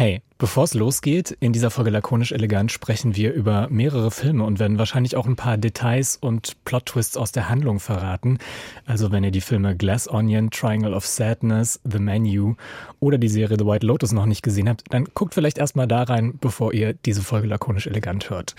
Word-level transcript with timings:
Hey, 0.00 0.22
bevor 0.38 0.64
es 0.64 0.72
losgeht, 0.72 1.36
in 1.40 1.52
dieser 1.52 1.70
Folge 1.70 1.90
lakonisch 1.90 2.32
elegant 2.32 2.72
sprechen 2.72 3.16
wir 3.16 3.34
über 3.34 3.68
mehrere 3.68 4.10
Filme 4.10 4.44
und 4.44 4.58
werden 4.58 4.78
wahrscheinlich 4.78 5.14
auch 5.14 5.26
ein 5.26 5.36
paar 5.36 5.58
Details 5.58 6.16
und 6.16 6.56
Plot-Twists 6.64 7.18
aus 7.18 7.32
der 7.32 7.50
Handlung 7.50 7.80
verraten. 7.80 8.38
Also 8.86 9.12
wenn 9.12 9.24
ihr 9.24 9.30
die 9.30 9.42
Filme 9.42 9.76
Glass 9.76 10.08
Onion, 10.08 10.50
Triangle 10.50 10.94
of 10.94 11.04
Sadness, 11.04 11.80
The 11.84 11.98
Menu 11.98 12.54
oder 12.98 13.18
die 13.18 13.28
Serie 13.28 13.58
The 13.58 13.66
White 13.66 13.84
Lotus 13.84 14.12
noch 14.12 14.24
nicht 14.24 14.42
gesehen 14.42 14.70
habt, 14.70 14.84
dann 14.88 15.04
guckt 15.12 15.34
vielleicht 15.34 15.58
erstmal 15.58 15.86
da 15.86 16.04
rein, 16.04 16.38
bevor 16.40 16.72
ihr 16.72 16.94
diese 16.94 17.20
Folge 17.20 17.48
lakonisch 17.48 17.86
elegant 17.86 18.30
hört. 18.30 18.54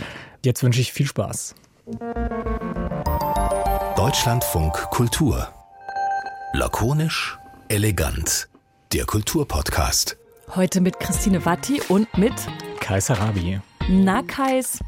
Jetzt 0.46 0.62
wünsche 0.62 0.80
ich 0.80 0.94
viel 0.94 1.08
Spaß. 1.08 1.56
Deutschlandfunk 3.96 4.74
Kultur. 4.92 5.48
Lakonisch 6.54 7.40
elegant. 7.68 8.48
Der 8.94 9.06
Kulturpodcast. 9.06 10.21
Heute 10.54 10.82
mit 10.82 11.00
Christine 11.00 11.46
Watti 11.46 11.82
und 11.88 12.18
mit 12.18 12.34
Kaiser 12.82 13.14
Rabi. 13.14 13.62
Na 13.88 14.22
Kais. 14.22 14.80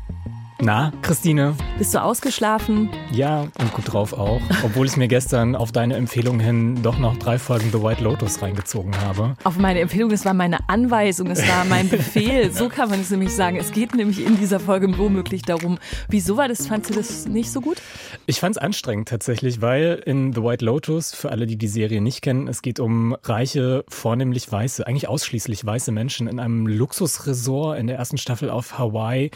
Na, 0.66 0.94
Christine? 1.02 1.58
Bist 1.78 1.94
du 1.94 2.02
ausgeschlafen? 2.02 2.90
Ja, 3.12 3.42
und 3.42 3.74
gut 3.74 3.92
drauf 3.92 4.14
auch. 4.14 4.40
Obwohl 4.64 4.86
ich 4.86 4.96
mir 4.96 5.10
gestern 5.10 5.58
auf 5.58 5.74
deine 5.74 5.96
Empfehlung 5.96 6.40
hin 6.40 6.82
doch 6.82 6.98
noch 6.98 7.18
drei 7.18 7.38
Folgen 7.38 7.70
The 7.70 7.84
White 7.84 8.02
Lotus 8.02 8.42
reingezogen 8.42 8.98
habe. 9.02 9.36
Auf 9.44 9.58
meine 9.58 9.82
Empfehlung, 9.82 10.12
es 10.12 10.24
war 10.24 10.34
meine 10.34 10.70
Anweisung, 10.70 11.30
es 11.32 11.46
war 11.46 11.66
mein 11.66 11.90
Befehl. 11.90 12.50
So 12.54 12.70
kann 12.70 12.90
man 12.90 13.02
es 13.02 13.10
nämlich 13.10 13.34
sagen. 13.34 13.58
Es 13.58 13.74
geht 13.74 13.94
nämlich 13.94 14.26
in 14.26 14.38
dieser 14.38 14.62
Folge 14.62 14.98
womöglich 14.98 15.42
darum. 15.42 15.80
Wieso 16.08 16.38
war 16.38 16.48
das? 16.48 16.66
Fandst 16.68 16.92
du 16.92 16.94
das 16.94 17.28
nicht 17.28 17.52
so 17.52 17.60
gut? 17.60 17.82
Ich 18.26 18.40
fand 18.40 18.56
es 18.56 18.62
anstrengend 18.62 19.10
tatsächlich, 19.10 19.62
weil 19.62 20.02
in 20.06 20.32
The 20.32 20.44
White 20.44 20.64
Lotus, 20.64 21.14
für 21.14 21.30
alle, 21.30 21.46
die 21.46 21.58
die 21.58 21.68
Serie 21.68 22.00
nicht 22.00 22.22
kennen, 22.22 22.48
es 22.48 22.62
geht 22.62 22.80
um 22.80 23.18
reiche, 23.24 23.84
vornehmlich 23.90 24.50
weiße, 24.50 24.88
eigentlich 24.88 25.10
ausschließlich 25.10 25.66
weiße 25.66 25.92
Menschen 25.92 26.30
in 26.30 26.40
einem 26.40 26.68
Luxusresort 26.68 27.78
in 27.78 27.88
der 27.88 27.98
ersten 27.98 28.18
Staffel 28.18 28.50
auf 28.50 28.80
Hawaii, 28.80 29.30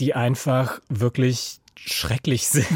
die 0.00 0.14
einfach 0.14 0.80
wirklich 0.88 1.59
schrecklich 1.84 2.46
sind. 2.48 2.66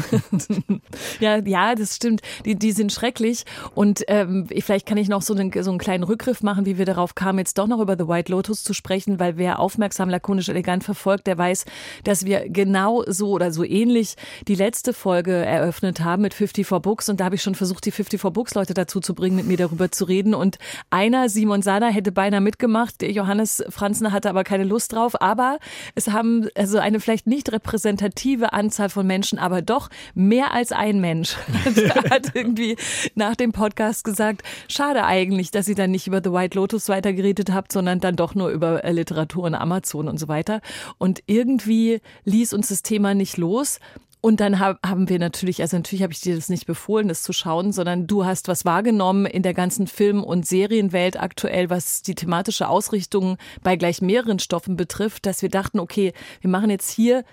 ja, 1.19 1.37
ja, 1.37 1.75
das 1.75 1.95
stimmt. 1.95 2.21
Die, 2.45 2.55
die 2.55 2.71
sind 2.71 2.91
schrecklich. 2.91 3.45
Und 3.73 4.03
ähm, 4.07 4.47
vielleicht 4.59 4.85
kann 4.85 4.97
ich 4.97 5.07
noch 5.07 5.21
so 5.21 5.33
einen, 5.33 5.51
so 5.63 5.69
einen 5.69 5.79
kleinen 5.79 6.03
Rückgriff 6.03 6.41
machen, 6.43 6.65
wie 6.65 6.77
wir 6.77 6.85
darauf 6.85 7.15
kamen, 7.15 7.39
jetzt 7.39 7.57
doch 7.57 7.67
noch 7.67 7.79
über 7.79 7.95
The 7.97 8.07
White 8.07 8.31
Lotus 8.31 8.63
zu 8.63 8.73
sprechen, 8.73 9.19
weil 9.19 9.37
wer 9.37 9.59
aufmerksam 9.59 10.09
lakonisch 10.09 10.49
elegant 10.49 10.83
verfolgt, 10.83 11.27
der 11.27 11.37
weiß, 11.37 11.65
dass 12.03 12.25
wir 12.25 12.49
genau 12.49 13.03
so 13.07 13.29
oder 13.29 13.51
so 13.51 13.63
ähnlich 13.63 14.15
die 14.47 14.55
letzte 14.55 14.93
Folge 14.93 15.33
eröffnet 15.33 16.01
haben 16.01 16.23
mit 16.23 16.33
54 16.33 16.81
Books. 16.81 17.09
Und 17.09 17.19
da 17.19 17.25
habe 17.25 17.35
ich 17.35 17.43
schon 17.43 17.55
versucht, 17.55 17.85
die 17.85 17.91
54 17.91 18.33
Books 18.33 18.55
Leute 18.55 18.73
dazu 18.73 18.99
zu 18.99 19.13
bringen, 19.13 19.35
mit 19.35 19.45
mir 19.45 19.57
darüber 19.57 19.91
zu 19.91 20.05
reden. 20.05 20.33
Und 20.33 20.57
einer, 20.89 21.29
Simon 21.29 21.61
Sana, 21.61 21.87
hätte 21.87 22.11
beinahe 22.11 22.41
mitgemacht. 22.41 23.03
Johannes 23.03 23.63
Franzner 23.69 24.11
hatte 24.11 24.29
aber 24.29 24.43
keine 24.43 24.63
Lust 24.63 24.93
drauf. 24.93 25.21
Aber 25.21 25.59
es 25.93 26.09
haben 26.09 26.47
also 26.55 26.79
eine 26.79 26.99
vielleicht 26.99 27.27
nicht 27.27 27.51
repräsentative 27.51 28.53
Anzahl 28.53 28.89
von 28.95 29.05
Menschen, 29.05 29.37
aber 29.37 29.61
doch 29.61 29.89
mehr 30.15 30.53
als 30.53 30.71
ein 30.71 30.99
Mensch 30.99 31.35
hat 32.09 32.31
irgendwie 32.33 32.75
nach 33.13 33.35
dem 33.35 33.51
Podcast 33.51 34.03
gesagt, 34.03 34.41
schade 34.67 35.05
eigentlich, 35.05 35.51
dass 35.51 35.67
ihr 35.67 35.75
dann 35.75 35.91
nicht 35.91 36.07
über 36.07 36.21
The 36.23 36.31
White 36.31 36.57
Lotus 36.57 36.89
weitergeredet 36.89 37.53
habt, 37.53 37.71
sondern 37.71 37.99
dann 37.99 38.15
doch 38.15 38.33
nur 38.33 38.49
über 38.49 38.83
äh, 38.83 38.91
Literatur 38.91 39.43
und 39.43 39.53
Amazon 39.53 40.07
und 40.07 40.17
so 40.17 40.27
weiter. 40.27 40.61
Und 40.97 41.21
irgendwie 41.27 42.01
ließ 42.23 42.53
uns 42.53 42.69
das 42.69 42.81
Thema 42.81 43.13
nicht 43.13 43.37
los. 43.37 43.79
Und 44.25 44.39
dann 44.39 44.59
haben 44.59 45.07
wir 45.07 45.19
natürlich, 45.19 45.61
also 45.61 45.77
natürlich 45.77 46.01
habe 46.01 46.11
ich 46.11 46.19
dir 46.19 46.33
das 46.33 46.49
nicht 46.49 46.65
befohlen, 46.65 47.09
das 47.09 47.21
zu 47.21 47.31
schauen, 47.31 47.71
sondern 47.71 48.07
du 48.07 48.25
hast 48.25 48.47
was 48.47 48.65
wahrgenommen 48.65 49.27
in 49.27 49.43
der 49.43 49.53
ganzen 49.53 49.85
Film- 49.85 50.23
und 50.23 50.47
Serienwelt 50.47 51.19
aktuell, 51.21 51.69
was 51.69 52.01
die 52.01 52.15
thematische 52.15 52.67
Ausrichtung 52.67 53.37
bei 53.61 53.75
gleich 53.75 54.01
mehreren 54.01 54.39
Stoffen 54.39 54.77
betrifft, 54.77 55.27
dass 55.27 55.43
wir 55.43 55.49
dachten, 55.49 55.79
okay, 55.79 56.11
wir 56.41 56.49
machen 56.49 56.71
jetzt 56.71 56.89
hier 56.89 57.23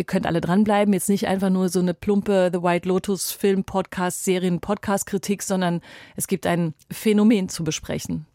ihr 0.00 0.04
könnt 0.04 0.26
alle 0.26 0.40
dranbleiben. 0.40 0.94
Jetzt 0.94 1.10
nicht 1.10 1.28
einfach 1.28 1.50
nur 1.50 1.68
so 1.68 1.78
eine 1.78 1.94
plumpe 1.94 2.50
The 2.52 2.62
White 2.62 2.88
Lotus 2.88 3.30
Film, 3.30 3.64
Podcast, 3.64 4.24
Serien, 4.24 4.60
Podcast 4.60 5.06
Kritik, 5.06 5.42
sondern 5.42 5.82
es 6.16 6.26
gibt 6.26 6.46
ein 6.46 6.74
Phänomen 6.90 7.50
zu 7.50 7.62
besprechen. 7.62 8.26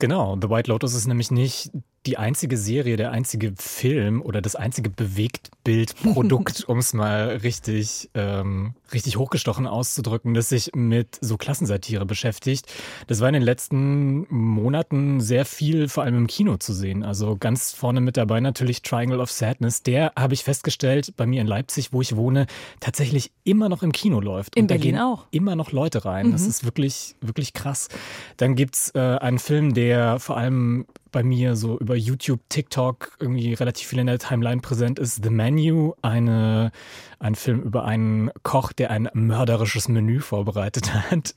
Genau, 0.00 0.36
The 0.40 0.50
White 0.50 0.68
Lotus 0.70 0.94
ist 0.94 1.06
nämlich 1.06 1.30
nicht 1.30 1.70
die 2.06 2.18
einzige 2.18 2.56
Serie, 2.56 2.96
der 2.96 3.10
einzige 3.10 3.52
Film 3.56 4.22
oder 4.22 4.40
das 4.40 4.54
einzige 4.54 4.90
Bewegtbildprodukt, 4.90 6.64
um 6.68 6.78
es 6.78 6.94
mal 6.94 7.40
richtig, 7.42 8.10
ähm, 8.14 8.74
richtig 8.92 9.16
hochgestochen 9.16 9.66
auszudrücken, 9.66 10.32
das 10.34 10.48
sich 10.48 10.70
mit 10.74 11.18
so 11.20 11.36
Klassensatire 11.36 12.06
beschäftigt. 12.06 12.72
Das 13.08 13.20
war 13.20 13.28
in 13.28 13.34
den 13.34 13.42
letzten 13.42 14.26
Monaten 14.30 15.20
sehr 15.20 15.44
viel, 15.44 15.88
vor 15.88 16.04
allem 16.04 16.16
im 16.16 16.26
Kino 16.28 16.56
zu 16.56 16.72
sehen. 16.72 17.02
Also 17.02 17.36
ganz 17.36 17.72
vorne 17.72 18.00
mit 18.00 18.16
dabei 18.16 18.40
natürlich 18.40 18.82
Triangle 18.82 19.20
of 19.20 19.30
Sadness. 19.30 19.82
Der 19.82 20.12
habe 20.16 20.34
ich 20.34 20.44
festgestellt, 20.44 21.14
bei 21.16 21.26
mir 21.26 21.40
in 21.40 21.46
Leipzig, 21.46 21.92
wo 21.92 22.00
ich 22.00 22.14
wohne, 22.14 22.46
tatsächlich 22.80 23.32
immer 23.42 23.68
noch 23.68 23.82
im 23.82 23.90
Kino 23.92 24.20
läuft. 24.20 24.54
In 24.54 24.62
Und 24.64 24.66
Berlin 24.68 24.94
da 24.94 24.98
gehen 24.98 25.00
auch. 25.00 25.26
Immer 25.32 25.56
noch 25.56 25.72
Leute 25.72 26.04
rein. 26.04 26.28
Mhm. 26.28 26.32
Das 26.32 26.46
ist 26.46 26.64
wirklich, 26.64 27.16
wirklich 27.20 27.52
krass. 27.52 27.88
Dann 28.36 28.54
gibt's 28.54 28.92
äh, 28.94 29.00
einen 29.00 29.38
Film, 29.38 29.74
der 29.74 30.20
vor 30.20 30.36
allem 30.36 30.86
bei 31.16 31.22
mir 31.22 31.56
so 31.56 31.78
über 31.78 31.96
YouTube, 31.96 32.40
TikTok 32.50 33.16
irgendwie 33.18 33.54
relativ 33.54 33.88
viel 33.88 34.00
in 34.00 34.06
der 34.06 34.18
Timeline 34.18 34.60
präsent 34.60 34.98
ist. 34.98 35.24
The 35.24 35.30
Menu, 35.30 35.94
eine, 36.02 36.72
ein 37.18 37.34
Film 37.34 37.62
über 37.62 37.86
einen 37.86 38.30
Koch, 38.42 38.74
der 38.74 38.90
ein 38.90 39.08
mörderisches 39.14 39.88
Menü 39.88 40.20
vorbereitet 40.20 40.92
hat. 41.10 41.34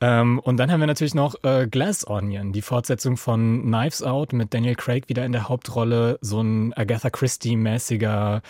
Ähm, 0.00 0.38
und 0.38 0.56
dann 0.56 0.72
haben 0.72 0.80
wir 0.80 0.86
natürlich 0.86 1.14
noch 1.14 1.34
äh, 1.44 1.66
Glass 1.66 2.06
Onion, 2.06 2.54
die 2.54 2.62
Fortsetzung 2.62 3.18
von 3.18 3.60
Knives 3.60 4.02
Out 4.02 4.32
mit 4.32 4.54
Daniel 4.54 4.74
Craig 4.74 5.10
wieder 5.10 5.26
in 5.26 5.32
der 5.32 5.50
Hauptrolle. 5.50 6.18
So 6.22 6.40
ein 6.40 6.72
Agatha 6.72 7.10
Christie-mäßiger 7.10 8.40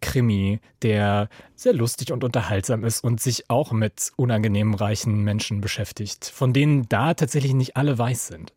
Krimi, 0.00 0.58
der 0.82 1.28
sehr 1.54 1.72
lustig 1.72 2.10
und 2.10 2.24
unterhaltsam 2.24 2.82
ist 2.82 3.04
und 3.04 3.20
sich 3.20 3.48
auch 3.48 3.70
mit 3.70 4.10
unangenehm 4.16 4.74
reichen 4.74 5.22
Menschen 5.22 5.60
beschäftigt, 5.60 6.24
von 6.24 6.52
denen 6.52 6.88
da 6.88 7.14
tatsächlich 7.14 7.54
nicht 7.54 7.76
alle 7.76 7.96
weiß 7.96 8.26
sind. 8.26 8.52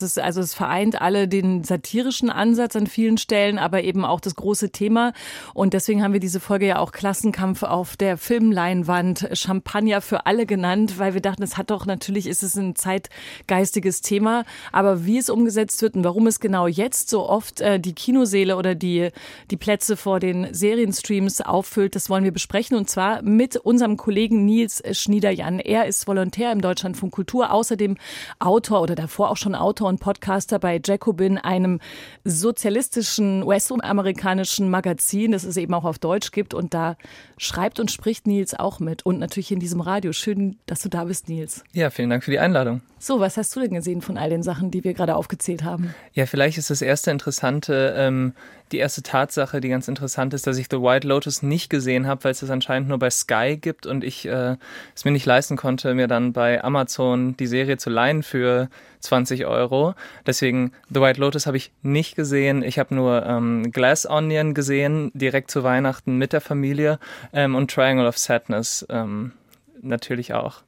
Ist, 0.00 0.18
also 0.18 0.40
es 0.40 0.54
vereint 0.54 1.00
alle 1.00 1.26
den 1.28 1.64
satirischen 1.64 2.30
Ansatz 2.30 2.76
an 2.76 2.86
vielen 2.86 3.18
Stellen, 3.18 3.58
aber 3.58 3.82
eben 3.82 4.04
auch 4.04 4.20
das 4.20 4.34
große 4.34 4.70
Thema. 4.70 5.12
Und 5.54 5.72
deswegen 5.72 6.02
haben 6.02 6.12
wir 6.12 6.20
diese 6.20 6.40
Folge 6.40 6.66
ja 6.66 6.78
auch 6.78 6.92
Klassenkampf 6.92 7.62
auf 7.62 7.96
der 7.96 8.18
Filmleinwand, 8.18 9.28
Champagner 9.32 10.00
für 10.00 10.26
alle 10.26 10.46
genannt, 10.46 10.98
weil 10.98 11.14
wir 11.14 11.22
dachten, 11.22 11.42
es 11.42 11.56
hat 11.56 11.70
doch 11.70 11.86
natürlich 11.86 12.26
ist 12.26 12.42
es 12.42 12.56
ein 12.56 12.76
zeitgeistiges 12.76 14.02
Thema, 14.02 14.44
aber 14.72 15.06
wie 15.06 15.18
es 15.18 15.30
umgesetzt 15.30 15.80
wird 15.82 15.94
und 15.96 16.04
warum 16.04 16.26
es 16.26 16.40
genau 16.40 16.66
jetzt 16.66 17.08
so 17.08 17.28
oft 17.28 17.60
äh, 17.60 17.80
die 17.80 17.94
Kinoseele 17.94 18.56
oder 18.56 18.74
die 18.74 19.10
die 19.50 19.56
Plätze 19.56 19.96
vor 19.96 20.20
den 20.20 20.52
Serienstreams 20.52 21.40
auffüllt, 21.40 21.94
das 21.94 22.10
wollen 22.10 22.24
wir 22.24 22.32
besprechen 22.32 22.76
und 22.76 22.90
zwar 22.90 23.22
mit 23.22 23.56
unserem 23.56 23.96
Kollegen 23.96 24.44
Nils 24.44 24.82
Schniederjan. 24.92 25.58
Er 25.58 25.86
ist 25.86 26.06
Volontär 26.06 26.52
im 26.52 26.60
Deutschlandfunk 26.60 27.12
Kultur, 27.12 27.52
außerdem 27.52 27.96
Autor 28.38 28.82
oder 28.82 28.94
davor 28.94 29.30
auch 29.30 29.36
schon 29.36 29.45
Autor 29.54 29.88
und 29.88 30.00
Podcaster 30.00 30.58
bei 30.58 30.80
Jacobin, 30.84 31.38
einem 31.38 31.80
sozialistischen 32.24 33.42
US-amerikanischen 33.42 34.68
Magazin, 34.70 35.32
das 35.32 35.44
es 35.44 35.56
eben 35.56 35.74
auch 35.74 35.84
auf 35.84 35.98
Deutsch 35.98 36.32
gibt. 36.32 36.54
Und 36.54 36.74
da 36.74 36.96
schreibt 37.38 37.80
und 37.80 37.90
spricht 37.90 38.26
Nils 38.26 38.54
auch 38.54 38.80
mit. 38.80 39.04
Und 39.06 39.18
natürlich 39.18 39.52
in 39.52 39.60
diesem 39.60 39.80
Radio. 39.80 40.12
Schön, 40.12 40.58
dass 40.66 40.80
du 40.80 40.88
da 40.88 41.04
bist, 41.04 41.28
Nils. 41.28 41.64
Ja, 41.72 41.90
vielen 41.90 42.10
Dank 42.10 42.24
für 42.24 42.30
die 42.30 42.38
Einladung. 42.38 42.80
So, 42.98 43.20
was 43.20 43.36
hast 43.36 43.54
du 43.54 43.60
denn 43.60 43.74
gesehen 43.74 44.00
von 44.00 44.16
all 44.16 44.30
den 44.30 44.42
Sachen, 44.42 44.70
die 44.70 44.82
wir 44.82 44.94
gerade 44.94 45.16
aufgezählt 45.16 45.64
haben? 45.64 45.94
Ja, 46.12 46.26
vielleicht 46.26 46.58
ist 46.58 46.70
das 46.70 46.82
erste 46.82 47.10
Interessante, 47.10 47.94
ähm, 47.96 48.32
die 48.72 48.78
erste 48.78 49.02
Tatsache, 49.02 49.60
die 49.60 49.68
ganz 49.68 49.88
interessant 49.88 50.34
ist, 50.34 50.46
dass 50.46 50.58
ich 50.58 50.66
The 50.70 50.80
White 50.80 51.06
Lotus 51.06 51.42
nicht 51.42 51.70
gesehen 51.70 52.06
habe, 52.06 52.24
weil 52.24 52.32
es 52.32 52.40
das 52.40 52.50
anscheinend 52.50 52.88
nur 52.88 52.98
bei 52.98 53.10
Sky 53.10 53.56
gibt 53.60 53.86
und 53.86 54.02
ich 54.02 54.26
äh, 54.26 54.56
es 54.94 55.04
mir 55.04 55.12
nicht 55.12 55.26
leisten 55.26 55.56
konnte, 55.56 55.94
mir 55.94 56.08
dann 56.08 56.32
bei 56.32 56.62
Amazon 56.62 57.36
die 57.36 57.46
Serie 57.46 57.76
zu 57.76 57.90
leihen 57.90 58.22
für 58.22 58.68
20 59.00 59.46
Euro. 59.46 59.94
Deswegen 60.26 60.72
The 60.90 61.00
White 61.00 61.20
Lotus 61.20 61.46
habe 61.46 61.56
ich 61.56 61.72
nicht 61.82 62.16
gesehen. 62.16 62.62
Ich 62.62 62.78
habe 62.78 62.94
nur 62.94 63.24
ähm, 63.24 63.70
Glass 63.72 64.08
Onion 64.08 64.54
gesehen, 64.54 65.12
direkt 65.14 65.50
zu 65.50 65.62
Weihnachten 65.62 66.16
mit 66.16 66.32
der 66.32 66.40
Familie 66.40 66.98
ähm, 67.32 67.54
und 67.54 67.70
Triangle 67.70 68.06
of 68.06 68.18
Sadness 68.18 68.84
ähm, 68.88 69.32
natürlich 69.80 70.34
auch. 70.34 70.62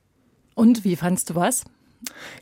Und 0.55 0.85
wie 0.85 0.97
fandst 0.97 1.31
du 1.31 1.35
was? 1.35 1.65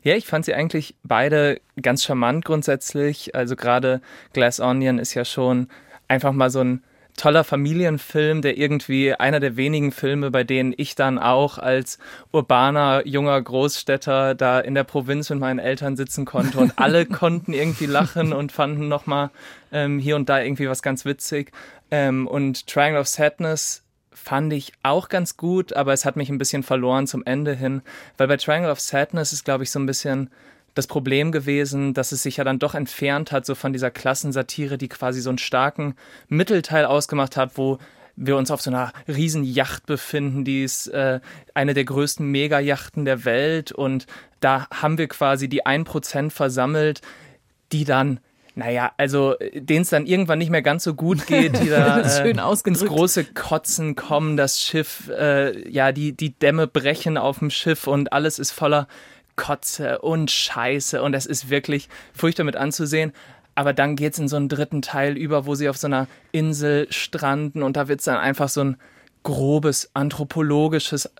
Ja, 0.03 0.15
ich 0.15 0.27
fand 0.27 0.45
sie 0.45 0.53
eigentlich 0.53 0.95
beide 1.03 1.59
ganz 1.81 2.03
charmant 2.03 2.45
grundsätzlich. 2.45 3.35
Also 3.35 3.55
gerade 3.55 4.01
Glass 4.33 4.59
Onion 4.59 4.99
ist 4.99 5.13
ja 5.13 5.25
schon 5.25 5.67
einfach 6.07 6.31
mal 6.31 6.49
so 6.49 6.61
ein 6.61 6.83
toller 7.17 7.43
Familienfilm, 7.43 8.41
der 8.41 8.57
irgendwie 8.57 9.13
einer 9.13 9.39
der 9.39 9.57
wenigen 9.57 9.91
Filme, 9.91 10.31
bei 10.31 10.43
denen 10.43 10.73
ich 10.77 10.95
dann 10.95 11.17
auch 11.17 11.57
als 11.57 11.97
urbaner 12.31 13.05
junger 13.05 13.41
Großstädter 13.41 14.35
da 14.35 14.59
in 14.59 14.75
der 14.75 14.83
Provinz 14.83 15.29
mit 15.31 15.39
meinen 15.39 15.59
Eltern 15.59 15.97
sitzen 15.97 16.25
konnte 16.25 16.59
und 16.59 16.77
alle 16.77 17.05
konnten 17.07 17.53
irgendwie 17.53 17.87
lachen 17.87 18.33
und 18.33 18.51
fanden 18.51 18.87
nochmal 18.87 19.31
ähm, 19.71 19.99
hier 19.99 20.15
und 20.15 20.29
da 20.29 20.39
irgendwie 20.41 20.69
was 20.69 20.81
ganz 20.81 21.03
witzig. 21.03 21.51
Ähm, 21.89 22.27
und 22.27 22.67
Triangle 22.67 23.01
of 23.01 23.07
Sadness 23.07 23.83
fand 24.23 24.51
ich 24.53 24.73
auch 24.83 25.09
ganz 25.09 25.37
gut, 25.37 25.73
aber 25.73 25.93
es 25.93 26.03
hat 26.03 26.15
mich 26.15 26.29
ein 26.29 26.37
bisschen 26.37 26.63
verloren 26.63 27.07
zum 27.07 27.23
Ende 27.25 27.53
hin, 27.53 27.81
weil 28.17 28.27
bei 28.27 28.37
Triangle 28.37 28.71
of 28.71 28.79
Sadness 28.79 29.31
ist, 29.31 29.45
glaube 29.45 29.63
ich, 29.63 29.71
so 29.71 29.79
ein 29.79 29.85
bisschen 29.85 30.29
das 30.73 30.87
Problem 30.87 31.31
gewesen, 31.31 31.93
dass 31.93 32.11
es 32.11 32.23
sich 32.23 32.37
ja 32.37 32.43
dann 32.43 32.59
doch 32.59 32.75
entfernt 32.75 33.31
hat, 33.31 33.45
so 33.45 33.55
von 33.55 33.73
dieser 33.73 33.89
Klassensatire, 33.89 34.77
die 34.77 34.89
quasi 34.89 35.21
so 35.21 35.29
einen 35.29 35.37
starken 35.37 35.95
Mittelteil 36.27 36.85
ausgemacht 36.85 37.37
hat, 37.37 37.57
wo 37.57 37.79
wir 38.15 38.35
uns 38.35 38.51
auf 38.51 38.61
so 38.61 38.71
einer 38.71 38.91
riesen 39.07 39.43
Yacht 39.43 39.85
befinden, 39.85 40.43
die 40.43 40.63
ist 40.63 40.87
äh, 40.87 41.19
eine 41.53 41.73
der 41.73 41.85
größten 41.85 42.25
Megajachten 42.29 43.05
der 43.05 43.25
Welt. 43.25 43.71
Und 43.71 44.07
da 44.39 44.67
haben 44.71 44.97
wir 44.97 45.07
quasi 45.07 45.47
die 45.47 45.65
1% 45.65 46.31
versammelt, 46.31 47.01
die 47.71 47.85
dann 47.85 48.19
naja, 48.57 48.91
also 48.97 49.35
denen 49.53 49.83
es 49.83 49.91
dann 49.91 50.07
irgendwann 50.07 50.39
nicht 50.39 50.49
mehr 50.49 50.63
ganz 50.63 50.83
so 50.83 50.95
gut 50.95 51.27
geht, 51.27 51.61
die 51.61 51.69
da 51.69 51.99
äh, 52.23 52.29
ins 52.31 52.85
große 52.85 53.25
Kotzen 53.25 53.95
kommen, 53.95 54.35
das 54.35 54.59
Schiff, 54.59 55.09
äh, 55.09 55.69
ja, 55.69 55.91
die, 55.91 56.13
die 56.13 56.31
Dämme 56.31 56.65
brechen 56.65 57.19
auf 57.19 57.37
dem 57.37 57.51
Schiff 57.51 57.85
und 57.85 58.11
alles 58.11 58.39
ist 58.39 58.51
voller 58.51 58.87
Kotze 59.35 59.99
und 59.99 60.31
Scheiße 60.31 61.03
und 61.03 61.13
es 61.13 61.27
ist 61.27 61.51
wirklich 61.51 61.87
furchtbar 62.13 62.45
mit 62.45 62.55
anzusehen. 62.55 63.13
Aber 63.53 63.73
dann 63.73 63.95
geht 63.95 64.13
es 64.13 64.19
in 64.19 64.27
so 64.27 64.37
einen 64.37 64.49
dritten 64.49 64.81
Teil 64.81 65.17
über, 65.17 65.45
wo 65.45 65.53
sie 65.53 65.69
auf 65.69 65.77
so 65.77 65.85
einer 65.85 66.07
Insel 66.31 66.87
stranden 66.91 67.61
und 67.61 67.77
da 67.77 67.87
wird 67.87 67.99
es 67.99 68.05
dann 68.05 68.17
einfach 68.17 68.49
so 68.49 68.63
ein 68.63 68.77
grobes 69.21 69.91
anthropologisches 69.93 71.11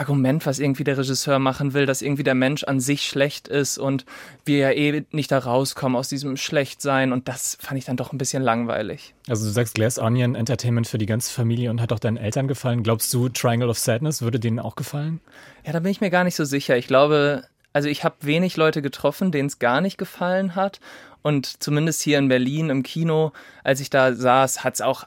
Argument, 0.00 0.46
was 0.46 0.58
irgendwie 0.58 0.82
der 0.82 0.96
Regisseur 0.96 1.38
machen 1.38 1.74
will, 1.74 1.84
dass 1.84 2.00
irgendwie 2.00 2.22
der 2.22 2.34
Mensch 2.34 2.64
an 2.64 2.80
sich 2.80 3.06
schlecht 3.06 3.48
ist 3.48 3.76
und 3.76 4.06
wir 4.46 4.58
ja 4.58 4.70
eh 4.70 5.04
nicht 5.12 5.30
da 5.30 5.38
rauskommen 5.38 5.94
aus 5.94 6.08
diesem 6.08 6.38
Schlechtsein 6.38 7.12
und 7.12 7.28
das 7.28 7.58
fand 7.60 7.78
ich 7.78 7.84
dann 7.84 7.98
doch 7.98 8.12
ein 8.12 8.18
bisschen 8.18 8.42
langweilig. 8.42 9.14
Also 9.28 9.44
du 9.44 9.52
sagst 9.52 9.74
Glass 9.74 9.98
Onion 9.98 10.34
Entertainment 10.34 10.86
für 10.86 10.98
die 10.98 11.06
ganze 11.06 11.30
Familie 11.30 11.70
und 11.70 11.82
hat 11.82 11.92
auch 11.92 11.98
deinen 11.98 12.16
Eltern 12.16 12.48
gefallen. 12.48 12.82
Glaubst 12.82 13.12
du, 13.12 13.28
Triangle 13.28 13.68
of 13.68 13.78
Sadness 13.78 14.22
würde 14.22 14.40
denen 14.40 14.58
auch 14.58 14.74
gefallen? 14.74 15.20
Ja, 15.66 15.72
da 15.72 15.80
bin 15.80 15.92
ich 15.92 16.00
mir 16.00 16.10
gar 16.10 16.24
nicht 16.24 16.36
so 16.36 16.44
sicher. 16.44 16.78
Ich 16.78 16.86
glaube, 16.86 17.44
also 17.74 17.88
ich 17.88 18.02
habe 18.02 18.16
wenig 18.22 18.56
Leute 18.56 18.80
getroffen, 18.80 19.30
denen 19.30 19.48
es 19.48 19.58
gar 19.58 19.82
nicht 19.82 19.98
gefallen 19.98 20.54
hat 20.54 20.80
und 21.22 21.62
zumindest 21.62 22.00
hier 22.02 22.18
in 22.18 22.28
Berlin 22.28 22.70
im 22.70 22.82
Kino, 22.82 23.32
als 23.62 23.80
ich 23.80 23.90
da 23.90 24.14
saß, 24.14 24.64
hat 24.64 24.74
es 24.74 24.80
auch 24.80 25.04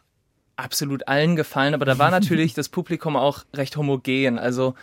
absolut 0.56 1.08
allen 1.08 1.36
gefallen. 1.36 1.74
Aber 1.74 1.86
da 1.86 1.98
war 1.98 2.12
natürlich 2.12 2.54
das 2.56 2.70
Publikum 2.70 3.16
auch 3.16 3.44
recht 3.54 3.78
homogen. 3.78 4.40
Also 4.40 4.76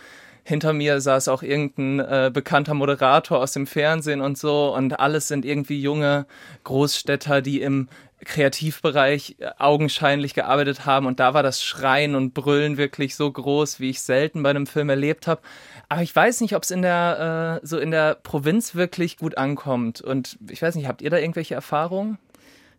hinter 0.43 0.73
mir 0.73 1.01
saß 1.01 1.27
auch 1.27 1.43
irgendein 1.43 1.99
äh, 1.99 2.31
bekannter 2.33 2.73
Moderator 2.73 3.39
aus 3.39 3.53
dem 3.53 3.67
Fernsehen 3.67 4.21
und 4.21 4.37
so. 4.37 4.75
Und 4.75 4.99
alles 4.99 5.27
sind 5.27 5.45
irgendwie 5.45 5.81
junge 5.81 6.25
Großstädter, 6.63 7.41
die 7.41 7.61
im 7.61 7.89
Kreativbereich 8.25 9.35
äh, 9.39 9.51
augenscheinlich 9.57 10.33
gearbeitet 10.33 10.85
haben. 10.85 11.05
Und 11.05 11.19
da 11.19 11.33
war 11.33 11.43
das 11.43 11.63
Schreien 11.63 12.15
und 12.15 12.33
Brüllen 12.33 12.77
wirklich 12.77 13.15
so 13.15 13.31
groß, 13.31 13.79
wie 13.79 13.91
ich 13.91 14.01
selten 14.01 14.43
bei 14.43 14.49
einem 14.49 14.67
Film 14.67 14.89
erlebt 14.89 15.27
habe. 15.27 15.41
Aber 15.89 16.01
ich 16.01 16.15
weiß 16.15 16.41
nicht, 16.41 16.55
ob 16.55 16.63
es 16.63 16.71
in 16.71 16.81
der 16.81 17.59
äh, 17.61 17.65
so 17.65 17.77
in 17.77 17.91
der 17.91 18.15
Provinz 18.15 18.75
wirklich 18.75 19.17
gut 19.17 19.37
ankommt. 19.37 20.01
Und 20.01 20.37
ich 20.49 20.61
weiß 20.61 20.75
nicht, 20.75 20.87
habt 20.87 21.01
ihr 21.01 21.09
da 21.09 21.17
irgendwelche 21.17 21.55
Erfahrungen? 21.55 22.17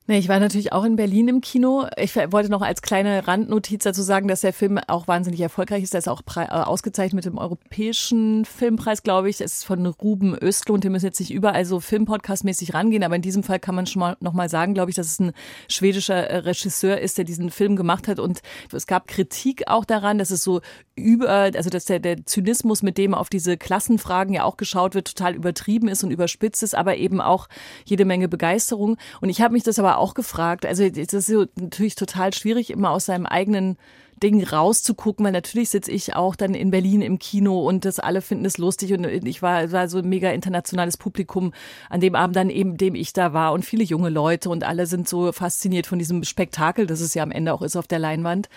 Nee, 0.08 0.18
ich 0.18 0.28
war 0.28 0.40
natürlich 0.40 0.72
auch 0.72 0.82
in 0.82 0.96
Berlin 0.96 1.28
im 1.28 1.40
Kino. 1.40 1.86
Ich 1.96 2.16
wollte 2.16 2.50
noch 2.50 2.60
als 2.60 2.82
kleine 2.82 3.28
Randnotiz 3.28 3.84
dazu 3.84 4.02
sagen, 4.02 4.26
dass 4.26 4.40
der 4.40 4.52
Film 4.52 4.78
auch 4.88 5.06
wahnsinnig 5.06 5.40
erfolgreich 5.40 5.84
ist. 5.84 5.94
Der 5.94 6.00
ist 6.00 6.08
auch 6.08 6.22
äh, 6.34 6.40
ausgezeichnet 6.48 7.14
mit 7.14 7.24
dem 7.24 7.38
Europäischen 7.38 8.44
Filmpreis, 8.44 9.04
glaube 9.04 9.30
ich. 9.30 9.40
Es 9.40 9.58
ist 9.58 9.64
von 9.64 9.86
Ruben 9.86 10.36
Östlund. 10.36 10.82
Wir 10.82 10.90
müssen 10.90 11.06
jetzt 11.06 11.20
nicht 11.20 11.32
überall 11.32 11.64
so 11.64 11.78
Filmpodcast-mäßig 11.78 12.74
rangehen, 12.74 13.04
aber 13.04 13.14
in 13.14 13.22
diesem 13.22 13.44
Fall 13.44 13.60
kann 13.60 13.76
man 13.76 13.86
schon 13.86 14.00
mal 14.00 14.16
noch 14.18 14.32
mal 14.32 14.48
sagen, 14.48 14.74
glaube 14.74 14.90
ich, 14.90 14.96
dass 14.96 15.06
es 15.06 15.20
ein 15.20 15.30
schwedischer 15.68 16.28
äh, 16.28 16.38
Regisseur 16.38 16.98
ist, 16.98 17.16
der 17.16 17.24
diesen 17.24 17.50
Film 17.50 17.76
gemacht 17.76 18.08
hat. 18.08 18.18
Und 18.18 18.40
es 18.72 18.88
gab 18.88 19.06
Kritik 19.06 19.68
auch 19.68 19.84
daran, 19.84 20.18
dass 20.18 20.32
es 20.32 20.42
so 20.42 20.62
über, 20.96 21.30
also 21.30 21.70
dass 21.70 21.84
der, 21.84 22.00
der 22.00 22.26
Zynismus, 22.26 22.82
mit 22.82 22.98
dem 22.98 23.14
auf 23.14 23.30
diese 23.30 23.56
Klassenfragen 23.56 24.34
ja 24.34 24.42
auch 24.42 24.56
geschaut 24.56 24.96
wird, 24.96 25.14
total 25.16 25.36
übertrieben 25.36 25.86
ist 25.86 26.02
und 26.02 26.10
überspitzt 26.10 26.64
ist, 26.64 26.74
aber 26.74 26.96
eben 26.96 27.20
auch 27.20 27.48
jede 27.84 28.04
Menge 28.04 28.26
Begeisterung. 28.26 28.96
Und 29.20 29.28
ich 29.28 29.40
habe 29.40 29.52
mich 29.52 29.62
das 29.62 29.78
aber 29.78 29.91
auch 29.98 30.14
gefragt. 30.14 30.66
Also 30.66 30.84
es 30.84 31.12
ist 31.12 31.30
natürlich 31.56 31.94
total 31.94 32.32
schwierig, 32.34 32.70
immer 32.70 32.90
aus 32.90 33.06
seinem 33.06 33.26
eigenen 33.26 33.76
Ding 34.22 34.44
rauszugucken, 34.44 35.24
weil 35.24 35.32
natürlich 35.32 35.70
sitze 35.70 35.90
ich 35.90 36.14
auch 36.14 36.36
dann 36.36 36.54
in 36.54 36.70
Berlin 36.70 37.02
im 37.02 37.18
Kino 37.18 37.66
und 37.66 37.84
das 37.84 37.98
alle 37.98 38.22
finden 38.22 38.44
es 38.44 38.56
lustig 38.56 38.92
und 38.92 39.04
ich 39.04 39.42
war, 39.42 39.72
war 39.72 39.88
so 39.88 39.98
ein 39.98 40.08
mega 40.08 40.30
internationales 40.30 40.96
Publikum 40.96 41.52
an 41.90 42.00
dem 42.00 42.14
Abend 42.14 42.36
dann 42.36 42.48
eben, 42.48 42.76
dem 42.76 42.94
ich 42.94 43.12
da 43.12 43.32
war 43.32 43.52
und 43.52 43.64
viele 43.64 43.82
junge 43.82 44.10
Leute 44.10 44.48
und 44.48 44.62
alle 44.62 44.86
sind 44.86 45.08
so 45.08 45.32
fasziniert 45.32 45.86
von 45.86 45.98
diesem 45.98 46.22
Spektakel, 46.22 46.86
das 46.86 47.00
es 47.00 47.14
ja 47.14 47.22
am 47.24 47.32
Ende 47.32 47.52
auch 47.52 47.62
ist 47.62 47.76
auf 47.76 47.88
der 47.88 47.98
Leinwand. 47.98 48.48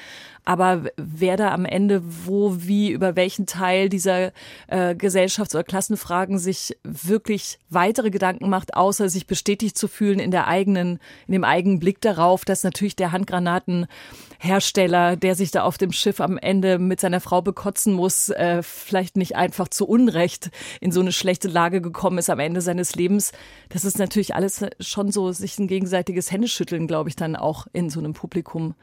Aber 0.45 0.83
wer 0.95 1.35
da 1.37 1.51
am 1.51 1.65
Ende 1.65 2.03
wo, 2.05 2.57
wie, 2.59 2.91
über 2.91 3.15
welchen 3.15 3.47
Teil 3.47 3.89
dieser 3.89 4.31
äh, 4.67 4.93
Gesellschafts- 4.93 5.55
oder 5.55 5.63
Klassenfragen 5.63 6.37
sich 6.37 6.77
wirklich 6.83 7.57
weitere 7.69 8.11
Gedanken 8.11 8.49
macht, 8.49 8.75
außer 8.75 9.09
sich 9.09 9.25
bestätigt 9.25 9.75
zu 9.75 9.87
fühlen 9.87 10.19
in 10.19 10.29
der 10.29 10.47
eigenen, 10.47 10.99
in 11.25 11.31
dem 11.31 11.43
eigenen 11.43 11.79
Blick 11.79 11.99
darauf, 11.99 12.45
dass 12.45 12.63
natürlich 12.63 12.95
der 12.95 13.11
Handgranatenhersteller, 13.11 15.15
der 15.15 15.33
sich 15.33 15.49
da 15.49 15.63
auf 15.63 15.79
dem 15.79 15.91
Schiff 15.91 16.21
am 16.21 16.37
Ende 16.37 16.77
mit 16.77 16.99
seiner 16.99 17.21
Frau 17.21 17.41
bekotzen 17.41 17.93
muss, 17.93 18.29
äh, 18.29 18.61
vielleicht 18.61 19.17
nicht 19.17 19.35
einfach 19.35 19.67
zu 19.67 19.87
Unrecht 19.87 20.51
in 20.79 20.91
so 20.91 21.01
eine 21.01 21.11
schlechte 21.11 21.47
Lage 21.47 21.81
gekommen 21.81 22.19
ist 22.19 22.29
am 22.29 22.39
Ende 22.39 22.61
seines 22.61 22.95
Lebens. 22.95 23.31
Das 23.69 23.83
ist 23.83 23.97
natürlich 23.97 24.35
alles 24.35 24.63
schon 24.79 25.11
so 25.11 25.31
sich 25.31 25.57
ein 25.57 25.67
gegenseitiges 25.67 26.31
Händeschütteln, 26.31 26.85
glaube 26.85 27.09
ich, 27.09 27.15
dann 27.15 27.35
auch 27.35 27.65
in 27.73 27.89
so 27.89 27.99
einem 27.99 28.13
Publikum. 28.13 28.75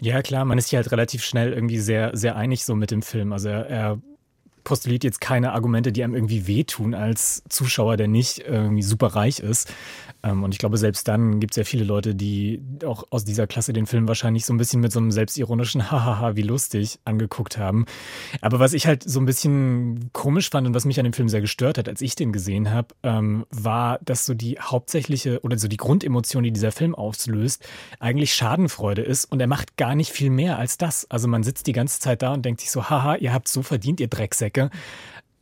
Ja, 0.00 0.20
klar, 0.22 0.44
man 0.44 0.58
ist 0.58 0.68
sich 0.68 0.76
halt 0.76 0.92
relativ 0.92 1.24
schnell 1.24 1.52
irgendwie 1.52 1.78
sehr, 1.78 2.14
sehr 2.14 2.36
einig 2.36 2.64
so 2.64 2.74
mit 2.74 2.90
dem 2.90 3.02
Film. 3.02 3.32
Also 3.32 3.48
er, 3.48 3.66
er 3.66 3.98
postuliert 4.66 5.04
jetzt 5.04 5.20
keine 5.20 5.52
Argumente, 5.52 5.92
die 5.92 6.04
einem 6.04 6.14
irgendwie 6.14 6.46
wehtun 6.46 6.94
als 6.94 7.42
Zuschauer, 7.48 7.96
der 7.96 8.08
nicht 8.08 8.40
irgendwie 8.40 8.82
super 8.82 9.08
reich 9.08 9.38
ist. 9.38 9.72
Ähm, 10.26 10.42
und 10.42 10.52
ich 10.52 10.58
glaube, 10.58 10.76
selbst 10.76 11.06
dann 11.08 11.40
gibt 11.40 11.52
es 11.52 11.56
ja 11.56 11.64
viele 11.64 11.84
Leute, 11.84 12.14
die 12.14 12.60
auch 12.84 13.04
aus 13.10 13.24
dieser 13.24 13.46
Klasse 13.46 13.72
den 13.72 13.86
Film 13.86 14.08
wahrscheinlich 14.08 14.44
so 14.44 14.52
ein 14.52 14.56
bisschen 14.56 14.80
mit 14.80 14.92
so 14.92 14.98
einem 14.98 15.10
selbstironischen 15.10 15.90
Hahaha, 15.90 16.36
wie 16.36 16.42
lustig 16.42 16.98
angeguckt 17.04 17.58
haben. 17.58 17.86
Aber 18.40 18.58
was 18.58 18.72
ich 18.72 18.86
halt 18.86 19.02
so 19.04 19.20
ein 19.20 19.26
bisschen 19.26 20.10
komisch 20.12 20.50
fand 20.50 20.66
und 20.66 20.74
was 20.74 20.84
mich 20.84 20.98
an 20.98 21.04
dem 21.04 21.12
Film 21.12 21.28
sehr 21.28 21.40
gestört 21.40 21.78
hat, 21.78 21.88
als 21.88 22.00
ich 22.00 22.16
den 22.16 22.32
gesehen 22.32 22.70
habe, 22.70 22.88
ähm, 23.02 23.46
war, 23.50 23.98
dass 24.04 24.26
so 24.26 24.34
die 24.34 24.58
hauptsächliche 24.60 25.40
oder 25.42 25.58
so 25.58 25.68
die 25.68 25.76
Grundemotion, 25.76 26.42
die 26.42 26.52
dieser 26.52 26.72
Film 26.72 26.94
auslöst, 26.94 27.66
eigentlich 28.00 28.34
Schadenfreude 28.34 29.02
ist 29.02 29.26
und 29.26 29.40
er 29.40 29.46
macht 29.46 29.76
gar 29.76 29.94
nicht 29.94 30.10
viel 30.10 30.30
mehr 30.30 30.58
als 30.58 30.78
das. 30.78 31.08
Also 31.10 31.28
man 31.28 31.42
sitzt 31.42 31.66
die 31.66 31.72
ganze 31.72 32.00
Zeit 32.00 32.22
da 32.22 32.32
und 32.32 32.44
denkt 32.44 32.60
sich 32.60 32.70
so, 32.70 32.90
haha, 32.90 33.16
ihr 33.16 33.32
habt 33.32 33.48
so 33.48 33.62
verdient, 33.62 34.00
ihr 34.00 34.08
Drecksäcke. 34.08 34.70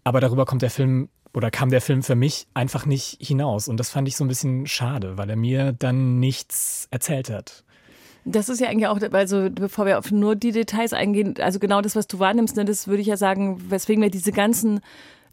Aber 0.02 0.20
darüber 0.20 0.44
kommt 0.44 0.60
der 0.60 0.70
Film 0.70 1.08
oder 1.34 1.50
kam 1.50 1.70
der 1.70 1.81
Film 1.81 2.02
für 2.02 2.14
mich 2.14 2.46
einfach 2.54 2.86
nicht 2.86 3.19
hinaus. 3.20 3.69
Und 3.69 3.78
das 3.78 3.90
fand 3.90 4.08
ich 4.08 4.16
so 4.16 4.25
ein 4.25 4.28
bisschen 4.28 4.66
schade, 4.66 5.19
weil 5.19 5.28
er 5.28 5.36
mir 5.36 5.72
dann 5.72 6.20
nichts 6.20 6.86
erzählt 6.90 7.28
hat. 7.28 7.64
Das 8.24 8.48
ist 8.48 8.60
ja 8.60 8.69
eigentlich 8.69 8.86
auch, 8.86 8.98
also 9.12 9.50
bevor 9.50 9.84
wir 9.84 9.98
auf 9.98 10.10
nur 10.10 10.34
die 10.34 10.53
Details 10.53 10.94
eingehen, 10.94 11.34
also 11.41 11.58
genau 11.58 11.82
das, 11.82 11.94
was 11.94 12.06
du 12.06 12.19
wahrnimmst, 12.19 12.56
ne, 12.56 12.64
das 12.64 12.88
würde 12.88 13.03
ich 13.03 13.08
ja 13.08 13.19
sagen, 13.19 13.70
weswegen 13.70 14.03
wir 14.03 14.10
diese 14.10 14.32
ganzen 14.32 14.81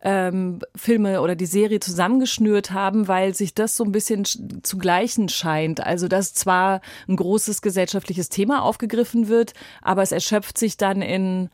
ähm, 0.02 0.60
Filme 0.76 1.22
oder 1.22 1.36
die 1.36 1.46
Serie 1.46 1.80
zusammengeschnürt 1.80 2.72
haben, 2.72 3.08
weil 3.08 3.34
sich 3.34 3.54
das 3.54 3.78
so 3.78 3.84
ein 3.84 3.92
bisschen 3.92 4.26
zu 4.26 4.78
gleichen 4.78 5.30
scheint. 5.30 5.86
Also 5.86 6.08
dass 6.08 6.34
zwar 6.34 6.82
ein 7.08 7.16
großes 7.16 7.62
gesellschaftliches 7.62 8.30
Thema 8.30 8.64
aufgegriffen 8.64 9.28
wird, 9.28 9.54
aber 9.82 10.02
es 10.02 10.12
erschöpft 10.12 10.58
sich 10.58 10.76
dann 10.76 11.02
in 11.02 11.50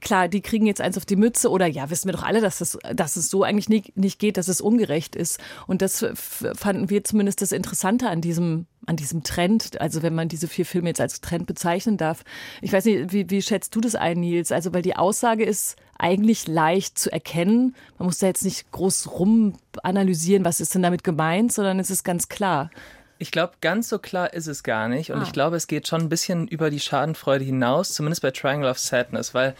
klar, 0.00 0.28
die 0.28 0.40
kriegen 0.40 0.66
jetzt 0.66 0.80
eins 0.80 0.96
auf 0.96 1.06
die 1.06 1.16
Mütze 1.16 1.50
oder 1.50 1.66
ja, 1.66 1.90
wissen 1.90 2.08
wir 2.08 2.12
doch 2.12 2.22
alle, 2.22 2.40
dass, 2.40 2.58
das, 2.58 2.78
dass 2.94 3.16
es 3.16 3.30
so 3.30 3.42
eigentlich 3.42 3.68
nicht, 3.68 3.96
nicht 3.96 4.18
geht, 4.18 4.36
dass 4.36 4.48
es 4.48 4.60
ungerecht 4.60 5.16
ist. 5.16 5.38
Und 5.66 5.82
das 5.82 6.04
fanden 6.14 6.90
wir 6.90 7.04
zumindest 7.04 7.42
das 7.42 7.52
Interessante 7.52 8.08
an 8.08 8.20
diesem, 8.20 8.66
an 8.86 8.96
diesem 8.96 9.22
Trend, 9.22 9.80
also 9.80 10.02
wenn 10.02 10.14
man 10.14 10.28
diese 10.28 10.48
vier 10.48 10.66
Filme 10.66 10.88
jetzt 10.88 11.00
als 11.00 11.20
Trend 11.20 11.46
bezeichnen 11.46 11.96
darf. 11.96 12.24
Ich 12.60 12.72
weiß 12.72 12.84
nicht, 12.84 13.12
wie, 13.12 13.28
wie 13.30 13.42
schätzt 13.42 13.74
du 13.74 13.80
das 13.80 13.94
ein, 13.94 14.20
Nils? 14.20 14.52
Also, 14.52 14.72
weil 14.72 14.82
die 14.82 14.96
Aussage 14.96 15.44
ist 15.44 15.76
eigentlich 15.98 16.46
leicht 16.46 16.98
zu 16.98 17.12
erkennen. 17.12 17.74
Man 17.98 18.06
muss 18.06 18.18
da 18.18 18.28
jetzt 18.28 18.44
nicht 18.44 18.70
groß 18.70 19.10
rum 19.18 19.54
analysieren, 19.82 20.44
was 20.44 20.60
ist 20.60 20.74
denn 20.74 20.82
damit 20.82 21.04
gemeint, 21.04 21.52
sondern 21.52 21.80
es 21.80 21.90
ist 21.90 22.04
ganz 22.04 22.28
klar. 22.28 22.70
Ich 23.18 23.30
glaube, 23.30 23.54
ganz 23.60 23.88
so 23.88 23.98
klar 23.98 24.32
ist 24.32 24.46
es 24.46 24.62
gar 24.62 24.88
nicht. 24.88 25.10
Und 25.10 25.20
ah. 25.20 25.22
ich 25.24 25.32
glaube, 25.32 25.56
es 25.56 25.66
geht 25.66 25.88
schon 25.88 26.02
ein 26.02 26.08
bisschen 26.08 26.46
über 26.48 26.70
die 26.70 26.80
Schadenfreude 26.80 27.44
hinaus, 27.44 27.92
zumindest 27.92 28.22
bei 28.22 28.30
Triangle 28.30 28.70
of 28.70 28.78
Sadness, 28.78 29.34
weil 29.34 29.54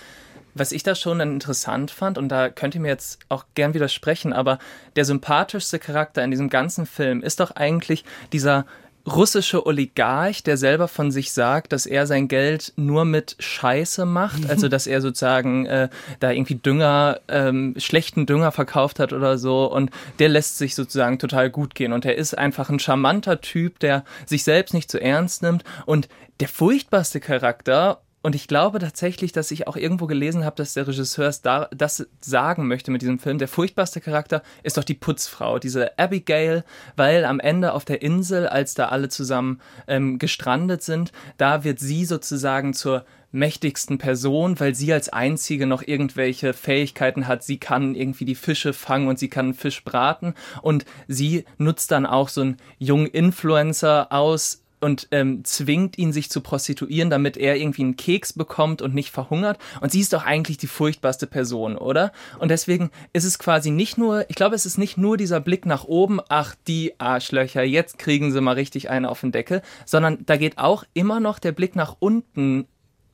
was 0.55 0.73
ich 0.73 0.83
da 0.83 0.95
schon 0.95 1.21
dann 1.21 1.33
interessant 1.33 1.91
fand, 1.91 2.19
und 2.19 2.29
da 2.29 2.49
könnt 2.49 2.75
ihr 2.75 2.81
mir 2.81 2.89
jetzt 2.89 3.21
auch 3.29 3.45
gern 3.55 3.75
widersprechen, 3.75 4.33
aber 4.33 4.59
der 4.97 5.05
sympathischste 5.05 5.79
Charakter 5.79 6.25
in 6.25 6.31
diesem 6.31 6.49
ganzen 6.49 6.87
Film 6.87 7.23
ist 7.23 7.41
doch 7.41 7.53
eigentlich 7.53 8.05
dieser 8.33 8.67
russische 9.15 9.67
Oligarch, 9.67 10.43
der 10.43 10.57
selber 10.57 10.89
von 10.89 11.11
sich 11.11 11.33
sagt, 11.33 11.73
dass 11.73 11.87
er 11.87 12.07
sein 12.07 12.29
Geld 12.29 12.73
nur 12.77 13.05
mit 13.05 13.37
Scheiße 13.39 14.07
macht, 14.07 14.49
also 14.49 14.69
dass 14.69 14.87
er 14.87 15.01
sozusagen 15.01 15.67
äh, 15.67 15.89
da 16.21 16.31
irgendwie 16.31 16.57
Dünger, 16.57 17.21
ähm, 17.29 17.75
schlechten 17.79 18.27
Dünger 18.27 18.53
verkauft 18.53 18.99
hat 18.99 19.13
oder 19.13 19.39
so 19.39 19.71
und 19.71 19.91
der 20.19 20.29
lässt 20.29 20.59
sich 20.59 20.75
sozusagen 20.75 21.19
total 21.19 21.51
gut 21.51 21.75
gehen 21.75 21.93
und 21.93 22.05
er 22.05 22.17
ist 22.17 22.37
einfach 22.37 22.71
ein 22.71 22.79
charmanter 22.79 23.41
Typ, 23.41 23.79
der 23.81 24.05
sich 24.27 24.45
selbst 24.45 24.75
nicht 24.75 24.91
zu 24.91 25.01
ernst 25.01 25.43
nimmt 25.43 25.65
und 25.87 26.09
der 26.41 26.49
furchtbarste 26.49 27.21
Charakter 27.21 28.01
Und 28.29 28.35
ich 28.35 28.47
glaube 28.47 28.79
tatsächlich, 28.79 29.33
dass 29.33 29.51
ich 29.51 29.67
auch 29.69 29.77
irgendwo 29.79 30.07
gelesen 30.07 30.45
habe, 30.45 30.57
dass 30.57 30.75
der 30.75 30.87
Regisseur 30.87 31.33
das 31.71 32.07
sagen 32.21 32.69
möchte 32.69 32.91
mit 32.91 33.01
diesem 33.01 33.19
Film. 33.19 33.39
Der 33.39 33.49
furchtbarste 33.49 34.03
Charakter 34.03 34.43
ist 34.63 34.77
doch 34.77 34.85
die 34.85 34.93
Putzfrau, 34.93 35.59
diese 35.59 35.99
Abigail, 35.99 36.63
weil 36.95 37.25
am 37.25 37.41
Ende 37.41 37.73
auf 37.73 37.87
der 37.87 38.03
Insel, 38.03 38.47
als 38.47 38.75
da 38.75 38.89
alle 38.89 39.09
zusammen 39.09 39.63
ähm, 39.87 40.19
gestrandet 40.19 40.83
sind, 40.83 41.11
da 41.39 41.65
wird 41.65 41.79
sie 41.79 42.05
sozusagen 42.05 42.75
zur 42.75 43.07
mächtigsten 43.33 43.97
Person, 43.97 44.61
weil 44.61 44.75
sie 44.75 44.93
als 44.93 45.09
einzige 45.09 45.67
noch 45.67 45.83
irgendwelche 45.83 46.53
Fähigkeiten 46.53 47.29
hat. 47.29 47.43
Sie 47.43 47.57
kann 47.57 47.95
irgendwie 47.95 48.27
die 48.27 48.35
Fische 48.35 48.75
fangen 48.75 49.09
und 49.09 49.19
sie 49.19 49.31
kann 49.31 49.55
Fisch 49.55 49.83
braten 49.85 50.35
und 50.61 50.85
sie 51.07 51.47
nutzt 51.57 51.93
dann 51.93 52.05
auch 52.05 52.29
so 52.29 52.43
einen 52.43 52.59
jungen 52.79 53.07
Influencer 53.07 54.13
aus, 54.13 54.65
und 54.81 55.09
ähm, 55.11 55.45
zwingt 55.45 55.99
ihn, 55.99 56.13
sich 56.13 56.31
zu 56.31 56.41
prostituieren, 56.41 57.11
damit 57.11 57.37
er 57.37 57.57
irgendwie 57.57 57.83
einen 57.83 57.97
Keks 57.97 58.33
bekommt 58.33 58.83
und 58.83 58.95
nicht 58.95 59.11
verhungert. 59.11 59.59
Und 59.81 59.93
sie 59.93 60.01
ist 60.01 60.13
doch 60.13 60.25
eigentlich 60.25 60.59
die 60.59 60.67
furchtbarste 60.67 61.27
Person, 61.27 61.77
oder? 61.77 62.13
Und 62.39 62.51
deswegen 62.51 62.91
ist 63.13 63.25
es 63.25 63.39
quasi 63.39 63.71
nicht 63.71 63.99
nur, 63.99 64.29
ich 64.29 64.37
glaube, 64.37 64.55
es 64.55 64.67
ist 64.67 64.79
nicht 64.79 64.99
nur 64.99 65.17
dieser 65.17 65.41
Blick 65.41 65.67
nach 65.67 65.85
oben, 65.85 66.21
ach, 66.29 66.55
die 66.67 66.99
Arschlöcher, 66.99 67.63
jetzt 67.63 67.99
kriegen 67.99 68.33
sie 68.33 68.41
mal 68.41 68.55
richtig 68.55 68.91
eine 68.91 69.11
auf 69.11 69.21
den 69.21 69.33
Deckel, 69.33 69.63
sondern 69.85 70.25
da 70.27 70.37
geht 70.37 70.59
auch 70.59 70.85
immer 70.95 71.21
noch 71.21 71.39
der 71.39 71.53
Blick 71.53 71.77
nach 71.77 71.97
unten 71.99 72.67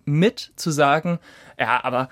mit 0.04 0.52
zu 0.56 0.70
sagen, 0.70 1.18
ja, 1.58 1.82
aber 1.82 2.08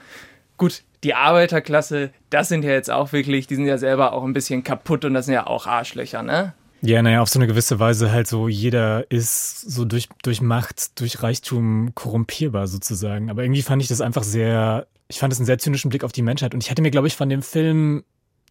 gut, 0.57 0.83
die 1.05 1.15
Arbeiterklasse, 1.15 2.11
das 2.31 2.49
sind 2.49 2.65
ja 2.65 2.71
jetzt 2.71 2.91
auch 2.91 3.13
wirklich, 3.13 3.47
die 3.47 3.57
sind 3.57 3.67
ja 3.67 3.79
selber 3.79 4.13
auch 4.13 4.25
ein 4.25 4.33
bisschen 4.33 4.63
kaputt 4.63 5.05
und 5.05 5.15
das 5.15 5.27
sind 5.27 5.35
ja 5.35 5.47
auch 5.47 5.67
Arschlöcher, 5.67 6.23
ne? 6.23 6.55
Ja, 6.85 7.01
naja, 7.01 7.23
auf 7.23 7.29
so 7.29 7.39
eine 7.39 7.47
gewisse 7.47 7.79
Weise 7.79 8.11
halt 8.11 8.27
so, 8.27 8.49
jeder 8.49 9.09
ist 9.09 9.61
so 9.61 9.85
durch, 9.85 10.09
durch 10.25 10.41
Macht, 10.41 10.99
durch 11.01 11.23
Reichtum 11.23 11.93
korrumpierbar 11.95 12.67
sozusagen. 12.67 13.31
Aber 13.31 13.45
irgendwie 13.45 13.63
fand 13.63 13.81
ich 13.83 13.89
das 13.89 14.01
einfach 14.01 14.25
sehr, 14.25 14.89
ich 15.07 15.21
fand 15.21 15.33
es 15.33 15.39
einen 15.39 15.47
sehr 15.47 15.59
zynischen 15.59 15.91
Blick 15.91 16.03
auf 16.03 16.11
die 16.11 16.23
Menschheit. 16.23 16.55
Und 16.55 16.63
ich 16.65 16.73
hatte 16.73 16.83
mir, 16.83 16.91
glaube 16.91 17.07
ich, 17.07 17.15
von 17.15 17.29
dem 17.29 17.43
Film 17.43 18.03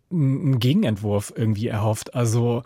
einen 0.09 0.59
Gegenentwurf 0.59 1.33
irgendwie 1.35 1.67
erhofft. 1.67 2.15
Also, 2.15 2.63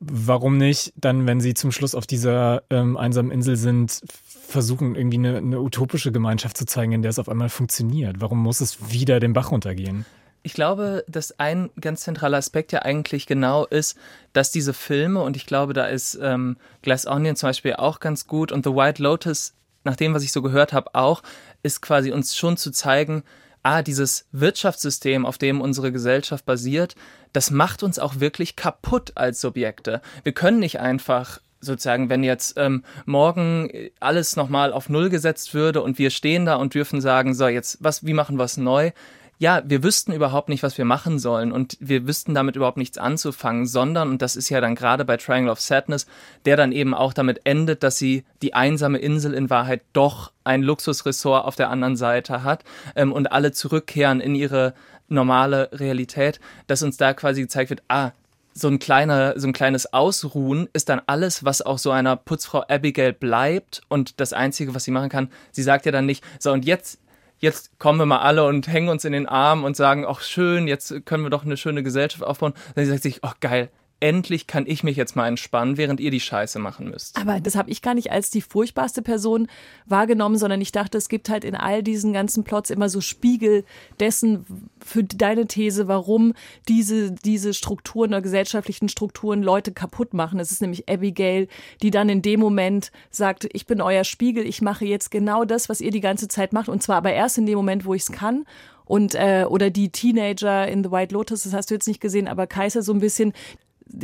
warum 0.00 0.56
nicht 0.56 0.94
dann, 0.96 1.26
wenn 1.26 1.40
sie 1.40 1.52
zum 1.52 1.72
Schluss 1.72 1.94
auf 1.94 2.06
dieser 2.06 2.62
ähm, 2.70 2.96
einsamen 2.96 3.30
Insel 3.30 3.56
sind, 3.56 4.00
versuchen, 4.46 4.94
irgendwie 4.94 5.18
eine, 5.18 5.36
eine 5.36 5.60
utopische 5.60 6.10
Gemeinschaft 6.10 6.56
zu 6.56 6.64
zeigen, 6.64 6.92
in 6.92 7.02
der 7.02 7.10
es 7.10 7.18
auf 7.18 7.28
einmal 7.28 7.50
funktioniert? 7.50 8.16
Warum 8.20 8.38
muss 8.42 8.62
es 8.62 8.90
wieder 8.90 9.20
den 9.20 9.34
Bach 9.34 9.50
runtergehen? 9.50 10.06
Ich 10.46 10.54
glaube, 10.54 11.04
dass 11.08 11.40
ein 11.40 11.70
ganz 11.80 12.02
zentraler 12.02 12.38
Aspekt 12.38 12.70
ja 12.70 12.82
eigentlich 12.82 13.26
genau 13.26 13.66
ist, 13.66 13.98
dass 14.32 14.52
diese 14.52 14.74
Filme, 14.74 15.20
und 15.22 15.36
ich 15.36 15.44
glaube, 15.44 15.72
da 15.72 15.86
ist 15.86 16.16
ähm, 16.22 16.56
Glass 16.82 17.04
Onion 17.04 17.34
zum 17.34 17.48
Beispiel 17.48 17.74
auch 17.74 17.98
ganz 17.98 18.28
gut 18.28 18.52
und 18.52 18.64
The 18.64 18.70
White 18.70 19.02
Lotus, 19.02 19.54
nach 19.82 19.96
dem, 19.96 20.14
was 20.14 20.22
ich 20.22 20.30
so 20.30 20.42
gehört 20.42 20.72
habe, 20.72 20.94
auch, 20.94 21.24
ist 21.64 21.82
quasi 21.82 22.12
uns 22.12 22.36
schon 22.36 22.56
zu 22.56 22.70
zeigen, 22.70 23.24
ah, 23.64 23.82
dieses 23.82 24.28
Wirtschaftssystem, 24.30 25.26
auf 25.26 25.36
dem 25.36 25.60
unsere 25.60 25.90
Gesellschaft 25.90 26.46
basiert, 26.46 26.94
das 27.32 27.50
macht 27.50 27.82
uns 27.82 27.98
auch 27.98 28.20
wirklich 28.20 28.54
kaputt 28.54 29.14
als 29.16 29.40
Subjekte. 29.40 30.00
Wir 30.22 30.32
können 30.32 30.60
nicht 30.60 30.78
einfach 30.78 31.40
sozusagen, 31.60 32.08
wenn 32.08 32.22
jetzt 32.22 32.56
ähm, 32.56 32.84
morgen 33.04 33.68
alles 33.98 34.36
nochmal 34.36 34.72
auf 34.72 34.88
Null 34.88 35.08
gesetzt 35.08 35.54
würde 35.54 35.82
und 35.82 35.98
wir 35.98 36.10
stehen 36.10 36.46
da 36.46 36.54
und 36.54 36.74
dürfen 36.74 37.00
sagen, 37.00 37.34
so, 37.34 37.48
jetzt, 37.48 37.78
was, 37.80 38.06
wie 38.06 38.14
machen 38.14 38.38
wir 38.38 38.44
es 38.44 38.56
neu? 38.56 38.92
Ja, 39.38 39.62
wir 39.66 39.82
wüssten 39.82 40.12
überhaupt 40.12 40.48
nicht, 40.48 40.62
was 40.62 40.78
wir 40.78 40.86
machen 40.86 41.18
sollen 41.18 41.52
und 41.52 41.76
wir 41.80 42.06
wüssten 42.06 42.34
damit 42.34 42.56
überhaupt 42.56 42.78
nichts 42.78 42.96
anzufangen, 42.96 43.66
sondern, 43.66 44.08
und 44.08 44.22
das 44.22 44.34
ist 44.34 44.48
ja 44.48 44.60
dann 44.60 44.74
gerade 44.74 45.04
bei 45.04 45.18
Triangle 45.18 45.52
of 45.52 45.60
Sadness, 45.60 46.06
der 46.46 46.56
dann 46.56 46.72
eben 46.72 46.94
auch 46.94 47.12
damit 47.12 47.42
endet, 47.44 47.82
dass 47.82 47.98
sie 47.98 48.24
die 48.40 48.54
einsame 48.54 48.98
Insel 48.98 49.34
in 49.34 49.50
Wahrheit 49.50 49.82
doch 49.92 50.32
ein 50.44 50.62
Luxusressort 50.62 51.44
auf 51.44 51.56
der 51.56 51.68
anderen 51.68 51.96
Seite 51.96 52.44
hat 52.44 52.64
ähm, 52.94 53.12
und 53.12 53.30
alle 53.30 53.52
zurückkehren 53.52 54.20
in 54.20 54.34
ihre 54.34 54.72
normale 55.08 55.70
Realität, 55.72 56.40
dass 56.66 56.82
uns 56.82 56.96
da 56.96 57.12
quasi 57.12 57.42
gezeigt 57.42 57.70
wird, 57.70 57.82
ah, 57.88 58.12
so 58.54 58.68
ein 58.68 58.78
kleiner, 58.78 59.38
so 59.38 59.46
ein 59.46 59.52
kleines 59.52 59.92
Ausruhen 59.92 60.66
ist 60.72 60.88
dann 60.88 61.02
alles, 61.06 61.44
was 61.44 61.60
auch 61.60 61.76
so 61.76 61.90
einer 61.90 62.16
Putzfrau 62.16 62.64
Abigail 62.68 63.12
bleibt 63.12 63.82
und 63.88 64.18
das 64.18 64.32
einzige, 64.32 64.74
was 64.74 64.84
sie 64.84 64.92
machen 64.92 65.10
kann, 65.10 65.30
sie 65.52 65.62
sagt 65.62 65.84
ja 65.84 65.92
dann 65.92 66.06
nicht, 66.06 66.24
so 66.38 66.52
und 66.52 66.64
jetzt 66.64 66.98
jetzt 67.38 67.78
kommen 67.78 67.98
wir 67.98 68.06
mal 68.06 68.20
alle 68.20 68.44
und 68.44 68.68
hängen 68.68 68.88
uns 68.88 69.04
in 69.04 69.12
den 69.12 69.26
Arm 69.26 69.64
und 69.64 69.76
sagen, 69.76 70.04
ach 70.06 70.20
schön, 70.20 70.68
jetzt 70.68 71.06
können 71.06 71.22
wir 71.22 71.30
doch 71.30 71.44
eine 71.44 71.56
schöne 71.56 71.82
Gesellschaft 71.82 72.24
aufbauen. 72.24 72.54
Dann 72.74 72.86
sagt 72.86 73.02
sich, 73.02 73.20
ach 73.22 73.40
geil, 73.40 73.70
endlich 73.98 74.46
kann 74.46 74.66
ich 74.66 74.82
mich 74.82 74.96
jetzt 74.96 75.16
mal 75.16 75.26
entspannen, 75.26 75.78
während 75.78 76.00
ihr 76.00 76.10
die 76.10 76.20
Scheiße 76.20 76.58
machen 76.58 76.90
müsst. 76.90 77.16
Aber 77.16 77.40
das 77.40 77.56
habe 77.56 77.70
ich 77.70 77.80
gar 77.80 77.94
nicht 77.94 78.12
als 78.12 78.28
die 78.28 78.42
furchtbarste 78.42 79.00
Person 79.00 79.48
wahrgenommen, 79.86 80.36
sondern 80.36 80.60
ich 80.60 80.70
dachte, 80.70 80.98
es 80.98 81.08
gibt 81.08 81.30
halt 81.30 81.44
in 81.44 81.54
all 81.54 81.82
diesen 81.82 82.12
ganzen 82.12 82.44
Plots 82.44 82.68
immer 82.68 82.90
so 82.90 83.00
Spiegel 83.00 83.64
dessen 83.98 84.44
für 84.84 85.02
deine 85.02 85.46
These, 85.46 85.88
warum 85.88 86.34
diese, 86.68 87.12
diese 87.12 87.54
Strukturen 87.54 88.10
oder 88.10 88.20
gesellschaftlichen 88.20 88.90
Strukturen 88.90 89.42
Leute 89.42 89.72
kaputt 89.72 90.12
machen. 90.12 90.40
Es 90.40 90.52
ist 90.52 90.60
nämlich 90.60 90.88
Abigail, 90.90 91.48
die 91.80 91.90
dann 91.90 92.10
in 92.10 92.20
dem 92.20 92.40
Moment 92.40 92.92
sagt, 93.10 93.48
ich 93.52 93.66
bin 93.66 93.80
euer 93.80 94.04
Spiegel, 94.04 94.46
ich 94.46 94.60
mache 94.60 94.84
jetzt 94.84 95.10
genau 95.10 95.46
das, 95.46 95.70
was 95.70 95.80
ihr 95.80 95.90
die 95.90 96.00
ganze 96.00 96.28
Zeit 96.28 96.52
macht 96.52 96.68
und 96.68 96.82
zwar 96.82 96.96
aber 96.96 97.14
erst 97.14 97.38
in 97.38 97.46
dem 97.46 97.56
Moment, 97.56 97.86
wo 97.86 97.94
ich 97.94 98.02
es 98.02 98.12
kann 98.12 98.44
und 98.86 99.14
äh, 99.14 99.44
oder 99.48 99.70
die 99.70 99.90
Teenager 99.90 100.66
in 100.68 100.84
The 100.84 100.90
White 100.90 101.12
Lotus, 101.12 101.42
das 101.42 101.52
hast 101.52 101.70
du 101.70 101.74
jetzt 101.74 101.88
nicht 101.88 102.00
gesehen, 102.00 102.28
aber 102.28 102.46
Kaiser 102.46 102.82
so 102.82 102.92
ein 102.92 103.00
bisschen, 103.00 103.32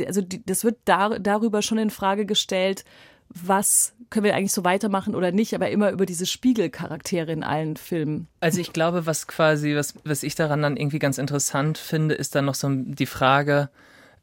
also 0.05 0.21
die, 0.21 0.45
das 0.45 0.63
wird 0.63 0.77
dar, 0.85 1.19
darüber 1.19 1.61
schon 1.61 1.77
in 1.77 1.89
Frage 1.89 2.25
gestellt, 2.25 2.85
was 3.29 3.93
können 4.09 4.25
wir 4.25 4.35
eigentlich 4.35 4.53
so 4.53 4.63
weitermachen 4.63 5.15
oder 5.15 5.31
nicht, 5.31 5.55
aber 5.55 5.69
immer 5.71 5.91
über 5.91 6.05
diese 6.05 6.25
Spiegelcharaktere 6.25 7.31
in 7.31 7.43
allen 7.43 7.77
Filmen. 7.77 8.27
Also 8.39 8.59
ich 8.59 8.73
glaube, 8.73 9.05
was 9.05 9.27
quasi, 9.27 9.75
was, 9.75 9.95
was 10.03 10.23
ich 10.23 10.35
daran 10.35 10.61
dann 10.61 10.77
irgendwie 10.77 10.99
ganz 10.99 11.17
interessant 11.17 11.77
finde, 11.77 12.15
ist 12.15 12.35
dann 12.35 12.45
noch 12.45 12.55
so 12.55 12.69
die 12.69 13.07
Frage, 13.07 13.69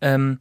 ähm, 0.01 0.39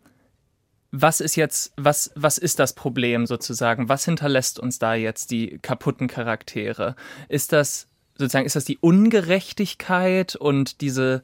was 0.92 1.20
ist 1.20 1.36
jetzt, 1.36 1.74
was, 1.78 2.12
was 2.16 2.38
ist 2.38 2.60
das 2.60 2.74
Problem 2.74 3.26
sozusagen? 3.26 3.90
Was 3.90 4.06
hinterlässt 4.06 4.60
uns 4.60 4.80
da 4.80 4.94
jetzt 4.94 5.32
die 5.32 5.60
kaputten 5.62 6.08
Charaktere? 6.08 6.96
Ist 7.28 7.54
das 7.54 7.88
sozusagen, 8.18 8.46
ist 8.46 8.56
das 8.56 8.66
die 8.66 8.78
Ungerechtigkeit 8.80 10.36
und 10.36 10.82
diese 10.82 11.24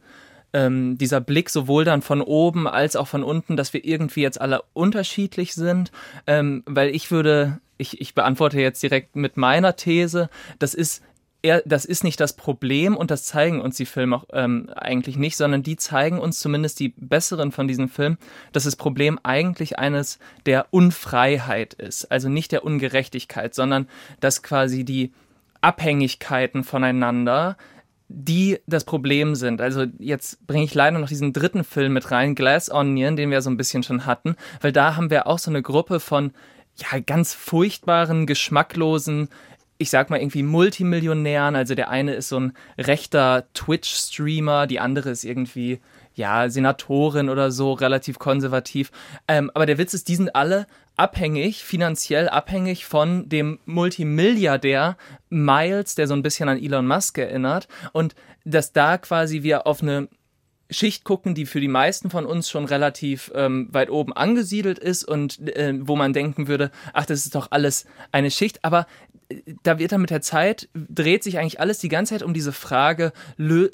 ähm, 0.55 0.97
dieser 0.97 1.19
Blick 1.19 1.49
sowohl 1.49 1.83
dann 1.83 2.01
von 2.01 2.21
oben 2.21 2.65
als 2.65 2.95
auch 2.95 3.07
von 3.07 3.23
unten, 3.23 3.57
dass 3.57 3.73
wir 3.73 3.83
irgendwie 3.83 4.21
jetzt 4.21 4.39
alle 4.39 4.63
unterschiedlich 4.73 5.53
sind, 5.53 5.91
ähm, 6.27 6.63
weil 6.65 6.95
ich 6.95 7.11
würde, 7.11 7.59
ich, 7.77 7.99
ich 7.99 8.15
beantworte 8.15 8.59
jetzt 8.61 8.81
direkt 8.81 9.17
mit 9.17 9.35
meiner 9.35 9.75
These, 9.75 10.29
das 10.57 10.73
ist 10.73 11.03
das 11.65 11.85
ist 11.85 12.03
nicht 12.03 12.19
das 12.19 12.33
Problem 12.33 12.97
und 12.97 13.11
das 13.11 13.25
zeigen 13.25 13.61
uns 13.61 13.77
die 13.77 13.85
Filme 13.85 14.15
auch 14.15 14.25
ähm, 14.33 14.67
eigentlich 14.75 15.15
nicht, 15.15 15.37
sondern 15.37 15.61
die 15.61 15.75
zeigen 15.75 16.17
uns 16.17 16.39
zumindest 16.39 16.79
die 16.79 16.95
besseren 16.97 17.51
von 17.51 17.67
diesen 17.67 17.87
Filmen, 17.87 18.17
dass 18.51 18.63
das 18.63 18.75
Problem 18.75 19.19
eigentlich 19.21 19.77
eines 19.77 20.17
der 20.47 20.65
Unfreiheit 20.71 21.75
ist, 21.75 22.05
also 22.05 22.29
nicht 22.29 22.51
der 22.51 22.63
Ungerechtigkeit, 22.63 23.53
sondern 23.53 23.87
dass 24.21 24.41
quasi 24.41 24.85
die 24.85 25.13
Abhängigkeiten 25.61 26.63
voneinander 26.63 27.57
die 28.07 28.59
das 28.67 28.83
Problem 28.83 29.35
sind. 29.35 29.61
Also 29.61 29.85
jetzt 29.99 30.45
bringe 30.45 30.63
ich 30.63 30.73
leider 30.73 30.99
noch 30.99 31.07
diesen 31.07 31.33
dritten 31.33 31.63
Film 31.63 31.93
mit 31.93 32.11
rein, 32.11 32.35
Glass 32.35 32.71
Onion, 32.71 33.15
den 33.15 33.31
wir 33.31 33.41
so 33.41 33.49
ein 33.49 33.57
bisschen 33.57 33.83
schon 33.83 34.05
hatten, 34.05 34.35
weil 34.61 34.71
da 34.71 34.95
haben 34.95 35.09
wir 35.09 35.27
auch 35.27 35.39
so 35.39 35.49
eine 35.49 35.61
Gruppe 35.61 35.99
von 35.99 36.31
ja 36.75 36.99
ganz 36.99 37.33
furchtbaren, 37.33 38.25
geschmacklosen 38.25 39.29
ich 39.77 39.89
sag 39.89 40.09
mal 40.09 40.19
irgendwie 40.19 40.43
Multimillionären. 40.43 41.55
Also 41.55 41.75
der 41.75 41.89
eine 41.89 42.13
ist 42.13 42.29
so 42.29 42.39
ein 42.39 42.53
rechter 42.77 43.45
Twitch-Streamer, 43.53 44.67
die 44.67 44.79
andere 44.79 45.09
ist 45.09 45.23
irgendwie 45.23 45.79
ja, 46.15 46.49
Senatorin 46.49 47.29
oder 47.29 47.51
so, 47.51 47.73
relativ 47.73 48.19
konservativ. 48.19 48.91
Ähm, 49.27 49.51
aber 49.53 49.65
der 49.65 49.77
Witz 49.77 49.93
ist, 49.93 50.07
die 50.07 50.15
sind 50.15 50.35
alle 50.35 50.65
abhängig, 50.95 51.63
finanziell 51.63 52.29
abhängig 52.29 52.85
von 52.85 53.27
dem 53.29 53.59
Multimilliardär 53.65 54.97
Miles, 55.29 55.95
der 55.95 56.07
so 56.07 56.13
ein 56.13 56.23
bisschen 56.23 56.49
an 56.49 56.61
Elon 56.61 56.87
Musk 56.87 57.17
erinnert. 57.17 57.67
Und 57.91 58.15
dass 58.45 58.71
da 58.71 58.97
quasi 58.97 59.43
wir 59.43 59.67
auf 59.67 59.81
eine 59.81 60.07
Schicht 60.69 61.03
gucken, 61.03 61.35
die 61.35 61.45
für 61.45 61.59
die 61.59 61.67
meisten 61.67 62.09
von 62.09 62.25
uns 62.25 62.49
schon 62.49 62.65
relativ 62.65 63.31
ähm, 63.35 63.67
weit 63.71 63.89
oben 63.89 64.13
angesiedelt 64.13 64.79
ist 64.79 65.03
und 65.03 65.39
äh, 65.55 65.73
wo 65.79 65.95
man 65.95 66.13
denken 66.13 66.47
würde, 66.47 66.71
ach, 66.93 67.05
das 67.05 67.25
ist 67.25 67.35
doch 67.35 67.51
alles 67.51 67.85
eine 68.11 68.31
Schicht. 68.31 68.63
Aber 68.63 68.87
da 69.63 69.79
wird 69.79 69.91
dann 69.91 70.01
mit 70.01 70.09
der 70.09 70.21
Zeit, 70.21 70.69
dreht 70.73 71.23
sich 71.23 71.39
eigentlich 71.39 71.59
alles 71.59 71.79
die 71.79 71.89
ganze 71.89 72.13
Zeit 72.13 72.23
um 72.23 72.33
diese 72.33 72.51
Frage, 72.51 73.11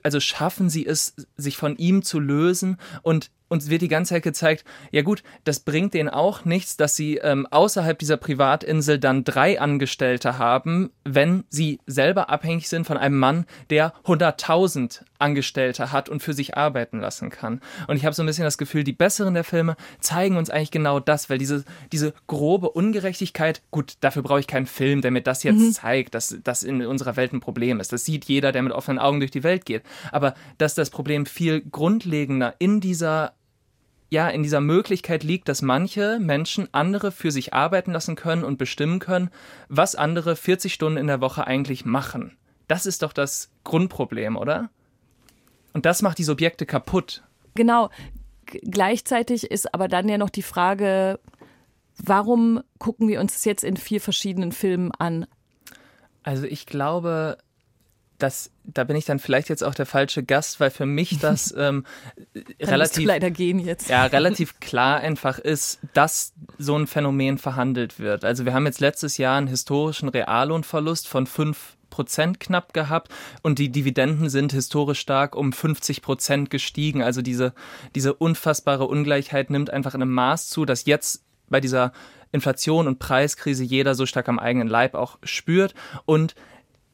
also 0.03 0.19
schaffen 0.19 0.69
sie 0.69 0.85
es, 0.85 1.15
sich 1.37 1.57
von 1.57 1.75
ihm 1.77 2.03
zu 2.03 2.19
lösen? 2.19 2.77
Und 3.01 3.31
uns 3.51 3.69
wird 3.69 3.81
die 3.81 3.89
ganze 3.89 4.13
Zeit 4.13 4.23
gezeigt, 4.23 4.65
ja 4.91 5.01
gut, 5.01 5.23
das 5.43 5.59
bringt 5.59 5.93
denen 5.93 6.09
auch 6.09 6.45
nichts, 6.45 6.77
dass 6.77 6.95
sie 6.95 7.17
ähm, 7.17 7.45
außerhalb 7.51 7.99
dieser 7.99 8.17
Privatinsel 8.17 8.97
dann 8.97 9.25
drei 9.25 9.59
Angestellte 9.59 10.37
haben, 10.37 10.91
wenn 11.03 11.43
sie 11.49 11.79
selber 11.85 12.29
abhängig 12.29 12.69
sind 12.69 12.87
von 12.87 12.97
einem 12.97 13.19
Mann, 13.19 13.45
der 13.69 13.93
100.000 14.05 15.03
Angestellte 15.19 15.91
hat 15.91 16.09
und 16.09 16.23
für 16.23 16.33
sich 16.33 16.57
arbeiten 16.57 16.99
lassen 16.99 17.29
kann. 17.29 17.61
Und 17.87 17.97
ich 17.97 18.05
habe 18.05 18.15
so 18.15 18.23
ein 18.23 18.25
bisschen 18.25 18.45
das 18.45 18.57
Gefühl, 18.57 18.83
die 18.83 18.93
besseren 18.93 19.33
der 19.33 19.43
Filme 19.43 19.75
zeigen 19.99 20.37
uns 20.37 20.49
eigentlich 20.49 20.71
genau 20.71 20.99
das, 20.99 21.29
weil 21.29 21.37
diese, 21.37 21.65
diese 21.91 22.13
grobe 22.27 22.69
Ungerechtigkeit, 22.71 23.61
gut, 23.69 23.95
dafür 23.99 24.23
brauche 24.23 24.39
ich 24.39 24.47
keinen 24.47 24.65
Film, 24.65 25.01
der 25.01 25.11
mir 25.11 25.21
das 25.21 25.43
jetzt 25.43 25.59
mhm. 25.59 25.73
zeigt, 25.73 26.15
dass 26.15 26.37
das 26.43 26.63
in 26.63 26.85
unserer 26.85 27.17
Welt 27.17 27.33
ein 27.33 27.41
Problem 27.41 27.79
ist. 27.81 27.91
Das 27.91 28.05
sieht 28.05 28.25
jeder, 28.25 28.51
der 28.51 28.63
mit 28.63 28.71
offenen 28.71 28.97
Augen 28.97 29.19
durch 29.19 29.31
die 29.31 29.43
Welt 29.43 29.65
geht. 29.65 29.83
Aber 30.11 30.33
dass 30.57 30.73
das 30.73 30.89
Problem 30.89 31.25
viel 31.25 31.61
grundlegender 31.61 32.55
in 32.59 32.79
dieser 32.79 33.33
ja, 34.11 34.27
in 34.27 34.43
dieser 34.43 34.59
Möglichkeit 34.59 35.23
liegt, 35.23 35.47
dass 35.47 35.61
manche 35.61 36.19
Menschen 36.19 36.67
andere 36.73 37.11
für 37.11 37.31
sich 37.31 37.53
arbeiten 37.53 37.93
lassen 37.93 38.15
können 38.15 38.43
und 38.43 38.57
bestimmen 38.57 38.99
können, 38.99 39.31
was 39.69 39.95
andere 39.95 40.35
40 40.35 40.73
Stunden 40.73 40.97
in 40.97 41.07
der 41.07 41.21
Woche 41.21 41.47
eigentlich 41.47 41.85
machen. 41.85 42.35
Das 42.67 42.85
ist 42.85 43.03
doch 43.03 43.13
das 43.13 43.49
Grundproblem, 43.63 44.35
oder? 44.35 44.69
Und 45.73 45.85
das 45.85 46.01
macht 46.01 46.17
die 46.17 46.25
Subjekte 46.25 46.65
kaputt. 46.65 47.23
Genau. 47.55 47.89
G 48.47 48.59
gleichzeitig 48.63 49.49
ist 49.49 49.73
aber 49.73 49.87
dann 49.87 50.09
ja 50.09 50.17
noch 50.17 50.29
die 50.29 50.41
Frage, 50.41 51.17
warum 51.97 52.61
gucken 52.79 53.07
wir 53.07 53.21
uns 53.21 53.33
das 53.33 53.45
jetzt 53.45 53.63
in 53.63 53.77
vier 53.77 54.01
verschiedenen 54.01 54.51
Filmen 54.51 54.91
an? 54.91 55.25
Also 56.23 56.45
ich 56.45 56.65
glaube, 56.65 57.37
dass 58.21 58.51
da 58.63 58.83
bin 58.83 58.95
ich 58.95 59.05
dann 59.05 59.19
vielleicht 59.19 59.49
jetzt 59.49 59.63
auch 59.63 59.73
der 59.73 59.85
falsche 59.85 60.23
Gast, 60.23 60.59
weil 60.59 60.69
für 60.69 60.85
mich 60.85 61.19
das 61.19 61.53
ähm, 61.57 61.85
relativ 62.61 63.05
leider 63.05 63.31
gehen 63.31 63.59
jetzt. 63.59 63.89
Ja, 63.89 64.05
relativ 64.05 64.59
klar 64.59 64.99
einfach 64.99 65.39
ist, 65.39 65.79
dass 65.93 66.33
so 66.57 66.77
ein 66.77 66.87
Phänomen 66.87 67.37
verhandelt 67.37 67.99
wird. 67.99 68.23
Also 68.23 68.45
wir 68.45 68.53
haben 68.53 68.65
jetzt 68.65 68.79
letztes 68.79 69.17
Jahr 69.17 69.37
einen 69.37 69.47
historischen 69.47 70.09
Reallohnverlust 70.09 71.07
von 71.07 71.25
fünf 71.27 71.75
Prozent 71.89 72.39
knapp 72.39 72.73
gehabt 72.73 73.11
und 73.43 73.59
die 73.59 73.69
Dividenden 73.69 74.29
sind 74.29 74.53
historisch 74.53 74.99
stark 74.99 75.35
um 75.35 75.53
50 75.53 76.01
Prozent 76.01 76.49
gestiegen. 76.49 77.03
Also 77.03 77.21
diese, 77.21 77.53
diese 77.95 78.13
unfassbare 78.13 78.87
Ungleichheit 78.87 79.49
nimmt 79.49 79.69
einfach 79.69 79.93
in 79.93 80.01
einem 80.01 80.13
Maß 80.13 80.47
zu, 80.47 80.65
dass 80.65 80.85
jetzt 80.85 81.23
bei 81.49 81.59
dieser 81.59 81.91
Inflation 82.31 82.87
und 82.87 82.97
Preiskrise 82.97 83.63
jeder 83.63 83.93
so 83.93 84.05
stark 84.05 84.29
am 84.29 84.39
eigenen 84.39 84.69
Leib 84.69 84.95
auch 84.95 85.19
spürt 85.23 85.75
und 86.05 86.33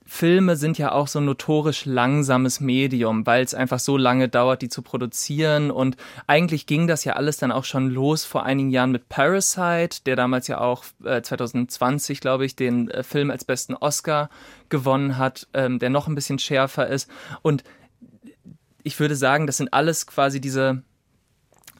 Filme 0.09 0.55
sind 0.55 0.77
ja 0.77 0.93
auch 0.93 1.07
so 1.07 1.19
ein 1.19 1.25
notorisch 1.25 1.85
langsames 1.85 2.61
Medium, 2.61 3.25
weil 3.25 3.43
es 3.43 3.53
einfach 3.53 3.79
so 3.79 3.97
lange 3.97 4.29
dauert, 4.29 4.61
die 4.61 4.69
zu 4.69 4.81
produzieren. 4.81 5.69
Und 5.69 5.97
eigentlich 6.27 6.65
ging 6.65 6.87
das 6.87 7.03
ja 7.03 7.13
alles 7.13 7.37
dann 7.37 7.51
auch 7.51 7.65
schon 7.65 7.89
los 7.89 8.23
vor 8.23 8.43
einigen 8.43 8.69
Jahren 8.69 8.93
mit 8.93 9.09
Parasite, 9.09 10.03
der 10.05 10.15
damals 10.15 10.47
ja 10.47 10.61
auch 10.61 10.85
äh, 11.03 11.21
2020, 11.21 12.21
glaube 12.21 12.45
ich, 12.45 12.55
den 12.55 12.89
äh, 12.89 13.03
Film 13.03 13.29
als 13.29 13.43
besten 13.43 13.75
Oscar 13.75 14.29
gewonnen 14.69 15.17
hat, 15.17 15.47
ähm, 15.53 15.77
der 15.77 15.89
noch 15.89 16.07
ein 16.07 16.15
bisschen 16.15 16.39
schärfer 16.39 16.87
ist. 16.87 17.09
Und 17.41 17.65
ich 18.83 18.97
würde 19.01 19.17
sagen, 19.17 19.45
das 19.45 19.57
sind 19.57 19.73
alles 19.73 20.07
quasi 20.07 20.39
diese 20.39 20.83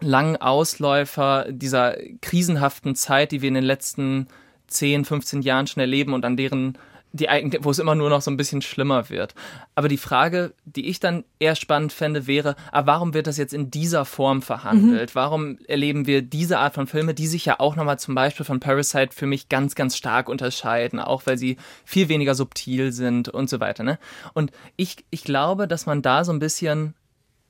langen 0.02 0.36
Ausläufer 0.36 1.46
dieser 1.50 1.96
krisenhaften 2.22 2.94
Zeit, 2.96 3.32
die 3.32 3.42
wir 3.42 3.48
in 3.48 3.54
den 3.54 3.64
letzten 3.64 4.28
10, 4.68 5.06
15 5.06 5.42
Jahren 5.44 5.66
schon 5.66 5.80
erleben 5.80 6.14
und 6.14 6.26
an 6.26 6.36
deren 6.36 6.78
die 7.14 7.30
eigentlich, 7.30 7.64
wo 7.64 7.72
es 7.72 7.80
immer 7.80 7.96
nur 7.96 8.10
noch 8.10 8.22
so 8.22 8.30
ein 8.30 8.38
bisschen 8.38 8.62
schlimmer 8.62 9.10
wird. 9.10 9.34
Aber 9.76 9.88
die 9.88 9.98
Frage, 9.98 10.54
die 10.66 10.88
ich 10.88 11.00
dann 11.00 11.24
eher 11.40 11.56
spannend 11.56 11.94
fände, 11.94 12.28
wäre, 12.28 12.56
aber 12.72 12.92
ah, 12.92 12.96
warum 12.96 13.14
wird 13.14 13.28
das 13.28 13.38
jetzt 13.38 13.54
in 13.54 13.72
dieser 13.72 14.06
Form 14.06 14.42
verhandelt? 14.42 15.12
Mhm. 15.12 15.16
Warum 15.16 15.58
erleben 15.68 16.06
wir 16.06 16.22
diese 16.22 16.60
Art 16.60 16.76
von 16.76 16.88
Filme, 16.88 17.14
die 17.14 17.28
sich 17.28 17.46
ja 17.46 17.60
auch 17.60 17.76
nochmal 17.76 18.00
zum 18.00 18.14
Beispiel 18.16 18.46
von 18.46 18.60
Parasite 18.60 19.16
für 19.16 19.26
mich 19.26 19.50
ganz, 19.50 19.76
ganz 19.76 19.96
stark 19.96 20.30
unterscheiden, 20.30 21.00
auch 21.00 21.26
weil 21.26 21.38
sie 21.38 21.58
viel 21.86 22.10
weniger 22.10 22.36
subtil 22.36 22.92
sind 22.92 23.30
und 23.30 23.50
so 23.50 23.60
weiter. 23.60 23.84
Ne? 23.84 24.00
Und 24.34 24.52
ich, 24.76 24.98
ich 25.10 25.24
glaube, 25.24 25.68
dass 25.68 25.86
man 25.86 26.02
da 26.02 26.24
so 26.24 26.32
ein 26.32 26.40
bisschen 26.40 26.94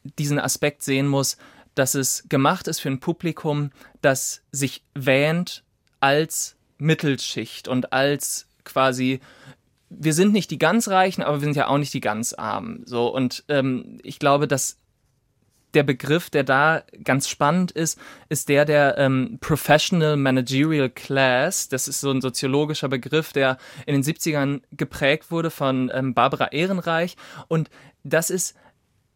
diesen 0.03 0.39
Aspekt 0.39 0.83
sehen 0.83 1.07
muss, 1.07 1.37
dass 1.75 1.95
es 1.95 2.25
gemacht 2.29 2.67
ist 2.67 2.79
für 2.79 2.89
ein 2.89 2.99
Publikum, 2.99 3.71
das 4.01 4.41
sich 4.51 4.83
wähnt 4.93 5.63
als 5.99 6.55
Mittelschicht 6.77 7.67
und 7.67 7.93
als 7.93 8.47
quasi 8.63 9.19
wir 9.89 10.13
sind 10.13 10.33
nicht 10.33 10.51
die 10.51 10.59
ganz 10.59 10.87
Reichen, 10.87 11.23
aber 11.23 11.37
wir 11.37 11.45
sind 11.45 11.55
ja 11.55 11.67
auch 11.67 11.77
nicht 11.77 11.93
die 11.93 12.01
ganz 12.01 12.33
Armen. 12.33 12.83
So 12.85 13.13
und 13.13 13.43
ähm, 13.47 13.99
ich 14.03 14.19
glaube, 14.19 14.47
dass 14.47 14.77
der 15.73 15.83
Begriff, 15.83 16.29
der 16.29 16.43
da 16.43 16.83
ganz 17.03 17.27
spannend 17.27 17.71
ist, 17.71 17.99
ist 18.29 18.49
der 18.49 18.65
der 18.65 18.97
ähm, 18.97 19.37
Professional 19.41 20.17
Managerial 20.17 20.89
Class. 20.89 21.69
Das 21.69 21.87
ist 21.87 22.01
so 22.01 22.09
ein 22.09 22.21
soziologischer 22.21 22.89
Begriff, 22.89 23.33
der 23.33 23.57
in 23.85 23.93
den 23.93 24.03
70ern 24.03 24.61
geprägt 24.71 25.29
wurde 25.29 25.51
von 25.51 25.91
ähm, 25.93 26.13
Barbara 26.13 26.47
Ehrenreich. 26.47 27.15
Und 27.47 27.69
das 28.03 28.29
ist 28.29 28.55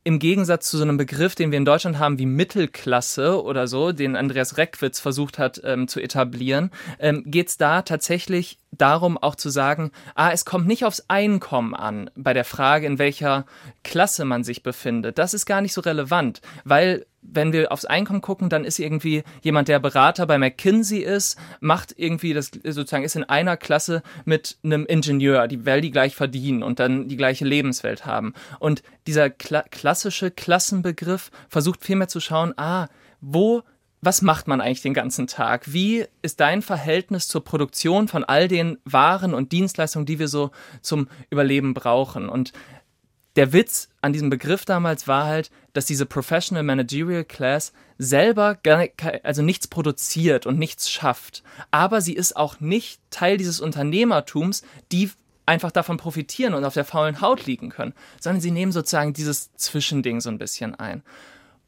im 0.04 0.18
Gegensatz 0.20 0.70
zu 0.70 0.78
so 0.78 0.84
einem 0.84 0.98
Begriff, 0.98 1.36
den 1.36 1.52
wir 1.52 1.58
in 1.58 1.66
Deutschland 1.66 2.00
haben 2.00 2.18
wie 2.18 2.26
Mittelklasse 2.26 3.42
oder 3.44 3.68
so, 3.68 3.92
den 3.92 4.16
Andreas 4.16 4.58
Reckwitz 4.58 5.00
versucht 5.00 5.38
hat 5.38 5.62
ähm, 5.64 5.88
zu 5.88 6.00
etablieren, 6.00 6.72
ähm, 7.00 7.24
geht 7.26 7.50
es 7.50 7.58
da 7.58 7.84
tatsächlich 7.84 8.58
darum, 8.72 9.18
auch 9.18 9.36
zu 9.36 9.50
sagen, 9.50 9.92
ah, 10.16 10.32
es 10.32 10.46
kommt 10.46 10.66
nicht 10.66 10.86
aufs 10.86 11.06
Einkommen 11.08 11.76
an 11.76 12.10
bei 12.16 12.34
der 12.34 12.46
Frage, 12.46 12.88
in 12.88 12.98
welcher 12.98 13.46
Klasse 13.84 14.26
man 14.26 14.44
sich 14.44 14.64
befindet. 14.64 15.18
Das 15.20 15.34
ist 15.34 15.46
gar 15.46 15.62
nicht 15.62 15.74
so 15.74 15.82
relevant, 15.82 16.42
weil 16.64 17.06
wenn 17.22 17.54
wir 17.54 17.72
aufs 17.72 17.86
Einkommen 17.86 18.22
gucken, 18.22 18.50
dann 18.50 18.66
ist 18.66 18.80
irgendwie 18.80 19.24
jemand, 19.42 19.68
der 19.68 19.80
Berater 19.80 20.26
bei 20.26 20.38
McKinsey 20.38 21.00
ist, 21.00 21.38
macht 21.60 21.94
irgendwie 21.98 22.34
das 22.34 22.52
sozusagen 22.64 23.04
ist 23.04 23.16
in 23.16 23.24
einer 23.24 23.58
Klasse 23.58 24.02
mit 24.26 24.58
einem 24.64 24.86
Ingenieur, 24.86 25.48
die 25.48 25.66
weil 25.66 25.82
die 25.82 25.92
gleich 25.92 26.16
verdienen 26.16 26.64
und 26.64 26.80
dann 26.80 27.08
die 27.08 27.18
gleiche 27.18 27.46
Lebenswelt 27.46 28.06
haben. 28.06 28.34
Und 28.60 28.84
dieser 29.08 29.30
kla 29.30 29.64
klassische 29.64 30.32
Klassenbegriff 30.32 31.32
versucht 31.48 31.84
vielmehr 31.84 32.08
zu 32.08 32.20
schauen, 32.20 32.54
ah, 32.58 32.88
wo 33.22 33.64
was 34.04 34.24
macht 34.24 34.48
man 34.48 34.62
eigentlich 34.62 34.82
den 34.82 34.96
ganzen 34.96 35.28
Tag? 35.28 35.74
Wie 35.74 36.06
ist 36.24 36.40
dein 36.40 36.64
Verhältnis 36.64 37.28
zur 37.28 37.44
Produktion 37.44 38.08
von 38.08 38.24
all 38.24 38.48
den 38.48 38.80
Waren 38.84 39.36
und 39.36 39.52
Dienstleistungen, 39.52 40.08
die 40.08 40.18
wir 40.18 40.28
so 40.28 40.50
zum 40.82 41.08
Überleben 41.30 41.76
brauchen? 41.76 42.28
Und 42.28 42.52
der 43.36 43.54
Witz 43.54 43.90
an 44.02 44.14
diesem 44.14 44.30
Begriff 44.30 44.66
damals 44.66 45.08
war 45.08 45.26
halt, 45.26 45.52
dass 45.74 45.86
diese 45.86 46.06
Professional 46.06 46.64
Managerial 46.64 47.24
Class 47.24 47.72
selber 47.98 48.56
gar, 48.56 48.86
also 49.24 49.42
nichts 49.42 49.68
produziert 49.68 50.46
und 50.46 50.60
nichts 50.60 50.90
schafft. 50.90 51.44
Aber 51.70 52.02
sie 52.02 52.14
ist 52.14 52.36
auch 52.36 52.60
nicht 52.60 53.00
Teil 53.10 53.38
dieses 53.38 53.62
Unternehmertums, 53.62 54.64
die 54.92 55.12
einfach 55.46 55.72
davon 55.72 55.98
profitieren 55.98 56.54
und 56.54 56.66
auf 56.66 56.74
der 56.74 56.86
faulen 56.86 57.22
Haut 57.22 57.46
liegen 57.46 57.70
können, 57.70 57.94
sondern 58.20 58.42
sie 58.42 58.52
nehmen 58.52 58.72
sozusagen 58.72 59.14
dieses 59.14 59.54
Zwischending 59.56 60.22
so 60.22 60.30
ein 60.30 60.38
bisschen 60.38 60.76
ein. 60.76 61.04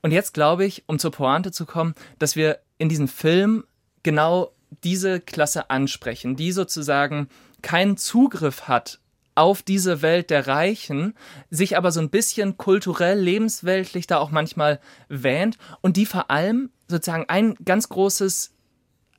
Und 0.01 0.11
jetzt 0.11 0.33
glaube 0.33 0.65
ich, 0.65 0.83
um 0.87 0.99
zur 0.99 1.11
Pointe 1.11 1.51
zu 1.51 1.65
kommen, 1.65 1.95
dass 2.19 2.35
wir 2.35 2.59
in 2.77 2.89
diesem 2.89 3.07
Film 3.07 3.63
genau 4.03 4.51
diese 4.83 5.21
Klasse 5.21 5.69
ansprechen, 5.69 6.35
die 6.35 6.51
sozusagen 6.51 7.29
keinen 7.61 7.95
Zugriff 7.97 8.67
hat 8.67 8.99
auf 9.35 9.61
diese 9.61 10.01
Welt 10.01 10.29
der 10.29 10.47
Reichen, 10.47 11.15
sich 11.49 11.77
aber 11.77 11.91
so 11.91 11.99
ein 11.99 12.09
bisschen 12.09 12.57
kulturell, 12.57 13.19
lebensweltlich 13.19 14.07
da 14.07 14.17
auch 14.17 14.31
manchmal 14.31 14.79
wähnt 15.09 15.57
und 15.81 15.97
die 15.97 16.05
vor 16.05 16.29
allem 16.29 16.69
sozusagen 16.87 17.25
ein 17.29 17.55
ganz 17.65 17.89
großes, 17.89 18.52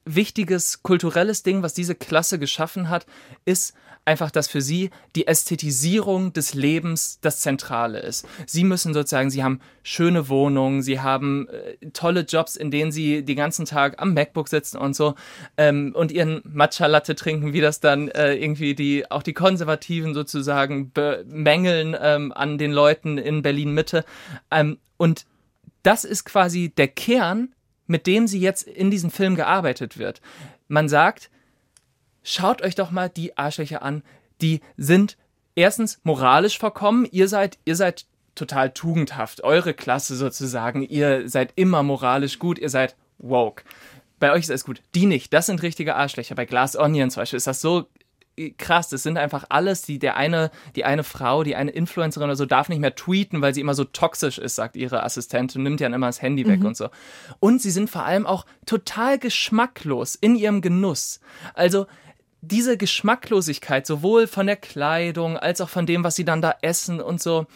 wichtiges 0.05 0.83
kulturelles 0.83 1.43
Ding, 1.43 1.63
was 1.63 1.75
diese 1.75 1.95
Klasse 1.95 2.39
geschaffen 2.39 2.89
hat, 2.89 3.07
ist 3.45 3.75
einfach, 4.05 4.31
dass 4.31 4.49
für 4.49 4.61
sie 4.61 4.91
die 5.17 5.27
Ästhetisierung 5.27 6.33
des 6.33 6.55
Lebens 6.55 7.19
das 7.21 7.41
Zentrale 7.41 8.01
ist. 8.01 8.27
Sie 8.47 8.65
müssen 8.65 8.93
sozusagen, 8.93 9.31
sie 9.31 9.43
haben 9.43 9.61
schöne 9.83 10.29
Wohnungen, 10.29 10.83
sie 10.83 11.01
haben 11.01 11.49
äh, 11.49 11.91
tolle 11.93 12.21
Jobs, 12.21 12.57
in 12.57 12.71
denen 12.71 12.93
sie 12.93 13.25
den 13.25 13.37
ganzen 13.37 13.65
Tag 13.65 14.01
am 14.01 14.15
MacBook 14.15 14.49
sitzen 14.49 14.77
und 14.77 14.95
so 14.95 15.15
ähm, 15.57 15.95
und 15.97 16.13
ihren 16.13 16.43
Matcha 16.45 16.87
Latte 16.87 17.15
trinken, 17.15 17.53
wie 17.53 17.61
das 17.61 17.81
dann 17.81 18.09
äh, 18.09 18.35
irgendwie 18.35 18.75
die 18.75 19.11
auch 19.11 19.23
die 19.23 19.33
Konservativen 19.33 20.15
sozusagen 20.15 20.93
bemängeln 20.93 21.97
ähm, 21.99 22.33
an 22.33 22.59
den 22.59 22.73
Leuten 22.73 23.19
in 23.19 23.43
Berlin 23.43 23.73
Mitte. 23.73 24.05
Ähm, 24.51 24.79
und 24.97 25.27
das 25.83 26.05
ist 26.05 26.25
quasi 26.25 26.71
der 26.71 26.89
Kern, 26.89 27.55
mit 27.87 28.07
dem 28.07 28.27
sie 28.27 28.41
jetzt 28.41 28.65
in 28.65 28.91
diesem 28.91 29.11
Film 29.11 29.35
gearbeitet 29.37 29.99
wird. 29.99 30.21
Man 30.69 30.89
sagt, 30.89 31.31
schaut 32.23 32.63
euch 32.63 32.75
doch 32.75 32.91
mal 32.91 33.09
die 33.09 33.37
Arschlöcher 33.37 33.83
an. 33.83 34.03
Die 34.41 34.61
sind 34.77 35.17
erstens 35.55 36.01
moralisch 36.03 36.59
verkommen. 36.59 37.07
Ihr 37.11 37.29
seid, 37.29 37.59
ihr 37.65 37.77
seid 37.77 38.07
total 38.35 38.73
tugendhaft. 38.73 39.45
Eure 39.45 39.75
Klasse 39.75 40.17
sozusagen. 40.17 40.83
Ihr 40.83 41.29
seid 41.29 41.53
immer 41.57 41.83
moralisch 41.83 42.39
gut. 42.39 42.59
Ihr 42.59 42.71
seid 42.71 42.97
woke. 43.19 43.65
Bei 44.19 44.33
euch 44.33 44.45
ist 44.45 44.51
alles 44.51 44.65
gut. 44.65 44.83
Die 44.95 45.07
nicht. 45.07 45.33
Das 45.33 45.47
sind 45.47 45.63
richtige 45.63 45.95
Arschlöcher. 45.95 46.35
Bei 46.35 46.47
Glass 46.47 46.77
Onion 46.77 47.11
zum 47.11 47.21
Beispiel 47.21 47.37
ist 47.37 47.47
das 47.47 47.61
so 47.61 47.87
krass. 48.59 48.89
Das 48.89 49.03
sind 49.03 49.19
einfach 49.19 49.45
alles, 49.49 49.83
die 49.83 49.99
der 49.99 50.17
eine, 50.17 50.51
die 50.77 50.85
eine 50.85 51.05
Frau, 51.05 51.43
die 51.43 51.57
eine 51.57 51.71
Influencerin 51.71 52.29
oder 52.29 52.37
so 52.37 52.47
darf 52.47 52.69
nicht 52.69 52.81
mehr 52.81 52.95
tweeten, 52.95 53.43
weil 53.43 53.55
sie 53.55 53.61
immer 53.61 53.75
so 53.75 53.85
toxisch 53.85 54.39
ist, 54.39 54.57
sagt 54.57 54.77
ihre 54.77 55.03
Assistentin, 55.03 55.63
nimmt 55.63 55.81
ja 55.81 55.89
immer 55.89 56.07
das 56.07 56.23
Handy 56.23 56.47
weg 56.47 56.61
mhm. 56.61 56.67
und 56.67 56.77
so. 56.77 56.89
Und 57.41 57.63
sie 57.63 57.71
sind 57.71 57.91
vor 57.91 58.05
allem 58.05 58.27
auch 58.27 58.47
total 58.67 59.19
geschmacklos 59.19 60.15
in 60.15 60.37
ihrem 60.37 60.61
Genuss. 60.61 61.21
Also 61.55 61.87
diese 62.41 62.77
Geschmacklosigkeit, 62.77 63.87
sowohl 63.87 64.27
von 64.27 64.47
der 64.47 64.57
Kleidung 64.57 65.39
als 65.39 65.61
auch 65.61 65.69
von 65.69 65.87
dem, 65.87 66.05
was 66.05 66.17
sie 66.17 66.25
dann 66.25 66.43
da 66.43 66.55
essen 66.61 67.01
und 67.01 67.23
so, 67.23 67.47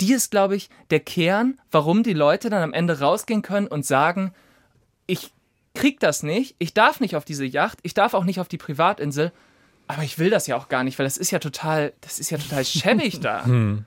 die 0.00 0.12
ist, 0.12 0.30
glaube 0.30 0.54
ich, 0.54 0.70
der 0.90 1.00
Kern, 1.00 1.58
warum 1.70 2.02
die 2.02 2.12
Leute 2.12 2.50
dann 2.50 2.62
am 2.62 2.72
Ende 2.72 3.00
rausgehen 3.00 3.42
können 3.42 3.66
und 3.66 3.84
sagen, 3.84 4.32
ich 5.06 5.32
krieg 5.74 5.98
das 6.00 6.22
nicht, 6.22 6.56
ich 6.58 6.74
darf 6.74 7.00
nicht 7.00 7.16
auf 7.16 7.24
diese 7.24 7.44
Yacht, 7.44 7.78
ich 7.82 7.94
darf 7.94 8.14
auch 8.14 8.24
nicht 8.24 8.40
auf 8.40 8.48
die 8.48 8.58
Privatinsel, 8.58 9.32
aber 9.88 10.04
ich 10.04 10.18
will 10.18 10.30
das 10.30 10.46
ja 10.46 10.56
auch 10.56 10.68
gar 10.68 10.84
nicht, 10.84 10.98
weil 10.98 11.04
das 11.04 11.16
ist 11.16 11.30
ja 11.30 11.38
total, 11.38 11.92
das 12.00 12.20
ist 12.20 12.30
ja 12.30 12.38
total 12.38 12.64
schäbig 12.66 13.20
da. 13.20 13.44
Hm. 13.44 13.84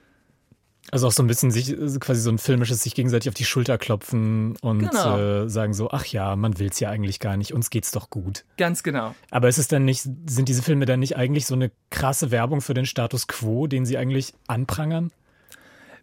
Also 0.92 1.08
auch 1.08 1.12
so 1.12 1.24
ein 1.24 1.28
bisschen 1.28 1.52
sich, 1.52 1.76
quasi 2.00 2.22
so 2.22 2.32
ein 2.32 2.40
filmisches 2.40 2.82
sich 2.82 2.96
gegenseitig 2.96 3.30
auf 3.30 3.36
die 3.36 3.46
Schulter 3.46 3.78
klopfen 3.78 4.58
und 4.58 4.80
genau. 4.80 5.18
äh, 5.18 5.50
sagen 5.50 5.74
so, 5.74 5.92
ach 5.92 6.06
ja, 6.06 6.36
man 6.36 6.58
will 6.60 6.68
es 6.70 6.80
ja 6.80 6.90
eigentlich 6.90 7.20
gar 7.20 7.38
nicht, 7.38 7.54
uns 7.54 7.70
geht's 7.70 7.92
doch 7.92 8.10
gut. 8.10 8.44
Ganz 8.58 8.82
genau. 8.82 9.16
Aber 9.30 9.48
ist 9.48 9.60
es 9.60 9.68
dann 9.68 9.86
nicht, 9.86 10.02
sind 10.02 10.50
diese 10.50 10.64
Filme 10.64 10.86
dann 10.86 11.00
nicht 11.00 11.16
eigentlich 11.16 11.46
so 11.46 11.54
eine 11.54 11.72
krasse 11.92 12.32
Werbung 12.32 12.62
für 12.62 12.74
den 12.74 12.88
Status 12.88 13.28
quo, 13.28 13.68
den 13.68 13.86
sie 13.86 13.98
eigentlich 13.98 14.34
anprangern? 14.48 15.12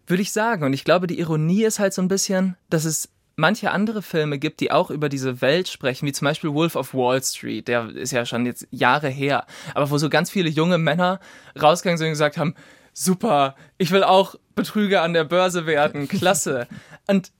Würde 0.07 0.23
ich 0.23 0.33
sagen. 0.33 0.65
Und 0.65 0.73
ich 0.73 0.85
glaube, 0.85 1.07
die 1.07 1.19
Ironie 1.19 1.65
ist 1.65 1.81
halt 1.81 1.93
so 1.93 2.01
ein 2.01 2.09
bisschen, 2.09 2.57
dass 2.71 2.85
es 2.85 3.11
manche 3.39 3.71
andere 3.71 4.03
Filme 4.03 4.39
gibt, 4.39 4.61
die 4.61 4.71
auch 4.71 4.91
über 4.91 5.09
diese 5.09 5.41
Welt 5.41 5.69
sprechen, 5.69 6.07
wie 6.07 6.13
zum 6.13 6.27
Beispiel 6.27 6.53
Wolf 6.53 6.75
of 6.77 6.93
Wall 6.93 7.23
Street, 7.23 7.69
der 7.69 7.89
ist 7.89 8.11
ja 8.11 8.27
schon 8.27 8.45
jetzt 8.45 8.67
Jahre 8.71 9.09
her, 9.09 9.47
aber 9.75 9.91
wo 9.91 9.99
so 9.99 10.11
ganz 10.11 10.31
viele 10.31 10.51
junge 10.51 10.77
Männer 10.77 11.21
rausgegangen 11.61 11.99
sind 11.99 12.09
und 12.09 12.13
gesagt 12.13 12.37
haben, 12.37 12.55
super, 12.93 13.55
ich 13.79 13.93
will 13.93 14.03
auch 14.03 14.35
Betrüger 14.57 15.03
an 15.03 15.13
der 15.13 15.23
Börse 15.23 15.67
werden, 15.67 16.09
klasse. 16.09 16.67
Und 17.07 17.31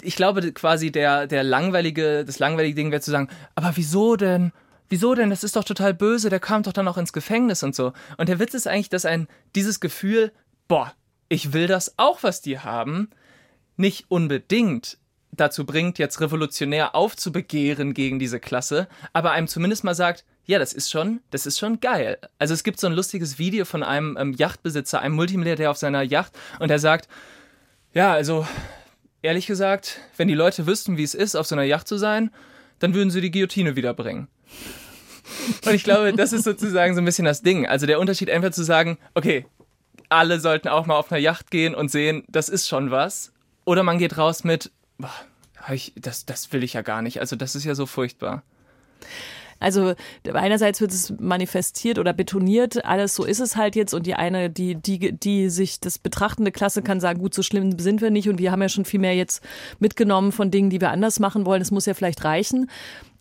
ich 0.00 0.16
glaube 0.16 0.52
quasi 0.52 0.90
der, 0.90 1.26
der 1.26 1.44
langweilige, 1.44 2.24
das 2.24 2.38
langweilige 2.38 2.74
Ding 2.74 2.90
wäre 2.90 3.02
zu 3.02 3.10
sagen, 3.10 3.28
aber 3.54 3.72
wieso 3.74 4.16
denn? 4.16 4.52
Wieso 4.88 5.14
denn? 5.14 5.28
Das 5.28 5.44
ist 5.44 5.56
doch 5.56 5.64
total 5.64 5.92
böse, 5.92 6.30
der 6.30 6.40
kam 6.40 6.62
doch 6.62 6.72
dann 6.72 6.88
auch 6.88 6.96
ins 6.96 7.12
Gefängnis 7.12 7.62
und 7.62 7.74
so. 7.74 7.92
Und 8.16 8.30
der 8.30 8.38
Witz 8.38 8.54
ist 8.54 8.66
eigentlich, 8.66 8.88
dass 8.88 9.04
ein 9.04 9.28
dieses 9.54 9.80
Gefühl, 9.80 10.32
boah, 10.68 10.94
ich 11.28 11.52
will 11.52 11.66
das 11.66 11.92
auch, 11.98 12.22
was 12.22 12.40
die 12.40 12.58
haben, 12.58 13.10
nicht 13.76 14.06
unbedingt 14.08 14.96
dazu 15.32 15.64
bringt, 15.64 15.98
jetzt 15.98 16.20
revolutionär 16.20 16.94
aufzubegehren 16.94 17.94
gegen 17.94 18.18
diese 18.18 18.40
Klasse, 18.40 18.88
aber 19.12 19.32
einem 19.32 19.48
zumindest 19.48 19.84
mal 19.84 19.94
sagt, 19.94 20.24
ja, 20.46 20.58
das 20.58 20.72
ist 20.72 20.90
schon, 20.90 21.20
das 21.30 21.46
ist 21.46 21.58
schon 21.58 21.80
geil. 21.80 22.18
Also 22.38 22.54
es 22.54 22.64
gibt 22.64 22.80
so 22.80 22.86
ein 22.86 22.94
lustiges 22.94 23.38
Video 23.38 23.64
von 23.64 23.82
einem 23.82 24.16
ähm, 24.18 24.32
Yachtbesitzer, 24.32 25.00
einem 25.00 25.14
Multimilliardär 25.14 25.70
auf 25.70 25.76
seiner 25.76 26.02
Yacht 26.02 26.32
und 26.58 26.70
er 26.70 26.78
sagt, 26.78 27.08
ja, 27.92 28.12
also 28.12 28.46
ehrlich 29.22 29.46
gesagt, 29.46 30.00
wenn 30.16 30.28
die 30.28 30.34
Leute 30.34 30.66
wüssten, 30.66 30.96
wie 30.96 31.02
es 31.02 31.14
ist, 31.14 31.36
auf 31.36 31.46
so 31.46 31.54
einer 31.54 31.64
Yacht 31.64 31.88
zu 31.88 31.98
sein, 31.98 32.30
dann 32.78 32.94
würden 32.94 33.10
sie 33.10 33.20
die 33.20 33.30
Guillotine 33.30 33.76
wiederbringen. 33.76 34.28
Und 35.66 35.74
ich 35.74 35.84
glaube, 35.84 36.12
das 36.14 36.32
ist 36.32 36.44
sozusagen 36.44 36.94
so 36.94 37.02
ein 37.02 37.04
bisschen 37.04 37.26
das 37.26 37.42
Ding. 37.42 37.66
Also 37.66 37.86
der 37.86 38.00
Unterschied 38.00 38.30
einfach 38.30 38.50
zu 38.50 38.62
sagen, 38.62 38.98
okay, 39.14 39.44
alle 40.08 40.40
sollten 40.40 40.68
auch 40.68 40.86
mal 40.86 40.96
auf 40.96 41.12
einer 41.12 41.20
Yacht 41.20 41.50
gehen 41.50 41.74
und 41.74 41.90
sehen, 41.90 42.24
das 42.28 42.48
ist 42.48 42.66
schon 42.66 42.90
was. 42.90 43.32
Oder 43.64 43.82
man 43.82 43.98
geht 43.98 44.16
raus 44.16 44.44
mit, 44.44 44.70
boah, 44.98 45.10
ich, 45.72 45.92
das, 45.96 46.26
das 46.26 46.52
will 46.52 46.62
ich 46.62 46.74
ja 46.74 46.82
gar 46.82 47.02
nicht. 47.02 47.20
Also 47.20 47.36
das 47.36 47.54
ist 47.54 47.64
ja 47.64 47.74
so 47.74 47.86
furchtbar. 47.86 48.42
Also 49.60 49.94
einerseits 50.32 50.80
wird 50.80 50.92
es 50.92 51.12
manifestiert 51.18 51.98
oder 51.98 52.12
betoniert, 52.12 52.84
alles 52.84 53.14
so 53.16 53.24
ist 53.24 53.40
es 53.40 53.56
halt 53.56 53.74
jetzt 53.74 53.92
und 53.92 54.06
die 54.06 54.14
eine, 54.14 54.50
die, 54.50 54.76
die, 54.76 55.12
die 55.12 55.50
sich 55.50 55.80
das 55.80 55.98
betrachtende 55.98 56.52
Klasse 56.52 56.80
kann 56.82 57.00
sagen, 57.00 57.18
gut, 57.18 57.34
so 57.34 57.42
schlimm 57.42 57.76
sind 57.78 58.00
wir 58.00 58.10
nicht 58.10 58.28
und 58.28 58.38
wir 58.38 58.52
haben 58.52 58.62
ja 58.62 58.68
schon 58.68 58.84
viel 58.84 59.00
mehr 59.00 59.16
jetzt 59.16 59.42
mitgenommen 59.80 60.30
von 60.30 60.52
Dingen, 60.52 60.70
die 60.70 60.80
wir 60.80 60.90
anders 60.90 61.18
machen 61.18 61.44
wollen. 61.44 61.60
Es 61.60 61.72
muss 61.72 61.86
ja 61.86 61.94
vielleicht 61.94 62.22
reichen. 62.24 62.70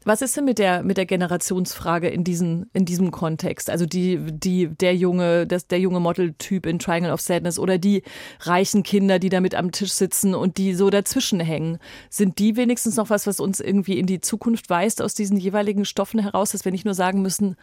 Was 0.07 0.21
ist 0.21 0.37
denn 0.37 0.45
mit 0.45 0.57
der, 0.57 0.83
mit 0.83 0.95
der 0.95 1.05
Generationsfrage 1.05 2.07
in, 2.07 2.23
diesen, 2.23 2.69
in 2.71 2.85
diesem 2.85 3.11
Kontext? 3.11 3.69
Also 3.69 3.85
die, 3.85 4.17
die, 4.31 4.69
der 4.69 4.95
junge, 4.95 5.45
das, 5.45 5.67
der 5.67 5.81
junge 5.81 5.99
Modeltyp 5.99 6.65
in 6.65 6.79
Triangle 6.79 7.11
of 7.11 7.19
Sadness 7.19 7.59
oder 7.59 7.77
die 7.77 8.03
reichen 8.39 8.83
Kinder, 8.83 9.19
die 9.19 9.27
da 9.27 9.41
mit 9.41 9.53
am 9.53 9.73
Tisch 9.73 9.91
sitzen 9.91 10.33
und 10.33 10.59
die 10.59 10.75
so 10.75 10.89
dazwischen 10.89 11.41
hängen. 11.41 11.77
Sind 12.09 12.39
die 12.39 12.55
wenigstens 12.55 12.95
noch 12.95 13.09
was, 13.09 13.27
was 13.27 13.41
uns 13.41 13.59
irgendwie 13.59 13.99
in 13.99 14.05
die 14.05 14.21
Zukunft 14.21 14.69
weist 14.69 15.01
aus 15.01 15.13
diesen 15.13 15.35
jeweiligen 15.35 15.83
Stoffen 15.83 16.21
heraus, 16.21 16.51
dass 16.51 16.63
wir 16.63 16.71
nicht 16.71 16.85
nur 16.85 16.93
sagen 16.93 17.21
müssen, 17.21 17.57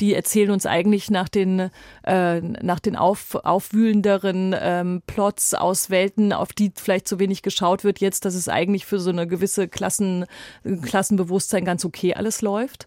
die 0.00 0.14
erzählen 0.14 0.52
uns 0.52 0.66
eigentlich 0.66 1.10
nach 1.10 1.28
den, 1.28 1.68
äh, 2.04 2.40
nach 2.40 2.78
den 2.78 2.94
auf, 2.94 3.34
aufwühlenderen 3.34 4.54
ähm, 4.56 5.02
Plots 5.08 5.54
aus 5.54 5.90
Welten, 5.90 6.32
auf 6.32 6.52
die 6.52 6.70
vielleicht 6.76 7.08
zu 7.08 7.18
wenig 7.18 7.42
geschaut 7.42 7.82
wird, 7.82 7.98
jetzt, 7.98 8.24
dass 8.24 8.36
es 8.36 8.48
eigentlich 8.48 8.86
für 8.86 9.00
so 9.00 9.10
eine 9.10 9.26
gewisse 9.26 9.66
Klassen, 9.66 10.26
Klassenbewusstsein 10.82 11.64
ganz 11.64 11.87
okay 11.88 12.14
alles 12.14 12.42
läuft? 12.42 12.86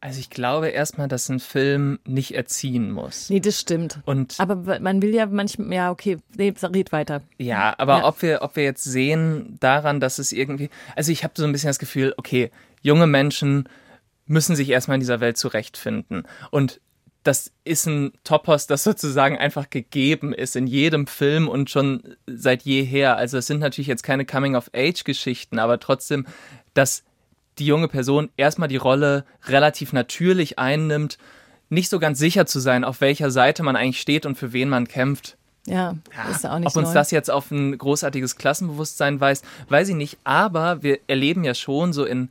Also 0.00 0.20
ich 0.20 0.30
glaube 0.30 0.68
erstmal, 0.68 1.08
dass 1.08 1.28
ein 1.28 1.40
Film 1.40 1.98
nicht 2.04 2.32
erziehen 2.34 2.92
muss. 2.92 3.30
Nee, 3.30 3.40
das 3.40 3.58
stimmt. 3.58 3.98
Und 4.04 4.36
aber 4.38 4.78
man 4.78 5.02
will 5.02 5.12
ja 5.12 5.26
manchmal, 5.26 5.72
ja, 5.72 5.90
okay, 5.90 6.18
nee, 6.36 6.54
red 6.62 6.92
weiter. 6.92 7.22
Ja, 7.36 7.74
aber 7.78 7.98
ja. 7.98 8.04
ob 8.04 8.22
wir, 8.22 8.42
ob 8.42 8.54
wir 8.54 8.62
jetzt 8.62 8.84
sehen 8.84 9.56
daran, 9.58 9.98
dass 9.98 10.20
es 10.20 10.30
irgendwie, 10.30 10.70
also 10.94 11.10
ich 11.10 11.24
habe 11.24 11.34
so 11.36 11.44
ein 11.44 11.50
bisschen 11.50 11.68
das 11.68 11.80
Gefühl, 11.80 12.14
okay, 12.16 12.52
junge 12.80 13.08
Menschen 13.08 13.68
müssen 14.26 14.54
sich 14.54 14.68
erstmal 14.68 14.96
in 14.96 15.00
dieser 15.00 15.20
Welt 15.20 15.36
zurechtfinden. 15.36 16.28
Und 16.52 16.80
das 17.24 17.50
ist 17.64 17.86
ein 17.86 18.12
Topos, 18.22 18.68
das 18.68 18.84
sozusagen 18.84 19.36
einfach 19.36 19.68
gegeben 19.68 20.32
ist 20.32 20.54
in 20.54 20.68
jedem 20.68 21.08
Film 21.08 21.48
und 21.48 21.70
schon 21.70 22.16
seit 22.26 22.62
jeher. 22.62 23.16
Also 23.16 23.38
es 23.38 23.48
sind 23.48 23.58
natürlich 23.58 23.88
jetzt 23.88 24.04
keine 24.04 24.24
Coming-of-Age-Geschichten, 24.24 25.58
aber 25.58 25.80
trotzdem, 25.80 26.26
dass 26.72 27.02
die 27.58 27.66
junge 27.66 27.88
Person 27.88 28.30
erstmal 28.36 28.68
die 28.68 28.76
Rolle 28.76 29.24
relativ 29.46 29.92
natürlich 29.92 30.58
einnimmt, 30.58 31.18
nicht 31.68 31.90
so 31.90 31.98
ganz 31.98 32.18
sicher 32.18 32.46
zu 32.46 32.60
sein, 32.60 32.84
auf 32.84 33.00
welcher 33.00 33.30
Seite 33.30 33.62
man 33.62 33.76
eigentlich 33.76 34.00
steht 34.00 34.26
und 34.26 34.36
für 34.36 34.52
wen 34.52 34.68
man 34.68 34.88
kämpft. 34.88 35.36
Ja, 35.66 35.96
ist 36.30 36.46
auch 36.46 36.58
nicht 36.58 36.68
Ob 36.68 36.76
uns 36.76 36.88
neu. 36.88 36.94
das 36.94 37.10
jetzt 37.10 37.30
auf 37.30 37.50
ein 37.50 37.76
großartiges 37.76 38.36
Klassenbewusstsein 38.36 39.20
weist, 39.20 39.44
weiß 39.68 39.90
ich 39.90 39.94
nicht. 39.94 40.18
Aber 40.24 40.82
wir 40.82 40.98
erleben 41.08 41.44
ja 41.44 41.54
schon 41.54 41.92
so 41.92 42.06
in 42.06 42.30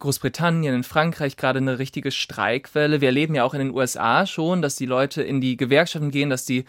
Großbritannien, 0.00 0.74
in 0.74 0.84
Frankreich 0.84 1.36
gerade 1.36 1.58
eine 1.58 1.78
richtige 1.78 2.10
Streikwelle. 2.10 3.00
Wir 3.00 3.08
erleben 3.08 3.34
ja 3.34 3.44
auch 3.44 3.54
in 3.54 3.60
den 3.60 3.74
USA 3.74 4.26
schon, 4.26 4.60
dass 4.60 4.76
die 4.76 4.86
Leute 4.86 5.22
in 5.22 5.40
die 5.40 5.56
Gewerkschaften 5.56 6.10
gehen, 6.10 6.30
dass 6.30 6.44
die 6.44 6.66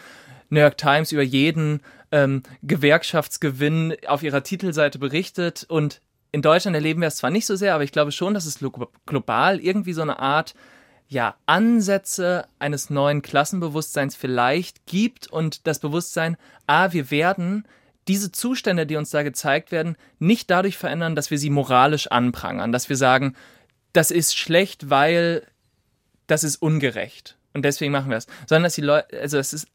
New 0.50 0.62
York 0.62 0.78
Times 0.78 1.12
über 1.12 1.22
jeden 1.22 1.82
ähm, 2.12 2.44
Gewerkschaftsgewinn 2.64 3.96
auf 4.08 4.24
ihrer 4.24 4.42
Titelseite 4.42 5.00
berichtet. 5.00 5.66
Und 5.68 6.02
in 6.32 6.42
Deutschland 6.42 6.76
erleben 6.76 7.02
wir 7.02 7.08
es 7.08 7.18
zwar 7.18 7.32
nicht 7.32 7.46
so 7.46 7.56
sehr, 7.56 7.74
aber 7.74 7.84
ich 7.84 7.92
glaube 7.92 8.12
schon, 8.12 8.34
dass 8.34 8.46
es 8.46 8.60
global 9.06 9.60
irgendwie 9.60 9.94
so 9.94 10.02
eine 10.02 10.20
Art 10.20 10.54
ja, 11.08 11.36
Ansätze 11.48 12.46
eines 12.60 12.92
neuen 12.92 13.24
Klassenbewusstseins 13.24 14.16
vielleicht 14.16 14.86
gibt 14.86 15.28
und 15.28 15.66
das 15.66 15.80
Bewusstsein, 15.80 16.38
ah, 16.68 16.94
wir 16.94 17.10
werden 17.10 17.68
diese 18.08 18.32
Zustände, 18.32 18.86
die 18.86 18.96
uns 18.96 19.10
da 19.10 19.24
gezeigt 19.24 19.72
werden, 19.72 19.96
nicht 20.20 20.52
dadurch 20.52 20.78
verändern, 20.78 21.16
dass 21.16 21.32
wir 21.32 21.40
sie 21.40 21.50
moralisch 21.50 22.08
anprangern, 22.08 22.72
dass 22.72 22.90
wir 22.90 22.96
sagen, 22.96 23.36
das 23.92 24.12
ist 24.12 24.38
schlecht, 24.38 24.92
weil 24.92 25.48
das 26.28 26.44
ist 26.44 26.58
ungerecht 26.58 27.38
und 27.56 27.66
deswegen 27.66 27.92
machen 27.92 28.12
wir 28.12 28.18
es, 28.18 28.28
sondern 28.48 28.64
dass 28.64 28.76
die 28.76 28.82
Leute, 28.82 29.20
also 29.20 29.40
es 29.40 29.52
ist 29.52 29.68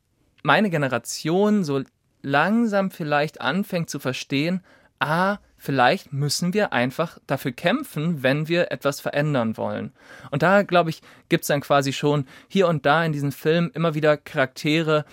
meine 0.45 0.71
Generation 0.71 1.65
so 1.65 1.83
langsam 2.23 2.93
vielleicht 2.93 3.41
anfängt 3.41 3.91
zu 3.91 3.99
verstehen, 3.99 4.63
ah, 5.01 5.39
vielleicht 5.65 6.13
müssen 6.13 6.53
wir 6.53 6.73
einfach 6.73 7.19
dafür 7.27 7.53
kämpfen, 7.53 8.23
wenn 8.23 8.49
wir 8.49 8.71
etwas 8.71 9.01
verändern 9.01 9.57
wollen. 9.57 9.93
Und 10.31 10.43
da, 10.43 10.63
glaube 10.63 10.91
ich, 10.91 11.01
gibt 11.29 11.43
es 11.43 11.49
dann 11.49 11.63
quasi 11.63 11.93
schon 11.93 12.27
hier 12.49 12.69
und 12.69 12.85
da 12.85 13.05
in 13.05 13.13
diesem 13.13 13.33
Film 13.33 13.71
immer 13.75 13.95
wieder 13.95 14.17
Charaktere, 14.17 15.07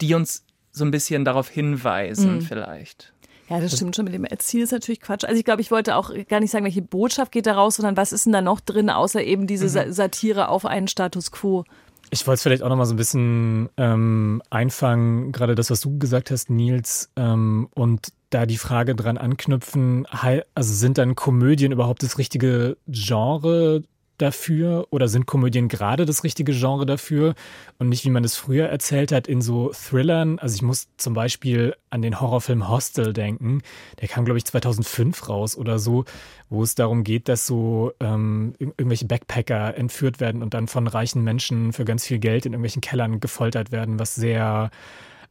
die 0.00 0.14
uns 0.14 0.44
so 0.72 0.84
ein 0.84 0.90
bisschen 0.90 1.24
darauf 1.24 1.48
hinweisen, 1.48 2.36
mhm. 2.36 2.42
vielleicht. 2.42 3.12
Ja, 3.48 3.60
das 3.60 3.76
stimmt 3.76 3.94
schon. 3.94 4.06
Mit 4.06 4.14
dem 4.14 4.24
Erzielen 4.24 4.64
ist 4.64 4.72
natürlich 4.72 5.00
Quatsch. 5.00 5.24
Also 5.24 5.38
ich 5.38 5.44
glaube, 5.44 5.60
ich 5.60 5.70
wollte 5.70 5.96
auch 5.96 6.10
gar 6.28 6.40
nicht 6.40 6.50
sagen, 6.50 6.64
welche 6.64 6.82
Botschaft 6.82 7.30
geht 7.30 7.46
da 7.46 7.54
raus, 7.54 7.76
sondern 7.76 7.96
was 7.96 8.12
ist 8.12 8.24
denn 8.26 8.32
da 8.32 8.42
noch 8.42 8.60
drin, 8.60 8.90
außer 8.90 9.22
eben 9.22 9.46
diese 9.46 9.66
mhm. 9.66 9.92
Satire 9.92 10.48
auf 10.48 10.64
einen 10.66 10.88
Status 10.88 11.30
quo. 11.30 11.64
Ich 12.10 12.26
wollte 12.26 12.36
es 12.36 12.42
vielleicht 12.42 12.62
auch 12.62 12.68
noch 12.68 12.76
mal 12.76 12.84
so 12.84 12.94
ein 12.94 12.96
bisschen 12.98 13.68
ähm, 13.76 14.42
einfangen, 14.50 15.32
gerade 15.32 15.54
das, 15.54 15.70
was 15.70 15.80
du 15.80 15.98
gesagt 15.98 16.30
hast, 16.30 16.50
Nils, 16.50 17.10
ähm, 17.16 17.68
und 17.74 18.08
da 18.34 18.46
die 18.46 18.58
Frage 18.58 18.94
dran 18.94 19.16
anknüpfen, 19.16 20.06
also 20.06 20.74
sind 20.74 20.98
dann 20.98 21.14
Komödien 21.14 21.72
überhaupt 21.72 22.02
das 22.02 22.18
richtige 22.18 22.76
Genre 22.88 23.84
dafür 24.18 24.86
oder 24.90 25.08
sind 25.08 25.26
Komödien 25.26 25.68
gerade 25.68 26.04
das 26.04 26.24
richtige 26.24 26.52
Genre 26.52 26.86
dafür 26.86 27.34
und 27.78 27.88
nicht, 27.88 28.04
wie 28.04 28.10
man 28.10 28.24
es 28.24 28.36
früher 28.36 28.68
erzählt 28.68 29.12
hat, 29.12 29.26
in 29.26 29.40
so 29.40 29.70
Thrillern. 29.70 30.38
Also 30.38 30.54
ich 30.56 30.62
muss 30.62 30.88
zum 30.96 31.14
Beispiel 31.14 31.74
an 31.90 32.02
den 32.02 32.20
Horrorfilm 32.20 32.68
Hostel 32.68 33.12
denken. 33.12 33.62
Der 34.00 34.08
kam, 34.08 34.24
glaube 34.24 34.38
ich, 34.38 34.44
2005 34.44 35.28
raus 35.28 35.56
oder 35.56 35.78
so, 35.78 36.04
wo 36.48 36.62
es 36.62 36.74
darum 36.74 37.02
geht, 37.04 37.28
dass 37.28 37.46
so 37.46 37.92
ähm, 38.00 38.54
irgendwelche 38.58 39.06
Backpacker 39.06 39.76
entführt 39.76 40.20
werden 40.20 40.42
und 40.42 40.54
dann 40.54 40.68
von 40.68 40.86
reichen 40.86 41.24
Menschen 41.24 41.72
für 41.72 41.84
ganz 41.84 42.06
viel 42.06 42.18
Geld 42.18 42.46
in 42.46 42.52
irgendwelchen 42.52 42.82
Kellern 42.82 43.20
gefoltert 43.20 43.72
werden, 43.72 43.98
was 43.98 44.14
sehr 44.14 44.70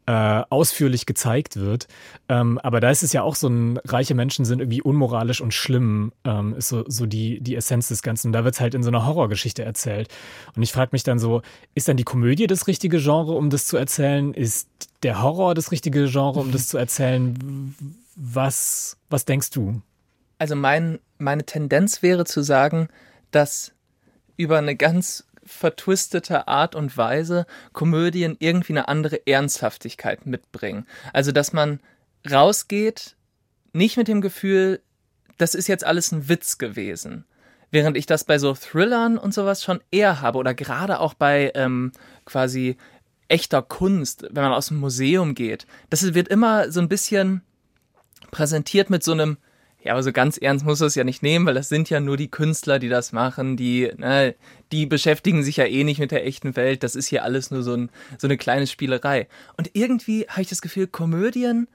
äh, 0.05 0.43
ausführlich 0.49 1.05
gezeigt 1.05 1.55
wird. 1.55 1.87
Ähm, 2.27 2.59
aber 2.59 2.79
da 2.79 2.89
ist 2.89 3.03
es 3.03 3.13
ja 3.13 3.23
auch 3.23 3.35
so 3.35 3.47
ein, 3.47 3.77
reiche 3.85 4.15
Menschen 4.15 4.45
sind 4.45 4.59
irgendwie 4.59 4.81
unmoralisch 4.81 5.41
und 5.41 5.53
schlimm, 5.53 6.11
ähm, 6.25 6.55
ist 6.55 6.69
so, 6.69 6.83
so 6.87 7.05
die, 7.05 7.39
die 7.41 7.55
Essenz 7.55 7.87
des 7.87 8.01
Ganzen. 8.01 8.27
Und 8.27 8.33
da 8.33 8.43
wird 8.43 8.55
es 8.55 8.61
halt 8.61 8.75
in 8.75 8.83
so 8.83 8.89
einer 8.89 9.05
Horrorgeschichte 9.05 9.63
erzählt. 9.63 10.09
Und 10.55 10.63
ich 10.63 10.71
frage 10.71 10.89
mich 10.91 11.03
dann 11.03 11.19
so, 11.19 11.41
ist 11.75 11.87
dann 11.87 11.97
die 11.97 12.03
Komödie 12.03 12.47
das 12.47 12.67
richtige 12.67 12.97
Genre, 12.97 13.33
um 13.33 13.49
das 13.49 13.67
zu 13.67 13.77
erzählen? 13.77 14.33
Ist 14.33 14.67
der 15.03 15.21
Horror 15.21 15.53
das 15.55 15.71
richtige 15.71 16.05
Genre, 16.09 16.39
um 16.39 16.51
das 16.51 16.67
zu 16.69 16.77
erzählen? 16.77 17.73
Was, 18.15 18.97
was 19.09 19.25
denkst 19.25 19.51
du? 19.51 19.81
Also 20.37 20.55
mein, 20.55 20.99
meine 21.17 21.45
Tendenz 21.45 22.01
wäre 22.01 22.25
zu 22.25 22.41
sagen, 22.41 22.89
dass 23.31 23.71
über 24.35 24.57
eine 24.57 24.75
ganz 24.75 25.25
vertwisteter 25.45 26.47
Art 26.47 26.75
und 26.75 26.97
Weise 26.97 27.45
Komödien 27.71 28.35
irgendwie 28.39 28.73
eine 28.73 28.87
andere 28.87 29.27
Ernsthaftigkeit 29.27 30.25
mitbringen. 30.25 30.85
Also, 31.11 31.31
dass 31.31 31.53
man 31.53 31.79
rausgeht, 32.29 33.15
nicht 33.73 33.97
mit 33.97 34.07
dem 34.07 34.21
Gefühl, 34.21 34.81
das 35.37 35.55
ist 35.55 35.67
jetzt 35.67 35.85
alles 35.85 36.11
ein 36.11 36.29
Witz 36.29 36.57
gewesen. 36.57 37.25
Während 37.71 37.97
ich 37.97 38.05
das 38.05 38.23
bei 38.23 38.37
so 38.37 38.53
Thrillern 38.53 39.17
und 39.17 39.33
sowas 39.33 39.63
schon 39.63 39.81
eher 39.89 40.21
habe 40.21 40.37
oder 40.37 40.53
gerade 40.53 40.99
auch 40.99 41.15
bei 41.15 41.51
ähm, 41.55 41.91
quasi 42.23 42.77
echter 43.27 43.63
Kunst, 43.63 44.27
wenn 44.29 44.43
man 44.43 44.53
aus 44.53 44.67
dem 44.67 44.79
Museum 44.79 45.33
geht. 45.33 45.65
Das 45.89 46.13
wird 46.13 46.27
immer 46.27 46.71
so 46.71 46.79
ein 46.79 46.89
bisschen 46.89 47.41
präsentiert 48.29 48.89
mit 48.89 49.03
so 49.03 49.13
einem 49.13 49.37
ja, 49.83 49.91
aber 49.91 50.03
so 50.03 50.13
ganz 50.13 50.37
ernst 50.37 50.65
muss 50.65 50.79
es 50.79 50.95
ja 50.95 51.03
nicht 51.03 51.23
nehmen, 51.23 51.45
weil 51.45 51.55
das 51.55 51.67
sind 51.67 51.89
ja 51.89 51.99
nur 51.99 52.15
die 52.15 52.31
Künstler, 52.31 52.79
die 52.79 52.87
das 52.87 53.11
machen, 53.11 53.57
die, 53.57 53.91
ne, 53.97 54.33
die 54.71 54.85
beschäftigen 54.85 55.43
sich 55.43 55.57
ja 55.57 55.65
eh 55.65 55.83
nicht 55.83 55.99
mit 55.99 56.11
der 56.11 56.25
echten 56.25 56.55
Welt. 56.55 56.83
Das 56.83 56.95
ist 56.95 57.07
hier 57.07 57.23
alles 57.23 57.51
nur 57.51 57.63
so, 57.63 57.73
ein, 57.73 57.89
so 58.17 58.27
eine 58.27 58.37
kleine 58.37 58.65
Spielerei. 58.65 59.27
Und 59.57 59.71
irgendwie 59.73 60.25
habe 60.29 60.41
ich 60.41 60.47
das 60.47 60.61
Gefühl, 60.61 60.87
Komödien, 60.87 61.67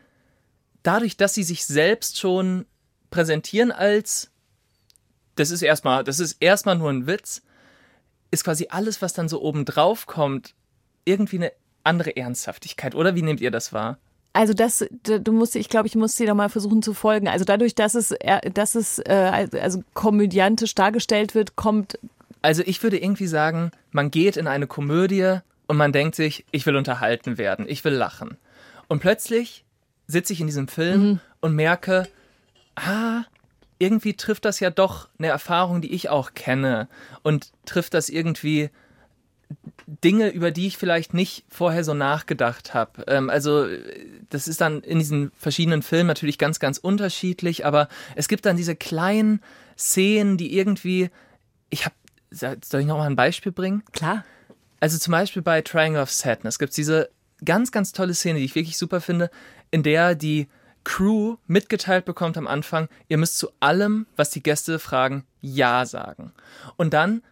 dadurch, 0.82 1.18
dass 1.18 1.34
sie 1.34 1.42
sich 1.42 1.66
selbst 1.66 2.18
schon 2.18 2.64
präsentieren 3.10 3.72
als, 3.72 4.30
das 5.34 5.50
ist 5.50 5.60
erstmal, 5.60 6.02
das 6.02 6.18
ist 6.18 6.38
erstmal 6.40 6.78
nur 6.78 6.88
ein 6.88 7.06
Witz, 7.06 7.42
ist 8.30 8.44
quasi 8.44 8.68
alles, 8.70 9.02
was 9.02 9.12
dann 9.12 9.28
so 9.28 9.42
oben 9.42 9.66
drauf 9.66 10.06
kommt, 10.06 10.54
irgendwie 11.04 11.36
eine 11.36 11.52
andere 11.84 12.16
Ernsthaftigkeit. 12.16 12.94
Oder 12.94 13.14
wie 13.14 13.22
nehmt 13.22 13.42
ihr 13.42 13.50
das 13.50 13.74
wahr? 13.74 13.98
Also 14.38 14.54
das, 14.54 14.86
du 15.02 15.32
musst, 15.32 15.56
ich 15.56 15.68
glaube, 15.68 15.88
ich 15.88 15.96
muss 15.96 16.14
dir 16.14 16.28
da 16.28 16.32
mal 16.32 16.48
versuchen 16.48 16.80
zu 16.80 16.94
folgen. 16.94 17.26
Also 17.26 17.44
dadurch, 17.44 17.74
dass 17.74 17.96
es, 17.96 18.14
dass 18.54 18.76
es 18.76 19.00
äh, 19.00 19.48
also 19.60 19.82
komödiantisch 19.94 20.76
dargestellt 20.76 21.34
wird, 21.34 21.56
kommt. 21.56 21.98
Also 22.40 22.62
ich 22.64 22.80
würde 22.84 23.02
irgendwie 23.02 23.26
sagen, 23.26 23.72
man 23.90 24.12
geht 24.12 24.36
in 24.36 24.46
eine 24.46 24.68
Komödie 24.68 25.38
und 25.66 25.76
man 25.76 25.90
denkt 25.90 26.14
sich, 26.14 26.44
ich 26.52 26.64
will 26.66 26.76
unterhalten 26.76 27.36
werden, 27.36 27.66
ich 27.68 27.84
will 27.84 27.94
lachen. 27.94 28.36
Und 28.86 29.00
plötzlich 29.00 29.64
sitze 30.06 30.34
ich 30.34 30.40
in 30.40 30.46
diesem 30.46 30.68
Film 30.68 31.00
mhm. 31.00 31.20
und 31.40 31.56
merke, 31.56 32.06
ah, 32.76 33.24
irgendwie 33.80 34.14
trifft 34.14 34.44
das 34.44 34.60
ja 34.60 34.70
doch 34.70 35.08
eine 35.18 35.26
Erfahrung, 35.26 35.80
die 35.80 35.92
ich 35.92 36.10
auch 36.10 36.34
kenne 36.34 36.86
und 37.24 37.50
trifft 37.66 37.92
das 37.92 38.08
irgendwie 38.08 38.70
Dinge, 39.86 40.30
über 40.30 40.50
die 40.50 40.66
ich 40.66 40.76
vielleicht 40.76 41.14
nicht 41.14 41.44
vorher 41.48 41.84
so 41.84 41.94
nachgedacht 41.94 42.74
habe. 42.74 43.04
Ähm, 43.06 43.30
also 43.30 43.66
das 44.30 44.48
ist 44.48 44.60
dann 44.60 44.82
in 44.82 44.98
diesen 44.98 45.32
verschiedenen 45.36 45.82
Filmen 45.82 46.08
natürlich 46.08 46.38
ganz, 46.38 46.60
ganz 46.60 46.78
unterschiedlich, 46.78 47.64
aber 47.64 47.88
es 48.14 48.28
gibt 48.28 48.46
dann 48.46 48.56
diese 48.56 48.76
kleinen 48.76 49.40
Szenen, 49.76 50.36
die 50.36 50.56
irgendwie, 50.56 51.10
ich 51.70 51.84
habe, 51.84 51.94
soll 52.30 52.80
ich 52.80 52.86
noch 52.86 52.98
mal 52.98 53.06
ein 53.06 53.16
Beispiel 53.16 53.52
bringen? 53.52 53.82
Klar. 53.92 54.24
Also 54.80 54.98
zum 54.98 55.12
Beispiel 55.12 55.42
bei 55.42 55.62
Triangle 55.62 56.02
of 56.02 56.10
Sadness 56.10 56.58
gibt 56.58 56.70
es 56.70 56.76
diese 56.76 57.10
ganz, 57.44 57.72
ganz 57.72 57.92
tolle 57.92 58.14
Szene, 58.14 58.38
die 58.38 58.44
ich 58.44 58.54
wirklich 58.54 58.78
super 58.78 59.00
finde, 59.00 59.30
in 59.70 59.82
der 59.82 60.14
die 60.14 60.48
Crew 60.84 61.36
mitgeteilt 61.46 62.04
bekommt 62.04 62.38
am 62.38 62.46
Anfang, 62.46 62.88
ihr 63.08 63.18
müsst 63.18 63.38
zu 63.38 63.50
allem, 63.60 64.06
was 64.16 64.30
die 64.30 64.42
Gäste 64.42 64.78
fragen, 64.78 65.24
Ja 65.40 65.84
sagen. 65.84 66.32
Und 66.76 66.94
dann 66.94 67.22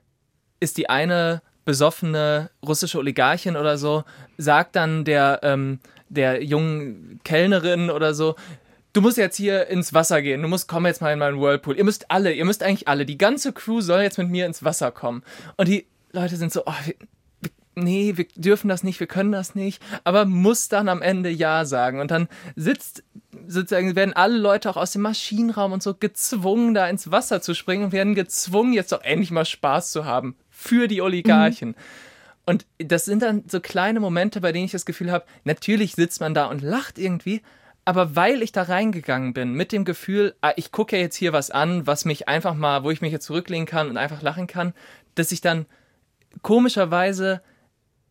ist 0.61 0.77
die 0.77 0.91
eine 0.91 1.43
besoffene 1.67 2.49
russische 2.65 2.97
Oligarchin 2.97 3.57
oder 3.57 3.77
so, 3.77 4.05
sagt 4.39 4.77
dann 4.77 5.05
der, 5.05 5.41
ähm, 5.43 5.81
der 6.09 6.43
jungen 6.43 7.21
Kellnerin 7.25 7.91
oder 7.91 8.15
so, 8.15 8.37
du 8.95 9.03
musst 9.03 9.19
jetzt 9.19 9.37
hier 9.37 9.67
ins 9.67 9.93
Wasser 9.93 10.23
gehen, 10.23 10.41
du 10.41 10.49
musst, 10.49 10.69
komm 10.69 10.87
jetzt 10.87 11.03
mal 11.03 11.13
in 11.13 11.19
meinen 11.19 11.39
Whirlpool. 11.39 11.77
Ihr 11.77 11.85
müsst 11.85 12.11
alle, 12.11 12.33
ihr 12.33 12.47
müsst 12.47 12.63
eigentlich 12.63 12.89
alle, 12.89 13.05
die 13.05 13.19
ganze 13.19 13.53
Crew 13.53 13.83
soll 13.83 14.01
jetzt 14.01 14.17
mit 14.17 14.31
mir 14.31 14.47
ins 14.47 14.65
Wasser 14.65 14.91
kommen. 14.91 15.23
Und 15.59 15.69
die 15.69 15.87
Leute 16.13 16.37
sind 16.37 16.53
so, 16.53 16.63
oh, 16.65 16.73
wir, 16.85 16.95
nee, 17.75 18.17
wir 18.17 18.27
dürfen 18.37 18.69
das 18.69 18.85
nicht, 18.85 19.01
wir 19.01 19.09
können 19.09 19.33
das 19.33 19.57
nicht, 19.57 19.83
aber 20.05 20.25
muss 20.25 20.69
dann 20.69 20.89
am 20.89 21.03
Ende 21.03 21.31
Ja 21.31 21.65
sagen. 21.65 22.01
Und 22.01 22.13
dann 22.13 22.29
sitzt, 22.55 23.03
sozusagen, 23.49 23.97
werden 23.97 24.15
alle 24.15 24.39
Leute 24.39 24.71
auch 24.71 24.77
aus 24.77 24.93
dem 24.93 25.03
Maschinenraum 25.03 25.73
und 25.73 25.83
so 25.83 25.95
gezwungen, 25.95 26.75
da 26.75 26.89
ins 26.89 27.11
Wasser 27.11 27.43
zu 27.43 27.55
springen 27.55 27.87
und 27.87 27.93
werden 27.93 28.15
gezwungen, 28.15 28.73
jetzt 28.73 28.93
doch 28.93 29.03
endlich 29.03 29.33
mal 29.33 29.45
Spaß 29.45 29.91
zu 29.91 30.05
haben 30.05 30.37
für 30.57 30.89
die 30.89 31.03
Oligarchen. 31.03 31.71
Mhm. 31.71 31.75
Und 32.47 32.67
das 32.79 33.05
sind 33.05 33.23
dann 33.23 33.45
so 33.47 33.61
kleine 33.61 34.01
Momente, 34.01 34.41
bei 34.41 34.53
denen 34.53 34.65
ich 34.65 34.73
das 34.73 34.87
Gefühl 34.87 35.13
habe, 35.13 35.27
natürlich 35.45 35.95
sitzt 35.95 36.21
man 36.21 36.33
da 36.33 36.47
und 36.47 36.63
lacht 36.63 36.99
irgendwie, 36.99 37.43
aber 37.85 38.17
weil 38.17 38.41
ich 38.43 38.53
da 38.53 38.63
reingegangen 38.63 39.35
bin 39.35 39.53
mit 39.53 39.71
dem 39.71 39.85
Gefühl, 39.85 40.35
ah, 40.41 40.53
ich 40.57 40.73
gucke 40.73 40.97
ja 40.97 41.03
jetzt 41.03 41.17
hier 41.17 41.33
was 41.33 41.51
an, 41.51 41.87
was 41.87 42.05
mich 42.05 42.29
einfach 42.29 42.55
mal, 42.55 42.85
wo 42.85 42.91
ich 42.91 43.01
mich 43.01 43.13
jetzt 43.13 43.27
zurücklehnen 43.27 43.67
kann 43.67 43.91
und 43.91 43.97
einfach 43.97 44.23
lachen 44.23 44.47
kann, 44.47 44.73
dass 45.15 45.31
ich 45.31 45.41
dann 45.41 45.67
komischerweise 46.43 47.43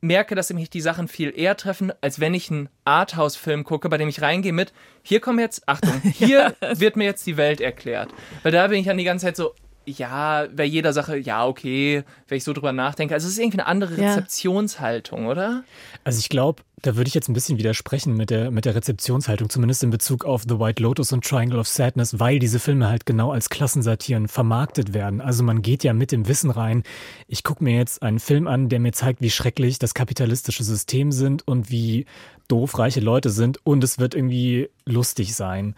merke, 0.02 0.36
dass 0.36 0.54
mich 0.54 0.70
die 0.70 0.82
Sachen 0.82 1.08
viel 1.08 1.34
eher 1.36 1.58
treffen, 1.58 1.92
als 2.02 2.20
wenn 2.20 2.34
ich 2.34 2.52
einen 2.52 2.70
Arthouse-Film 2.84 3.64
gucke, 3.64 3.90
bei 3.90 3.98
dem 3.98 4.10
ich 4.10 4.22
reingehe 4.22 4.54
mit, 4.54 4.72
hier 5.02 5.20
kommen 5.20 5.40
jetzt, 5.40 5.68
Achtung, 5.68 6.00
hier 6.04 6.56
ja. 6.62 6.80
wird 6.80 6.96
mir 6.96 7.06
jetzt 7.06 7.26
die 7.26 7.38
Welt 7.38 7.60
erklärt. 7.60 8.10
Weil 8.44 8.52
da 8.52 8.68
bin 8.68 8.80
ich 8.80 8.86
dann 8.86 8.98
die 8.98 9.04
ganze 9.04 9.26
Zeit 9.26 9.36
so, 9.36 9.54
ja, 9.86 10.48
bei 10.54 10.66
jeder 10.66 10.94
Sache, 10.94 11.18
ja, 11.18 11.46
okay, 11.46 12.04
wenn 12.28 12.38
ich 12.38 12.44
so 12.44 12.54
drüber 12.54 12.72
nachdenke. 12.72 13.14
Also 13.14 13.28
es 13.28 13.34
ist 13.34 13.40
irgendwie 13.40 13.60
eine 13.60 13.68
andere 13.68 13.98
Rezeptionshaltung, 13.98 15.24
ja. 15.24 15.30
oder? 15.30 15.64
Also 16.04 16.20
ich 16.20 16.30
glaube, 16.30 16.64
da 16.82 16.96
würde 16.96 17.08
ich 17.08 17.14
jetzt 17.14 17.30
ein 17.30 17.34
bisschen 17.34 17.58
widersprechen 17.58 18.16
mit 18.16 18.30
der, 18.30 18.52
mit 18.52 18.66
der 18.66 18.76
Rezeptionshaltung, 18.76 19.50
zumindest 19.50 19.84
in 19.84 19.90
Bezug 19.90 20.24
auf 20.26 20.44
The 20.48 20.60
White 20.60 20.84
Lotus 20.84 21.12
und 21.12 21.26
Triangle 21.26 21.60
of 21.60 21.68
Sadness, 21.68 22.20
weil 22.20 22.38
diese 22.38 22.60
Filme 22.60 22.90
halt 22.90 23.06
genau 23.06 23.32
als 23.32 23.50
Klassensatiren 23.50 24.28
vermarktet 24.28 24.94
werden. 24.94 25.22
Also 25.22 25.44
man 25.44 25.62
geht 25.62 25.84
ja 25.84 25.94
mit 25.94 26.12
dem 26.12 26.28
Wissen 26.28 26.52
rein, 26.52 26.84
ich 27.28 27.44
gucke 27.44 27.64
mir 27.64 27.78
jetzt 27.78 28.04
einen 28.04 28.20
Film 28.20 28.48
an, 28.48 28.70
der 28.70 28.80
mir 28.80 28.92
zeigt, 28.92 29.22
wie 29.22 29.32
schrecklich 29.32 29.80
das 29.80 29.94
kapitalistische 29.94 30.64
System 30.64 31.12
sind 31.12 31.48
und 31.48 31.72
wie 31.72 32.06
doof 32.48 32.78
reiche 32.78 33.00
Leute 33.00 33.32
sind 33.32 33.60
und 33.64 33.84
es 33.84 33.98
wird 33.98 34.14
irgendwie 34.14 34.70
lustig 34.86 35.36
sein. 35.36 35.76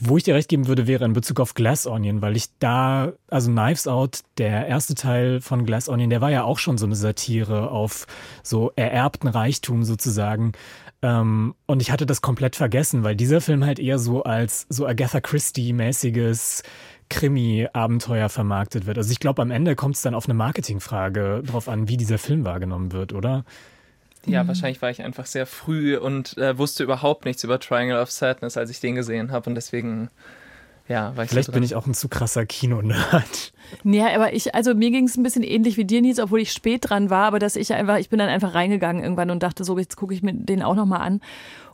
Wo 0.00 0.16
ich 0.16 0.22
dir 0.22 0.36
recht 0.36 0.48
geben 0.48 0.68
würde, 0.68 0.86
wäre 0.86 1.04
in 1.04 1.12
Bezug 1.12 1.40
auf 1.40 1.54
Glass 1.54 1.84
Onion, 1.86 2.22
weil 2.22 2.36
ich 2.36 2.46
da, 2.60 3.12
also 3.28 3.50
Knives 3.50 3.88
Out, 3.88 4.20
der 4.38 4.68
erste 4.68 4.94
Teil 4.94 5.40
von 5.40 5.66
Glass 5.66 5.88
Onion, 5.88 6.10
der 6.10 6.20
war 6.20 6.30
ja 6.30 6.44
auch 6.44 6.58
schon 6.58 6.78
so 6.78 6.86
eine 6.86 6.94
Satire 6.94 7.72
auf 7.72 8.06
so 8.44 8.70
ererbten 8.76 9.26
Reichtum 9.26 9.82
sozusagen. 9.82 10.52
Ähm, 11.02 11.54
und 11.66 11.82
ich 11.82 11.90
hatte 11.90 12.06
das 12.06 12.22
komplett 12.22 12.54
vergessen, 12.54 13.02
weil 13.02 13.16
dieser 13.16 13.40
Film 13.40 13.64
halt 13.64 13.80
eher 13.80 13.98
so 13.98 14.22
als 14.22 14.66
so 14.68 14.86
Agatha 14.86 15.20
Christie-mäßiges 15.20 16.62
Krimi-Abenteuer 17.08 18.28
vermarktet 18.28 18.86
wird. 18.86 18.98
Also 18.98 19.10
ich 19.10 19.18
glaube, 19.18 19.42
am 19.42 19.50
Ende 19.50 19.74
kommt 19.74 19.96
es 19.96 20.02
dann 20.02 20.14
auf 20.14 20.26
eine 20.26 20.34
Marketingfrage 20.34 21.42
drauf 21.44 21.68
an, 21.68 21.88
wie 21.88 21.96
dieser 21.96 22.18
Film 22.18 22.44
wahrgenommen 22.44 22.92
wird, 22.92 23.12
oder? 23.12 23.44
Ja, 24.28 24.44
mhm. 24.44 24.48
wahrscheinlich 24.48 24.82
war 24.82 24.90
ich 24.90 25.02
einfach 25.02 25.26
sehr 25.26 25.46
früh 25.46 25.96
und 25.96 26.36
äh, 26.38 26.56
wusste 26.58 26.84
überhaupt 26.84 27.24
nichts 27.24 27.44
über 27.44 27.58
Triangle 27.58 28.00
of 28.00 28.10
Sadness, 28.10 28.56
als 28.56 28.70
ich 28.70 28.80
den 28.80 28.94
gesehen 28.94 29.32
habe 29.32 29.48
und 29.48 29.54
deswegen 29.54 30.10
ja, 30.88 31.14
war 31.16 31.24
ich 31.24 31.30
Vielleicht 31.30 31.46
so 31.46 31.52
bin 31.52 31.62
ich 31.62 31.74
auch 31.74 31.86
ein 31.86 31.92
zu 31.92 32.08
krasser 32.08 32.46
Kinonerd. 32.46 33.52
Ja, 33.84 34.14
aber 34.14 34.32
ich, 34.32 34.54
also 34.54 34.74
mir 34.74 34.90
ging 34.90 35.04
es 35.04 35.18
ein 35.18 35.22
bisschen 35.22 35.42
ähnlich 35.42 35.76
wie 35.76 35.84
dir, 35.84 36.00
Nils, 36.00 36.18
obwohl 36.18 36.40
ich 36.40 36.52
spät 36.52 36.88
dran 36.88 37.10
war, 37.10 37.26
aber 37.26 37.38
dass 37.38 37.56
ich 37.56 37.74
einfach, 37.74 37.98
ich 37.98 38.08
bin 38.08 38.18
dann 38.18 38.30
einfach 38.30 38.54
reingegangen 38.54 39.02
irgendwann 39.02 39.30
und 39.30 39.42
dachte 39.42 39.64
so, 39.64 39.78
jetzt 39.78 39.96
gucke 39.96 40.14
ich 40.14 40.22
mir 40.22 40.32
den 40.32 40.62
auch 40.62 40.74
nochmal 40.74 41.02
an. 41.02 41.20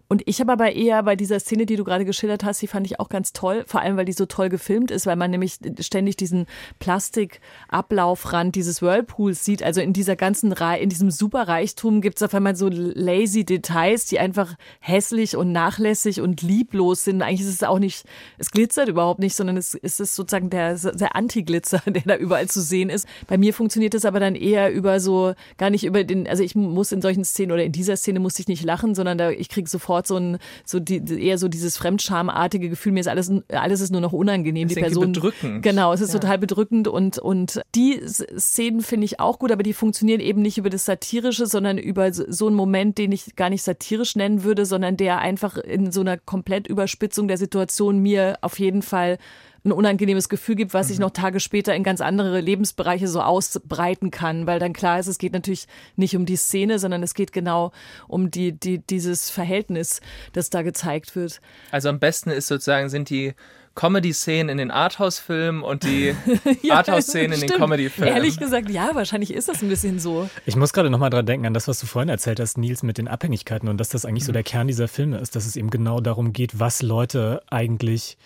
Und 0.09 0.23
ich 0.27 0.40
habe 0.40 0.53
aber 0.53 0.73
eher 0.73 1.03
bei 1.03 1.17
dieser 1.17 1.40
Szene, 1.40 1.64
die 1.64 1.77
du 1.77 1.85
gerade 1.85 2.05
geschildert 2.05 2.45
hast, 2.45 2.61
die 2.61 2.67
fand 2.67 2.87
ich 2.87 3.01
auch 3.01 3.09
ganz 3.09 3.33
toll, 3.33 3.64
vor 3.67 3.81
allem 3.81 3.97
weil 3.97 4.05
die 4.05 4.12
so 4.12 4.27
toll 4.27 4.51
gefilmt 4.51 4.90
ist, 4.90 5.07
weil 5.07 5.17
man 5.17 5.31
nämlich 5.31 5.59
ständig 5.81 6.17
diesen 6.17 6.47
Plastikablaufrand 6.79 8.55
dieses 8.55 8.83
Whirlpools 8.83 9.45
sieht. 9.45 9.62
Also 9.62 9.81
in 9.81 9.95
dieser 9.95 10.14
ganzen 10.14 10.53
Reihe, 10.53 10.81
in 10.81 10.90
diesem 10.90 11.11
Superreichtum 11.11 12.03
gibt 12.03 12.19
es 12.19 12.23
auf 12.23 12.35
einmal 12.35 12.55
so 12.55 12.69
lazy 12.69 13.45
Details, 13.45 14.05
die 14.05 14.19
einfach 14.19 14.55
hässlich 14.81 15.37
und 15.37 15.53
nachlässig 15.53 16.21
und 16.21 16.43
lieblos 16.43 17.05
sind. 17.05 17.23
Eigentlich 17.23 17.40
ist 17.40 17.55
es 17.55 17.62
auch 17.62 17.79
nicht, 17.79 18.05
es 18.37 18.51
glitzert 18.51 18.88
überhaupt 18.88 19.21
nicht, 19.21 19.35
sondern 19.35 19.57
es, 19.57 19.75
es 19.75 20.01
ist 20.01 20.14
sozusagen 20.14 20.51
der, 20.51 20.77
der 20.77 21.17
Anti-Glitzer, 21.17 21.83
der 21.87 22.03
da 22.05 22.17
überall 22.17 22.49
zu 22.49 22.61
sehen 22.61 22.90
ist. 22.90 23.09
Bei 23.27 23.38
mir 23.38 23.55
funktioniert 23.55 23.95
es 23.95 24.05
aber 24.05 24.21
dann 24.21 24.35
eher 24.35 24.71
über 24.71 25.01
so, 25.01 25.33
gar 25.57 25.71
nicht 25.71 25.85
über 25.85 26.05
den, 26.05 26.29
also 26.29 26.43
ich 26.43 26.55
muss 26.55 26.93
in 26.93 27.01
solchen 27.01 27.25
Szenen 27.25 27.53
oder 27.53 27.64
in 27.64 27.73
dieser 27.73 27.97
Szene 27.97 28.21
musste 28.21 28.43
ich 28.43 28.49
nicht 28.49 28.64
lachen, 28.64 28.95
sondern 28.95 29.17
da, 29.17 29.31
ich 29.31 29.49
kriege 29.49 29.69
sofort 29.69 29.93
sofort 29.94 30.07
so 30.07 30.16
ein, 30.16 30.38
so 30.64 30.80
die, 30.80 31.02
eher 31.22 31.38
so 31.38 31.48
dieses 31.48 31.76
fremdschamartige 31.76 32.68
Gefühl, 32.68 32.92
mir 32.92 33.00
ist 33.00 33.09
alles, 33.09 33.30
alles 33.48 33.80
ist 33.80 33.90
nur 33.90 34.00
noch 34.00 34.12
unangenehm. 34.12 34.68
Das 34.68 34.74
die 34.74 34.80
Person. 34.80 35.12
bedrückend. 35.12 35.62
Genau, 35.62 35.92
es 35.92 36.00
ist 36.00 36.12
ja. 36.12 36.20
total 36.20 36.38
bedrückend 36.38 36.88
und, 36.88 37.18
und 37.18 37.61
die 37.74 38.00
Szenen 38.07 38.80
finde 38.80 39.04
ich 39.04 39.20
auch 39.20 39.38
gut, 39.38 39.52
aber 39.52 39.62
die 39.62 39.72
funktionieren 39.72 40.20
eben 40.20 40.42
nicht 40.42 40.59
über 40.59 40.70
das 40.70 40.85
Satirische, 40.85 41.46
sondern 41.46 41.78
über 41.78 42.12
so 42.12 42.46
einen 42.46 42.57
Moment, 42.57 42.98
den 42.98 43.12
ich 43.12 43.37
gar 43.37 43.50
nicht 43.50 43.62
satirisch 43.62 44.16
nennen 44.16 44.44
würde, 44.44 44.66
sondern 44.66 44.96
der 44.96 45.18
einfach 45.18 45.57
in 45.57 45.92
so 45.92 46.00
einer 46.00 46.18
Komplettüberspitzung 46.18 47.28
der 47.28 47.38
Situation 47.38 47.98
mir 47.98 48.38
auf 48.40 48.59
jeden 48.59 48.83
Fall 48.83 49.18
ein 49.64 49.72
unangenehmes 49.72 50.29
Gefühl 50.29 50.57
gibt, 50.57 50.74
was 50.74 50.88
sich 50.88 50.98
mhm. 50.98 51.05
noch 51.05 51.11
Tage 51.11 51.40
später 51.40 51.74
in 51.74 51.83
ganz 51.85 52.00
andere 52.00 52.40
Lebensbereiche 52.40 53.09
so 53.09 53.22
ausbreiten 53.22 54.11
kann, 54.11 54.46
weil 54.46 54.59
dann 54.59 54.74
klar 54.74 54.98
ist, 54.98 55.07
es 55.07 55.18
geht 55.18 55.33
natürlich 55.33 55.66
nicht 55.96 56.16
um 56.16 56.27
die 56.27 56.37
Szene, 56.37 56.79
sondern 56.79 57.03
es 57.03 57.14
geht 57.14 57.33
genau 57.33 57.72
um 58.07 58.31
die, 58.31 58.53
die, 58.53 58.79
dieses 58.79 59.31
Verhältnis, 59.31 60.00
das 60.33 60.50
da 60.50 60.62
gezeigt 60.62 61.16
wird. 61.16 61.40
Also 61.70 61.88
am 61.88 61.98
besten 61.98 62.31
ist 62.31 62.48
sozusagen, 62.48 62.90
sind 62.90 63.09
die 63.09 63.35
Comedy-Szenen 63.74 64.50
in 64.50 64.59
den 64.59 64.70
Arthouse-Filmen 64.70 65.62
und 65.62 65.83
die 65.83 66.14
ja, 66.62 66.74
Arthouse-Szenen 66.77 67.33
in 67.33 67.48
den 67.48 67.50
Comedy-Filmen. 67.50 68.14
Ehrlich 68.14 68.38
gesagt, 68.38 68.70
ja, 68.70 68.94
wahrscheinlich 68.94 69.33
ist 69.33 69.48
das 69.48 69.62
ein 69.62 69.68
bisschen 69.68 69.98
so. 69.98 70.29
Ich 70.46 70.57
muss 70.57 70.72
gerade 70.72 70.90
nochmal 70.90 71.11
dran 71.11 71.27
denken 71.27 71.46
an 71.46 71.55
das, 71.55 71.68
was 71.68 71.81
du 71.81 71.87
vorhin 71.87 72.09
erzählt 72.09 72.38
hast, 72.38 72.59
Nils, 72.59 72.83
mit 72.83 72.98
den 72.98 73.09
Abhängigkeiten 73.09 73.68
und 73.68 73.79
dass 73.79 73.88
das 73.88 74.05
eigentlich 74.05 74.24
mhm. 74.24 74.27
so 74.27 74.33
der 74.33 74.42
Kern 74.42 74.66
dieser 74.68 74.88
Filme 74.88 75.18
ist, 75.18 75.35
dass 75.35 75.46
es 75.46 75.57
eben 75.57 75.70
genau 75.70 76.00
darum 76.00 76.33
geht, 76.33 76.61
was 76.61 76.83
Leute 76.83 77.42
eigentlich 77.48 78.16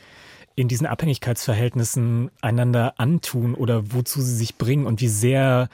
in 0.59 0.67
diesen 0.67 0.89
Abhängigkeitsverhältnissen 0.89 2.33
einander 2.41 2.99
antun 2.99 3.55
oder 3.55 3.93
wozu 3.93 4.21
sie 4.21 4.35
sich 4.35 4.57
bringen 4.57 4.87
und 4.87 5.01
wie 5.01 5.09
sehr 5.09 5.69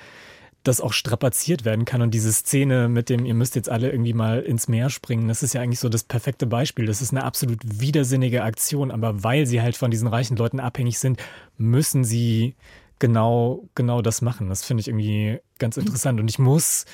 das 0.62 0.82
auch 0.82 0.92
strapaziert 0.92 1.64
werden 1.64 1.86
kann. 1.86 2.02
Und 2.02 2.12
diese 2.12 2.30
Szene 2.30 2.90
mit 2.90 3.08
dem, 3.08 3.24
ihr 3.24 3.32
müsst 3.32 3.54
jetzt 3.54 3.70
alle 3.70 3.90
irgendwie 3.90 4.12
mal 4.12 4.40
ins 4.40 4.68
Meer 4.68 4.90
springen, 4.90 5.26
das 5.26 5.42
ist 5.42 5.54
ja 5.54 5.62
eigentlich 5.62 5.80
so 5.80 5.88
das 5.88 6.04
perfekte 6.04 6.46
Beispiel. 6.46 6.84
Das 6.84 7.00
ist 7.00 7.12
eine 7.12 7.24
absolut 7.24 7.60
widersinnige 7.64 8.42
Aktion, 8.42 8.90
aber 8.90 9.24
weil 9.24 9.46
sie 9.46 9.62
halt 9.62 9.74
von 9.74 9.90
diesen 9.90 10.06
reichen 10.06 10.36
Leuten 10.36 10.60
abhängig 10.60 10.98
sind, 10.98 11.18
müssen 11.56 12.04
sie 12.04 12.54
genau, 12.98 13.64
genau 13.74 14.02
das 14.02 14.20
machen. 14.20 14.50
Das 14.50 14.64
finde 14.64 14.82
ich 14.82 14.88
irgendwie 14.88 15.38
ganz 15.58 15.78
interessant. 15.78 16.20
Und 16.20 16.28
ich 16.28 16.38
muss 16.38 16.84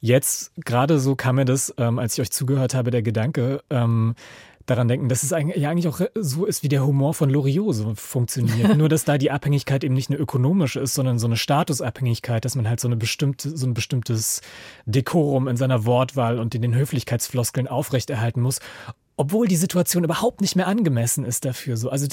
jetzt, 0.00 0.52
gerade 0.64 0.98
so 0.98 1.14
kam 1.14 1.36
mir 1.36 1.44
das, 1.44 1.74
ähm, 1.76 1.98
als 1.98 2.14
ich 2.14 2.22
euch 2.22 2.30
zugehört 2.30 2.74
habe, 2.74 2.90
der 2.90 3.02
Gedanke, 3.02 3.62
ähm, 3.68 4.14
daran 4.66 4.88
denken, 4.88 5.08
dass 5.08 5.22
es 5.22 5.32
eigentlich, 5.32 5.62
ja 5.62 5.70
eigentlich 5.70 5.88
auch 5.88 6.00
so 6.14 6.46
ist, 6.46 6.62
wie 6.62 6.68
der 6.68 6.86
Humor 6.86 7.14
von 7.14 7.28
Loriot 7.30 7.74
so 7.74 7.94
funktioniert. 7.94 8.76
Nur, 8.76 8.88
dass 8.88 9.04
da 9.04 9.18
die 9.18 9.30
Abhängigkeit 9.30 9.84
eben 9.84 9.94
nicht 9.94 10.10
eine 10.10 10.18
ökonomische 10.18 10.80
ist, 10.80 10.94
sondern 10.94 11.18
so 11.18 11.26
eine 11.26 11.36
Statusabhängigkeit, 11.36 12.44
dass 12.44 12.54
man 12.54 12.68
halt 12.68 12.80
so, 12.80 12.88
eine 12.88 12.96
bestimmte, 12.96 13.56
so 13.56 13.66
ein 13.66 13.74
bestimmtes 13.74 14.40
Dekorum 14.86 15.48
in 15.48 15.56
seiner 15.56 15.84
Wortwahl 15.84 16.38
und 16.38 16.54
in 16.54 16.62
den 16.62 16.74
Höflichkeitsfloskeln 16.74 17.68
aufrechterhalten 17.68 18.40
muss. 18.40 18.60
Obwohl 19.16 19.46
die 19.46 19.56
Situation 19.56 20.02
überhaupt 20.02 20.40
nicht 20.40 20.56
mehr 20.56 20.66
angemessen 20.66 21.24
ist 21.24 21.44
dafür. 21.44 21.76
So. 21.76 21.88
Also 21.88 22.08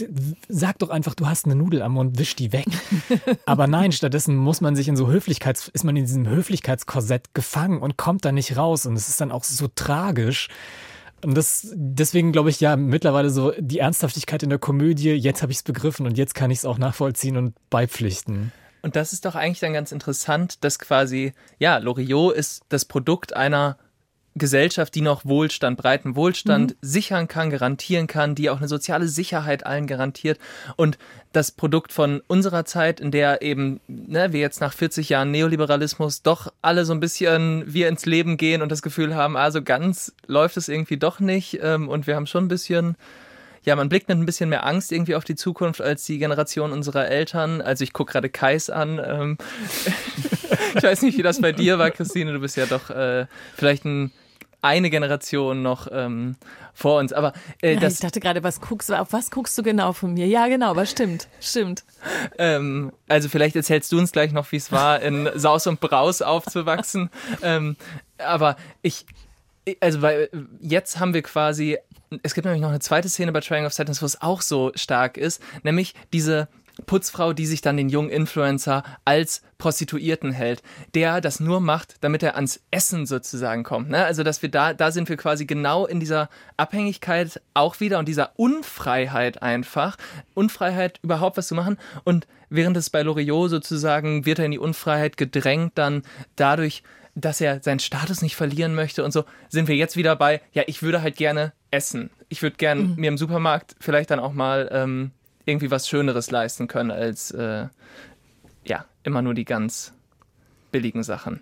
sag 0.48 0.78
doch 0.80 0.90
einfach, 0.90 1.16
du 1.16 1.28
hast 1.28 1.46
eine 1.46 1.56
Nudel 1.56 1.82
am 1.82 1.94
Mund, 1.94 2.20
wisch 2.20 2.36
die 2.36 2.52
weg. 2.52 2.68
Aber 3.48 3.66
nein, 3.66 3.92
stattdessen 3.92 4.36
muss 4.36 4.62
man 4.62 4.76
sich 4.76 4.88
in 4.88 4.96
so 4.96 5.08
Höflichkeits, 5.08 5.68
ist 5.70 5.84
man 5.84 5.96
in 5.96 6.06
diesem 6.06 6.28
Höflichkeitskorsett 6.28 7.34
gefangen 7.34 7.82
und 7.82 7.98
kommt 7.98 8.24
da 8.24 8.32
nicht 8.32 8.56
raus. 8.56 8.86
Und 8.86 8.96
es 8.96 9.10
ist 9.10 9.20
dann 9.20 9.32
auch 9.32 9.44
so 9.44 9.68
tragisch. 9.74 10.50
Und 11.24 11.36
das, 11.36 11.68
deswegen 11.74 12.32
glaube 12.32 12.50
ich 12.50 12.60
ja 12.60 12.76
mittlerweile 12.76 13.30
so 13.30 13.54
die 13.58 13.80
Ernsthaftigkeit 13.80 14.44
in 14.44 14.50
der 14.50 14.60
Komödie, 14.60 15.12
jetzt 15.12 15.42
habe 15.42 15.52
ich 15.52 15.60
es 15.60 15.64
begriffen 15.64 16.06
und 16.06 16.18
jetzt 16.18 16.36
kann 16.36 16.52
ich 16.52 16.60
es 16.60 16.66
auch 16.66 16.78
nachvollziehen 16.78 17.38
und 17.38 17.54
beipflichten. 17.70 18.52
Und 18.82 18.96
das 18.96 19.14
ist 19.14 19.26
doch 19.26 19.36
eigentlich 19.36 19.60
dann 19.60 19.74
ganz 19.74 19.92
interessant, 19.92 20.64
dass 20.64 20.80
quasi, 20.80 21.34
ja, 21.60 21.78
Loriot 21.78 22.36
ist 22.36 22.64
das 22.70 22.86
Produkt 22.86 23.36
einer 23.36 23.78
Gesellschaft, 24.36 24.96
die 24.96 25.02
noch 25.02 25.26
Wohlstand, 25.26 25.78
breiten 25.78 26.16
Wohlstand 26.16 26.72
mhm. 26.72 26.78
sichern 26.82 27.28
kann, 27.28 27.50
garantieren 27.50 28.08
kann, 28.08 28.34
die 28.34 28.50
auch 28.50 28.58
eine 28.58 28.68
soziale 28.68 29.08
Sicherheit 29.08 29.66
allen 29.66 29.88
garantiert. 29.88 30.40
Und 30.78 30.98
das 31.34 31.52
Produkt 31.52 31.92
von 31.92 32.22
unserer 32.28 32.64
Zeit, 32.64 33.00
in 33.00 33.12
der 33.12 33.42
eben 33.42 33.82
ne, 33.88 34.32
wir 34.32 34.40
jetzt 34.40 34.62
nach 34.62 34.74
40 34.74 35.10
Jahren 35.10 35.32
Neoliberalismus 35.32 36.22
doch 36.22 36.52
alle 36.62 36.86
so 36.86 36.94
ein 36.94 37.02
bisschen 37.02 37.64
wir 37.68 37.90
ins 37.90 38.06
Leben 38.06 38.38
gehen 38.38 38.62
und 38.62 38.72
das 38.72 38.82
Gefühl 38.82 39.16
haben, 39.16 39.36
also 39.36 39.62
ganz 39.62 40.14
läuft 40.28 40.56
es 40.56 40.70
irgendwie 40.70 40.98
doch 40.98 41.20
nicht. 41.20 41.60
Ähm, 41.62 41.90
und 41.90 42.08
wir 42.08 42.16
haben 42.16 42.28
schon 42.28 42.46
ein 42.46 42.50
bisschen 42.50 42.96
ja, 43.64 43.76
man 43.76 43.90
blickt 43.90 44.10
mit 44.10 44.18
ein 44.18 44.26
bisschen 44.26 44.50
mehr 44.50 44.66
Angst 44.66 44.92
irgendwie 44.92 45.14
auf 45.14 45.24
die 45.24 45.36
Zukunft 45.36 45.82
als 45.82 46.04
die 46.06 46.18
Generation 46.18 46.72
unserer 46.72 47.08
Eltern. 47.08 47.62
Also 47.62 47.84
ich 47.84 47.94
gucke 47.94 48.14
gerade 48.14 48.30
Kais 48.30 48.72
an. 48.72 49.00
Ähm 49.06 49.38
ich 50.76 50.82
weiß 50.82 51.04
nicht, 51.04 51.16
wie 51.18 51.22
das 51.22 51.40
bei 51.42 51.52
dir 51.52 51.78
war, 51.78 51.92
Christine. 51.92 52.34
Du 52.34 52.40
bist 52.40 52.58
ja 52.58 52.66
doch 52.66 52.90
äh, 52.90 53.28
vielleicht 53.56 53.86
ein 53.86 54.12
eine 54.62 54.90
Generation 54.90 55.62
noch 55.62 55.88
ähm, 55.92 56.36
vor 56.74 57.00
uns. 57.00 57.14
Aber 57.14 57.34
äh, 57.62 57.76
ja, 57.76 57.88
ich 57.88 58.00
dachte 58.00 58.20
gerade, 58.20 58.44
was 58.44 58.62
guckst 58.62 58.90
du, 58.90 59.00
auf 59.00 59.12
was 59.12 59.32
guckst 59.32 59.58
du 59.58 59.64
genau 59.64 59.94
von 59.94 60.14
mir? 60.14 60.28
Ja, 60.28 60.48
genau, 60.48 60.72
aber 60.72 60.86
stimmt, 60.86 61.28
stimmt. 61.40 61.84
Ähm, 62.38 62.92
also 63.08 63.30
vielleicht 63.30 63.56
erzählst 63.56 63.92
du 63.92 63.98
uns 63.98 64.12
gleich 64.12 64.32
noch, 64.32 64.52
wie 64.52 64.58
es 64.58 64.72
war, 64.72 65.02
in 65.02 65.30
Saus 65.36 65.68
und 65.68 65.80
Braus 65.80 66.22
aufzuwachsen. 66.22 67.10
ähm, 67.42 67.76
aber 68.18 68.56
ich, 68.82 69.06
also 69.80 70.02
weil 70.02 70.30
jetzt 70.60 71.00
haben 71.00 71.14
wir 71.14 71.24
quasi, 71.24 71.78
es 72.24 72.34
gibt 72.34 72.46
nämlich 72.46 72.62
noch 72.62 72.70
eine 72.70 72.80
zweite 72.80 73.10
Szene 73.10 73.32
bei 73.32 73.42
Triangle 73.42 73.68
of 73.68 73.74
Sadness, 73.74 74.02
wo 74.02 74.06
es 74.06 74.22
auch 74.22 74.42
so 74.42 74.72
stark 74.76 75.18
ist, 75.18 75.42
nämlich 75.64 75.96
diese 76.14 76.48
Putzfrau, 76.86 77.34
die 77.34 77.46
sich 77.46 77.62
dann 77.62 77.78
den 77.78 77.90
jungen 77.90 78.10
Influencer 78.10 78.84
als 79.06 79.42
Prostituierten 79.58 80.32
hält, 80.32 80.64
der 80.96 81.22
das 81.22 81.40
nur 81.40 81.60
macht, 81.60 81.96
damit 82.02 82.24
er 82.24 82.36
ans 82.36 82.62
Essen 82.72 83.06
sozusagen 83.06 83.64
kommt. 83.64 83.90
Ne? 83.90 84.04
Also, 84.04 84.24
dass 84.24 84.42
wir 84.42 84.50
da, 84.50 84.74
da 84.74 84.92
sind 84.92 85.10
wir 85.10 85.18
quasi 85.18 85.46
genau 85.46 85.86
in 85.86 86.00
dieser 86.00 86.30
Abhängigkeit 86.58 87.42
auch 87.54 87.80
wieder 87.80 88.00
und 88.00 88.08
dieser 88.08 88.32
Unfreiheit 88.38 89.42
einfach. 89.42 89.98
Unfreiheit 90.34 91.00
überhaupt 91.04 91.38
was 91.38 91.48
zu 91.48 91.56
machen. 91.56 91.78
Und 92.04 92.28
während 92.50 92.78
es 92.78 92.90
bei 92.90 93.02
Loriot 93.02 93.50
sozusagen 93.50 94.26
wird 94.26 94.40
er 94.40 94.46
in 94.46 94.52
die 94.52 94.60
Unfreiheit 94.60 95.18
gedrängt, 95.18 95.74
dann 95.76 96.04
dadurch, 96.36 96.84
dass 97.16 97.42
er 97.42 97.62
seinen 97.62 97.80
Status 97.80 98.22
nicht 98.22 98.36
verlieren 98.36 98.74
möchte 98.76 99.04
und 99.04 99.12
so, 99.12 99.26
sind 99.50 99.68
wir 99.68 99.76
jetzt 99.76 99.98
wieder 99.98 100.16
bei, 100.16 100.42
ja, 100.54 100.64
ich 100.68 100.82
würde 100.82 101.02
halt 101.02 101.18
gerne 101.18 101.54
essen. 101.72 102.10
Ich 102.30 102.42
würde 102.42 102.58
gerne 102.58 102.82
mhm. 102.82 102.96
mir 102.96 103.08
im 103.08 103.18
Supermarkt 103.18 103.76
vielleicht 103.80 104.12
dann 104.12 104.20
auch 104.20 104.34
mal 104.34 104.70
ähm, 104.72 105.12
irgendwie 105.46 105.72
was 105.72 105.88
Schöneres 105.88 106.32
leisten 106.32 106.68
können 106.68 106.92
als 106.92 107.32
äh, 107.32 107.68
ja, 108.66 108.86
immer 109.04 109.22
nur 109.22 109.34
die 109.34 109.46
ganz 109.46 109.94
billigen 110.72 111.04
Sachen. 111.04 111.42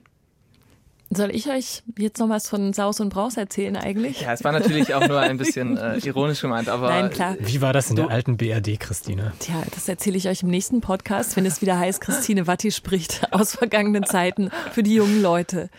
Soll 1.12 1.36
ich 1.36 1.50
euch 1.50 1.82
jetzt 1.98 2.20
noch 2.20 2.30
was 2.30 2.48
von 2.48 2.72
Saus 2.72 3.00
und 3.00 3.10
Braus 3.10 3.36
erzählen 3.36 3.76
eigentlich? 3.76 4.22
Ja, 4.22 4.34
es 4.34 4.44
war 4.44 4.52
natürlich 4.52 4.94
auch 4.94 5.08
nur 5.08 5.20
ein 5.20 5.40
bisschen 5.40 5.76
äh, 5.76 5.98
ironisch 5.98 6.42
gemeint, 6.42 6.70
aber. 6.70 6.90
Nein, 6.90 7.10
klar. 7.10 7.36
Wie 7.40 7.62
war 7.62 7.74
das 7.74 7.90
in 7.90 7.96
der 7.96 8.10
alten 8.10 8.38
BRD, 8.38 8.80
Christine? 8.80 9.34
Tja, 9.40 9.64
das 9.74 9.90
erzähle 9.90 10.18
ich 10.18 10.30
euch 10.30 10.44
im 10.44 10.50
nächsten 10.50 10.82
Podcast, 10.82 11.36
wenn 11.36 11.48
es 11.48 11.64
wieder 11.64 11.80
heißt, 11.80 12.00
Christine 12.00 12.46
Watti 12.46 12.72
spricht 12.72 13.34
aus 13.34 13.56
vergangenen 13.56 14.06
Zeiten 14.06 14.52
für 14.72 14.84
die 14.84 14.94
jungen 14.94 15.20
Leute. 15.24 15.72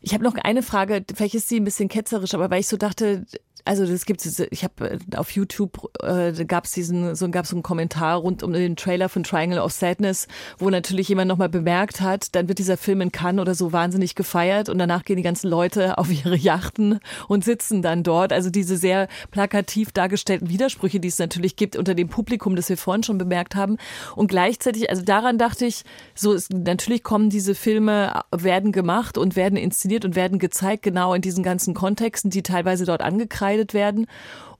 Ich 0.00 0.12
habe 0.12 0.24
noch 0.24 0.34
eine 0.34 0.62
Frage, 0.62 1.04
vielleicht 1.14 1.36
ist 1.36 1.48
sie 1.48 1.60
ein 1.60 1.64
bisschen 1.64 1.88
ketzerisch, 1.88 2.34
aber 2.34 2.50
weil 2.50 2.60
ich 2.60 2.68
so 2.68 2.76
dachte, 2.76 3.26
also 3.64 3.86
das 3.86 4.06
gibt 4.06 4.24
es, 4.24 4.40
ich 4.40 4.64
habe 4.64 4.90
äh, 4.90 5.16
auf 5.16 5.30
YouTube 5.30 5.90
äh, 6.02 6.32
gab 6.44 6.64
es 6.64 6.72
diesen, 6.72 7.14
so 7.14 7.28
gab 7.30 7.44
es 7.44 7.50
so 7.50 7.56
einen 7.56 7.62
Kommentar 7.62 8.16
rund 8.18 8.42
um 8.42 8.52
den 8.52 8.76
Trailer 8.76 9.08
von 9.08 9.24
Triangle 9.24 9.60
of 9.60 9.72
Sadness, 9.72 10.28
wo 10.58 10.70
natürlich 10.70 11.08
jemand 11.08 11.28
nochmal 11.28 11.48
bemerkt 11.48 12.00
hat, 12.00 12.34
dann 12.34 12.48
wird 12.48 12.58
dieser 12.58 12.76
Film 12.76 13.00
in 13.00 13.12
Cannes 13.12 13.40
oder 13.40 13.54
so 13.54 13.72
wahnsinnig 13.72 14.14
gefeiert 14.14 14.68
und 14.68 14.78
danach 14.78 15.04
gehen 15.04 15.16
die 15.16 15.22
ganzen 15.22 15.48
Leute 15.48 15.98
auf 15.98 16.10
ihre 16.10 16.36
Yachten 16.36 17.00
und 17.26 17.44
sitzen 17.44 17.82
dann 17.82 18.02
dort. 18.02 18.32
Also 18.32 18.50
diese 18.50 18.76
sehr 18.76 19.08
plakativ 19.30 19.92
dargestellten 19.92 20.48
Widersprüche, 20.48 21.00
die 21.00 21.08
es 21.08 21.18
natürlich 21.18 21.56
gibt 21.56 21.76
unter 21.76 21.94
dem 21.94 22.08
Publikum, 22.08 22.56
das 22.56 22.68
wir 22.68 22.76
vorhin 22.76 23.02
schon 23.02 23.18
bemerkt 23.18 23.56
haben. 23.56 23.76
Und 24.14 24.28
gleichzeitig, 24.28 24.90
also 24.90 25.02
daran 25.02 25.38
dachte 25.38 25.66
ich, 25.66 25.84
so 26.14 26.32
ist, 26.32 26.52
natürlich 26.52 27.02
kommen 27.02 27.30
diese 27.30 27.54
Filme, 27.54 28.22
werden 28.30 28.72
gemacht 28.72 29.18
und 29.18 29.36
werden 29.36 29.56
inszeniert 29.56 30.04
und 30.04 30.16
werden 30.16 30.38
gezeigt, 30.38 30.82
genau 30.82 31.14
in 31.14 31.22
diesen 31.22 31.42
ganzen 31.42 31.74
Kontexten, 31.74 32.30
die 32.30 32.42
teilweise 32.42 32.84
dort 32.84 33.02
angekreidet 33.02 33.47
werden. 33.74 34.06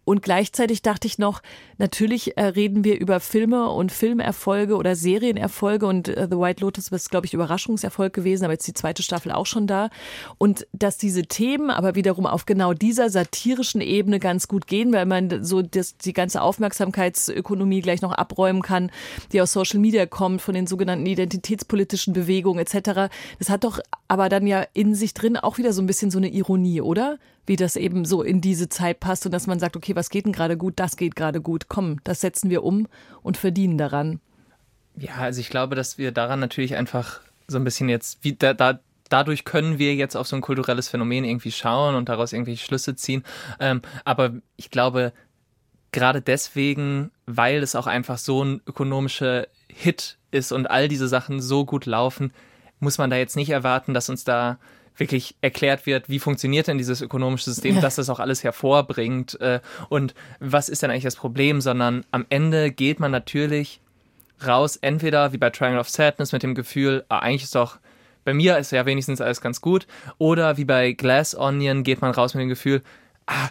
Und 0.09 0.23
gleichzeitig 0.23 0.81
dachte 0.81 1.07
ich 1.07 1.19
noch, 1.19 1.43
natürlich 1.77 2.39
äh, 2.39 2.45
reden 2.45 2.83
wir 2.83 2.99
über 2.99 3.21
Filme 3.21 3.69
und 3.69 3.93
Filmerfolge 3.93 4.77
oder 4.77 4.97
Serienerfolge 4.97 5.85
und 5.85 6.09
äh, 6.09 6.27
The 6.31 6.39
White 6.39 6.63
Lotus 6.63 6.89
ist, 6.89 7.11
glaube 7.11 7.27
ich, 7.27 7.35
Überraschungserfolg 7.35 8.15
gewesen, 8.15 8.45
aber 8.45 8.55
jetzt 8.55 8.67
die 8.67 8.73
zweite 8.73 9.03
Staffel 9.03 9.33
auch 9.33 9.45
schon 9.45 9.67
da. 9.67 9.91
Und 10.39 10.67
dass 10.73 10.97
diese 10.97 11.25
Themen 11.25 11.69
aber 11.69 11.95
wiederum 11.95 12.25
auf 12.25 12.47
genau 12.47 12.73
dieser 12.73 13.11
satirischen 13.11 13.83
Ebene 13.83 14.19
ganz 14.19 14.49
gut 14.49 14.67
gehen, 14.67 14.95
weil 14.95 15.05
man 15.05 15.45
so 15.45 15.61
das, 15.61 15.99
die 15.99 16.15
ganze 16.15 16.41
Aufmerksamkeitsökonomie 16.41 17.83
gleich 17.83 18.01
noch 18.01 18.13
abräumen 18.13 18.63
kann, 18.63 18.91
die 19.33 19.43
aus 19.43 19.53
Social 19.53 19.79
Media 19.79 20.07
kommt, 20.07 20.41
von 20.41 20.55
den 20.55 20.67
sogenannten 20.67 21.05
identitätspolitischen 21.05 22.15
Bewegungen 22.15 22.61
etc. 22.61 23.13
Das 23.39 23.51
hat 23.51 23.65
doch 23.65 23.79
aber 24.09 24.29
dann 24.29 24.47
ja 24.47 24.65
in 24.73 24.95
sich 24.95 25.15
drin 25.15 25.37
auch 25.37 25.59
wieder 25.59 25.73
so 25.73 25.83
ein 25.83 25.87
bisschen 25.87 26.11
so 26.11 26.19
eine 26.19 26.29
Ironie, 26.29 26.81
oder? 26.81 27.19
wie 27.49 27.57
das 27.57 27.77
eben 27.77 28.05
so 28.05 28.23
in 28.23 28.41
diese 28.41 28.69
Zeit 28.69 29.01
passt 29.01 29.27
und 29.27 29.33
dass 29.33 29.47
man 29.47 29.59
sagt, 29.59 29.77
okay, 29.77 29.97
was 29.97 30.11
geht 30.11 30.27
denn 30.27 30.33
gerade 30.33 30.57
gut? 30.57 30.75
Das 30.77 30.97
geht 30.97 31.17
gerade 31.17 31.41
gut. 31.41 31.69
Komm, 31.69 31.97
das 32.05 32.21
setzen 32.21 32.51
wir 32.51 32.63
um 32.63 32.87
und 33.23 33.37
verdienen 33.37 33.79
daran. 33.79 34.21
Ja, 34.97 35.15
also 35.17 35.41
ich 35.41 35.49
glaube, 35.49 35.75
dass 35.75 35.99
wir 35.99 36.13
daran 36.13 36.41
natürlich 36.41 36.77
einfach 36.77 37.21
so 37.49 37.57
ein 37.57 37.65
bisschen 37.65 37.89
jetzt, 37.89 38.19
wie 38.23 38.35
da, 38.35 38.53
da 38.53 38.81
dadurch 39.09 39.45
können 39.45 39.79
wir 39.79 39.95
jetzt 39.95 40.17
auf 40.17 40.29
so 40.29 40.37
ein 40.37 40.43
kulturelles 40.43 40.89
Phänomen 40.89 41.25
irgendwie 41.25 41.53
schauen 41.53 41.95
und 41.95 42.11
daraus 42.11 42.33
irgendwelche 42.33 42.65
Schlüsse 42.65 42.95
ziehen. 42.95 43.25
Ähm, 43.59 43.81
aber 44.05 44.35
ich 44.57 44.71
glaube, 44.71 45.13
gerade 45.93 46.21
deswegen, 46.21 47.11
weil 47.25 47.63
es 47.63 47.75
auch 47.75 47.87
einfach 47.87 48.19
so 48.19 48.45
ein 48.45 48.61
ökonomischer 48.67 49.47
Hit 49.69 50.19
ist 50.31 50.53
und 50.53 50.69
all 50.69 50.89
diese 50.89 51.09
Sachen 51.09 51.41
so 51.41 51.65
gut 51.65 51.87
laufen, 51.87 52.33
muss 52.81 52.99
man 52.99 53.11
da 53.11 53.17
jetzt 53.17 53.37
nicht 53.37 53.51
erwarten, 53.51 53.95
dass 53.95 54.09
uns 54.09 54.25
da 54.25 54.59
wirklich 54.97 55.37
erklärt 55.41 55.87
wird, 55.87 56.09
wie 56.09 56.19
funktioniert 56.19 56.67
denn 56.67 56.79
dieses 56.79 57.01
ökonomische 57.01 57.51
System, 57.51 57.77
ja. 57.77 57.81
dass 57.81 57.97
das 57.97 58.11
auch 58.11 58.19
alles 58.19 58.43
hervorbringt 58.43 59.41
äh, 59.41 59.61
und 59.89 60.15
was 60.41 60.69
ist 60.69 60.83
denn 60.83 60.91
eigentlich 60.91 61.05
das 61.05 61.17
Problem, 61.17 61.61
sondern 61.61 62.05
am 62.11 62.27
Ende 62.31 62.73
geht 62.73 62.99
man 62.99 63.13
natürlich 63.13 63.81
raus, 64.45 64.77
entweder 64.77 65.33
wie 65.33 65.39
bei 65.39 65.51
Triangle 65.51 65.81
of 65.81 65.89
Sadness 65.89 66.33
mit 66.33 66.43
dem 66.43 66.55
Gefühl, 66.55 67.05
ah, 67.09 67.21
eigentlich 67.21 67.45
ist 67.45 67.55
doch 67.55 67.79
bei 68.25 68.35
mir 68.35 68.59
ist 68.59 68.73
ja 68.73 68.85
wenigstens 68.85 69.23
alles 69.23 69.41
ganz 69.41 69.63
gut, 69.63 69.87
oder 70.19 70.59
wie 70.59 70.67
bei 70.67 70.93
Glass 70.93 71.35
Onion 71.35 71.83
geht 71.83 72.03
man 72.03 72.11
raus 72.11 72.35
mit 72.35 72.43
dem 72.43 72.51
Gefühl, 72.51 72.83
ah, 73.27 73.49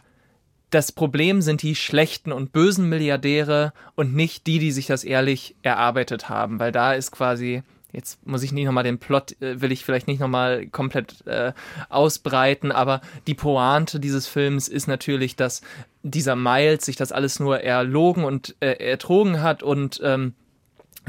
das 0.69 0.91
Problem 0.91 1.41
sind 1.41 1.61
die 1.61 1.75
schlechten 1.75 2.31
und 2.31 2.51
bösen 2.51 2.87
Milliardäre 2.87 3.73
und 3.95 4.13
nicht 4.13 4.45
die, 4.47 4.59
die 4.59 4.71
sich 4.71 4.85
das 4.85 5.03
ehrlich 5.03 5.55
erarbeitet 5.63 6.29
haben, 6.29 6.59
weil 6.59 6.71
da 6.71 6.93
ist 6.93 7.11
quasi 7.11 7.63
jetzt 7.97 8.25
muss 8.27 8.43
ich 8.43 8.51
nicht 8.51 8.65
nochmal 8.65 8.83
den 8.83 8.99
Plot, 8.99 9.41
äh, 9.41 9.59
will 9.59 9.71
ich 9.71 9.83
vielleicht 9.83 10.07
nicht 10.07 10.19
nochmal 10.19 10.67
komplett 10.67 11.25
äh, 11.25 11.51
ausbreiten, 11.89 12.71
aber 12.71 13.01
die 13.25 13.33
Pointe 13.33 13.99
dieses 13.99 14.27
Films 14.27 14.67
ist 14.67 14.87
natürlich, 14.87 15.35
dass 15.35 15.61
dieser 16.03 16.35
Miles 16.35 16.85
sich 16.85 16.95
das 16.95 17.11
alles 17.11 17.39
nur 17.39 17.59
erlogen 17.59 18.23
und 18.23 18.55
äh, 18.59 18.73
ertrogen 18.73 19.41
hat 19.41 19.63
und 19.63 19.99
ähm, 20.03 20.35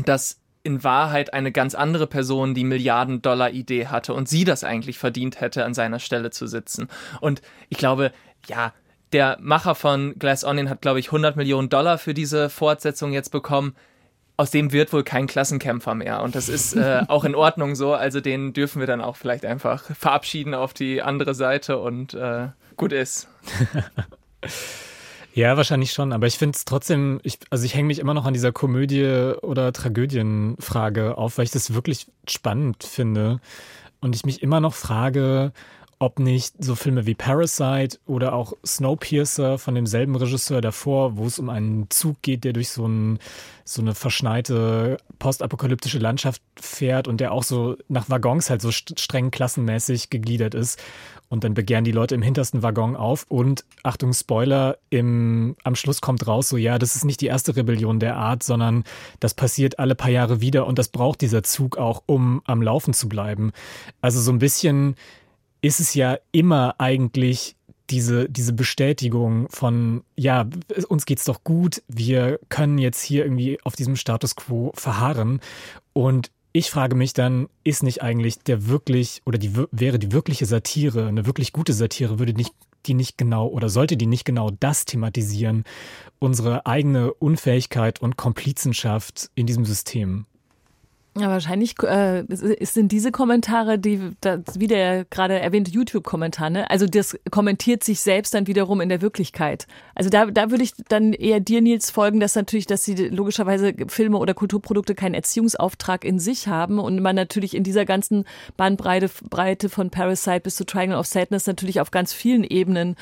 dass 0.02 0.40
in 0.62 0.82
Wahrheit 0.82 1.34
eine 1.34 1.52
ganz 1.52 1.74
andere 1.74 2.06
Person 2.06 2.54
die 2.54 2.64
Milliarden-Dollar-Idee 2.64 3.88
hatte 3.88 4.14
und 4.14 4.28
sie 4.28 4.44
das 4.44 4.64
eigentlich 4.64 4.98
verdient 4.98 5.40
hätte, 5.42 5.66
an 5.66 5.74
seiner 5.74 5.98
Stelle 5.98 6.30
zu 6.30 6.46
sitzen. 6.46 6.88
Und 7.20 7.42
ich 7.68 7.76
glaube, 7.78 8.12
ja, 8.46 8.72
der 9.12 9.36
Macher 9.40 9.74
von 9.74 10.18
Glass 10.18 10.42
Onion 10.42 10.70
hat, 10.70 10.80
glaube 10.80 11.00
ich, 11.00 11.08
100 11.08 11.36
Millionen 11.36 11.68
Dollar 11.68 11.98
für 11.98 12.14
diese 12.14 12.48
Fortsetzung 12.48 13.12
jetzt 13.12 13.30
bekommen 13.30 13.74
aus 14.38 14.50
dem 14.52 14.72
wird 14.72 14.92
wohl 14.92 15.02
kein 15.02 15.26
Klassenkämpfer 15.26 15.94
mehr. 15.94 16.22
Und 16.22 16.34
das 16.34 16.48
ist 16.48 16.74
äh, 16.74 17.02
auch 17.08 17.24
in 17.24 17.34
Ordnung 17.34 17.74
so. 17.74 17.92
Also 17.92 18.20
den 18.20 18.54
dürfen 18.54 18.80
wir 18.80 18.86
dann 18.86 19.02
auch 19.02 19.16
vielleicht 19.16 19.44
einfach 19.44 19.82
verabschieden 19.82 20.54
auf 20.54 20.72
die 20.72 21.02
andere 21.02 21.34
Seite 21.34 21.78
und 21.78 22.14
äh, 22.14 22.48
gut 22.76 22.92
ist. 22.92 23.28
Ja, 25.34 25.56
wahrscheinlich 25.56 25.92
schon, 25.92 26.12
aber 26.12 26.26
ich 26.26 26.36
finde 26.36 26.56
es 26.56 26.64
trotzdem, 26.64 27.20
ich, 27.22 27.38
also 27.50 27.64
ich 27.64 27.76
hänge 27.76 27.86
mich 27.86 28.00
immer 28.00 28.12
noch 28.12 28.24
an 28.24 28.34
dieser 28.34 28.50
Komödie- 28.50 29.34
oder 29.40 29.72
Tragödienfrage 29.72 31.16
auf, 31.16 31.38
weil 31.38 31.44
ich 31.44 31.52
das 31.52 31.74
wirklich 31.74 32.08
spannend 32.26 32.82
finde 32.82 33.38
und 34.00 34.16
ich 34.16 34.24
mich 34.24 34.42
immer 34.42 34.58
noch 34.58 34.74
frage, 34.74 35.52
ob 36.00 36.20
nicht 36.20 36.54
so 36.62 36.76
Filme 36.76 37.06
wie 37.06 37.14
Parasite 37.14 37.98
oder 38.06 38.32
auch 38.32 38.52
Snowpiercer 38.64 39.58
von 39.58 39.74
demselben 39.74 40.14
Regisseur 40.14 40.60
davor, 40.60 41.16
wo 41.16 41.26
es 41.26 41.38
um 41.38 41.50
einen 41.50 41.90
Zug 41.90 42.22
geht, 42.22 42.44
der 42.44 42.52
durch 42.52 42.70
so, 42.70 42.86
ein, 42.86 43.18
so 43.64 43.82
eine 43.82 43.94
verschneite 43.94 44.98
postapokalyptische 45.18 45.98
Landschaft 45.98 46.40
fährt 46.60 47.08
und 47.08 47.20
der 47.20 47.32
auch 47.32 47.42
so 47.42 47.76
nach 47.88 48.08
Waggons 48.08 48.48
halt 48.48 48.62
so 48.62 48.70
streng 48.70 49.32
klassenmäßig 49.32 50.08
gegliedert 50.10 50.54
ist. 50.54 50.80
Und 51.30 51.44
dann 51.44 51.52
begehren 51.52 51.84
die 51.84 51.92
Leute 51.92 52.14
im 52.14 52.22
hintersten 52.22 52.62
Waggon 52.62 52.96
auf 52.96 53.26
und 53.28 53.64
Achtung, 53.82 54.14
Spoiler, 54.14 54.78
im, 54.88 55.56
am 55.62 55.74
Schluss 55.74 56.00
kommt 56.00 56.26
raus, 56.26 56.48
so 56.48 56.56
ja, 56.56 56.78
das 56.78 56.96
ist 56.96 57.04
nicht 57.04 57.20
die 57.20 57.26
erste 57.26 57.54
Rebellion 57.54 58.00
der 58.00 58.16
Art, 58.16 58.42
sondern 58.42 58.84
das 59.20 59.34
passiert 59.34 59.78
alle 59.78 59.94
paar 59.94 60.10
Jahre 60.10 60.40
wieder 60.40 60.66
und 60.66 60.78
das 60.78 60.88
braucht 60.88 61.20
dieser 61.20 61.42
Zug 61.42 61.76
auch, 61.76 62.02
um 62.06 62.40
am 62.46 62.62
Laufen 62.62 62.94
zu 62.94 63.10
bleiben. 63.10 63.52
Also 64.00 64.20
so 64.20 64.32
ein 64.32 64.38
bisschen 64.38 64.94
ist 65.60 65.80
es 65.80 65.94
ja 65.94 66.18
immer 66.32 66.76
eigentlich 66.78 67.56
diese, 67.90 68.28
diese 68.28 68.52
Bestätigung 68.52 69.48
von, 69.50 70.02
ja, 70.16 70.46
uns 70.88 71.06
geht's 71.06 71.24
doch 71.24 71.42
gut, 71.42 71.82
wir 71.88 72.38
können 72.48 72.78
jetzt 72.78 73.02
hier 73.02 73.24
irgendwie 73.24 73.58
auf 73.64 73.76
diesem 73.76 73.96
Status 73.96 74.36
quo 74.36 74.72
verharren. 74.74 75.40
Und 75.94 76.30
ich 76.52 76.70
frage 76.70 76.94
mich 76.94 77.12
dann, 77.12 77.48
ist 77.64 77.82
nicht 77.82 78.02
eigentlich 78.02 78.40
der 78.40 78.68
wirklich 78.68 79.22
oder 79.24 79.38
die 79.38 79.56
wäre 79.70 79.98
die 79.98 80.12
wirkliche 80.12 80.46
Satire, 80.46 81.06
eine 81.06 81.26
wirklich 81.26 81.52
gute 81.52 81.72
Satire, 81.72 82.18
würde 82.18 82.34
nicht 82.34 82.54
die 82.86 82.94
nicht 82.94 83.18
genau 83.18 83.48
oder 83.48 83.68
sollte 83.68 83.96
die 83.96 84.06
nicht 84.06 84.24
genau 84.24 84.50
das 84.50 84.84
thematisieren, 84.84 85.64
unsere 86.18 86.66
eigene 86.66 87.12
Unfähigkeit 87.12 88.00
und 88.00 88.16
Komplizenschaft 88.16 89.30
in 89.34 89.46
diesem 89.46 89.64
System? 89.64 90.26
Ja, 91.16 91.30
wahrscheinlich 91.30 91.74
äh, 91.82 92.24
sind 92.28 92.92
diese 92.92 93.10
Kommentare, 93.10 93.78
die 93.78 94.12
das, 94.20 94.40
wie 94.58 94.68
der 94.68 95.04
gerade 95.06 95.40
erwähnte 95.40 95.70
YouTube-Kommentar, 95.70 96.48
ne? 96.50 96.70
Also 96.70 96.86
das 96.86 97.18
kommentiert 97.30 97.82
sich 97.82 98.00
selbst 98.00 98.34
dann 98.34 98.46
wiederum 98.46 98.80
in 98.80 98.88
der 98.88 99.02
Wirklichkeit. 99.02 99.66
Also 99.96 100.10
da, 100.10 100.26
da 100.26 100.50
würde 100.50 100.62
ich 100.62 100.74
dann 100.88 101.12
eher 101.12 101.40
dir, 101.40 101.60
Nils, 101.60 101.90
folgen, 101.90 102.20
dass 102.20 102.36
natürlich, 102.36 102.66
dass 102.66 102.84
sie 102.84 102.94
logischerweise 102.94 103.74
Filme 103.88 104.18
oder 104.18 104.34
Kulturprodukte 104.34 104.94
keinen 104.94 105.14
Erziehungsauftrag 105.14 106.04
in 106.04 106.20
sich 106.20 106.46
haben 106.46 106.78
und 106.78 107.00
man 107.00 107.16
natürlich 107.16 107.56
in 107.56 107.64
dieser 107.64 107.84
ganzen 107.84 108.24
Bandbreite 108.56 109.10
Breite 109.28 109.68
von 109.68 109.90
Parasite 109.90 110.40
bis 110.40 110.54
zu 110.54 110.64
Triangle 110.64 110.98
of 110.98 111.06
Sadness 111.06 111.46
natürlich 111.46 111.80
auf 111.80 111.90
ganz 111.90 112.12
vielen 112.12 112.44
Ebenen 112.44 112.94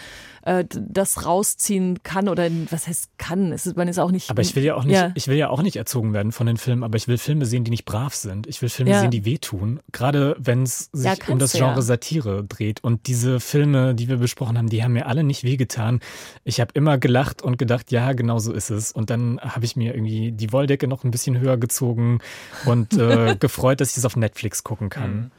äh, 0.47 0.65
das 0.71 1.27
rausziehen 1.27 2.05
kann 2.05 2.29
oder 2.29 2.49
was 2.71 2.87
heißt 2.87 3.19
kann. 3.19 3.51
Es 3.51 3.67
ist, 3.67 3.77
man 3.77 3.89
ist 3.89 3.99
auch 3.99 4.13
nicht. 4.13 4.31
Aber 4.31 4.43
ich 4.43 4.55
will 4.55 4.63
ja 4.63 4.77
auch 4.77 4.85
nicht, 4.85 4.95
ja. 4.95 5.11
ich 5.17 5.27
will 5.27 5.37
ja 5.37 5.51
auch 5.51 5.61
nicht 5.61 5.75
erzogen 5.75 6.13
werden 6.13 6.31
von 6.31 6.47
den 6.47 6.57
Filmen, 6.57 6.85
aber 6.85 6.97
ich 6.97 7.09
will 7.09 7.19
Filme 7.19 7.47
sehen, 7.47 7.65
die 7.65 7.73
nicht 7.73 7.85
brav 7.85 8.15
sind. 8.15 8.47
Ich 8.47 8.63
will 8.63 8.69
Filme 8.69 8.93
ja. 8.93 9.01
sehen, 9.01 9.11
die 9.11 9.25
wehtun. 9.25 9.81
Gerade 9.91 10.37
wenn 10.39 10.63
es 10.63 10.89
sich 10.93 11.05
ja, 11.05 11.15
um 11.27 11.41
das 11.41 11.53
Genre 11.53 11.83
Satire 11.83 12.45
dreht. 12.45 12.83
Und 12.85 13.09
diese 13.09 13.41
Filme, 13.41 13.97
die 13.97 14.09
wir 14.09 14.19
besprochen 14.19 14.57
haben, 14.57 14.69
die 14.69 14.85
haben 14.85 14.93
mir 14.93 15.07
alle 15.07 15.25
nicht 15.25 15.43
wehgetan. 15.43 15.99
Ich 16.45 16.61
habe 16.61 16.71
immer 16.75 16.97
gelacht 16.97 17.43
und 17.43 17.59
gedacht, 17.59 17.91
ja, 17.91 18.13
genau 18.13 18.39
so 18.39 18.53
ist 18.53 18.71
es. 18.71 18.93
Und 18.93 19.11
dann 19.11 19.41
habe 19.41 19.65
ich 19.65 19.75
mir 19.75 19.95
irgendwie 19.95 20.31
die 20.31 20.53
Wolldecke 20.53 20.87
noch 20.87 21.03
ein 21.03 21.11
bisschen 21.11 21.41
höher 21.41 21.57
gezogen 21.57 22.21
und 22.67 22.97
äh, 22.97 23.35
gefreut, 23.41 23.81
dass 23.81 23.91
ich 23.91 23.97
es 23.97 24.05
auf 24.05 24.15
Netflix 24.15 24.63
gucken 24.63 24.91
kann. 24.91 25.17
Mhm. 25.17 25.31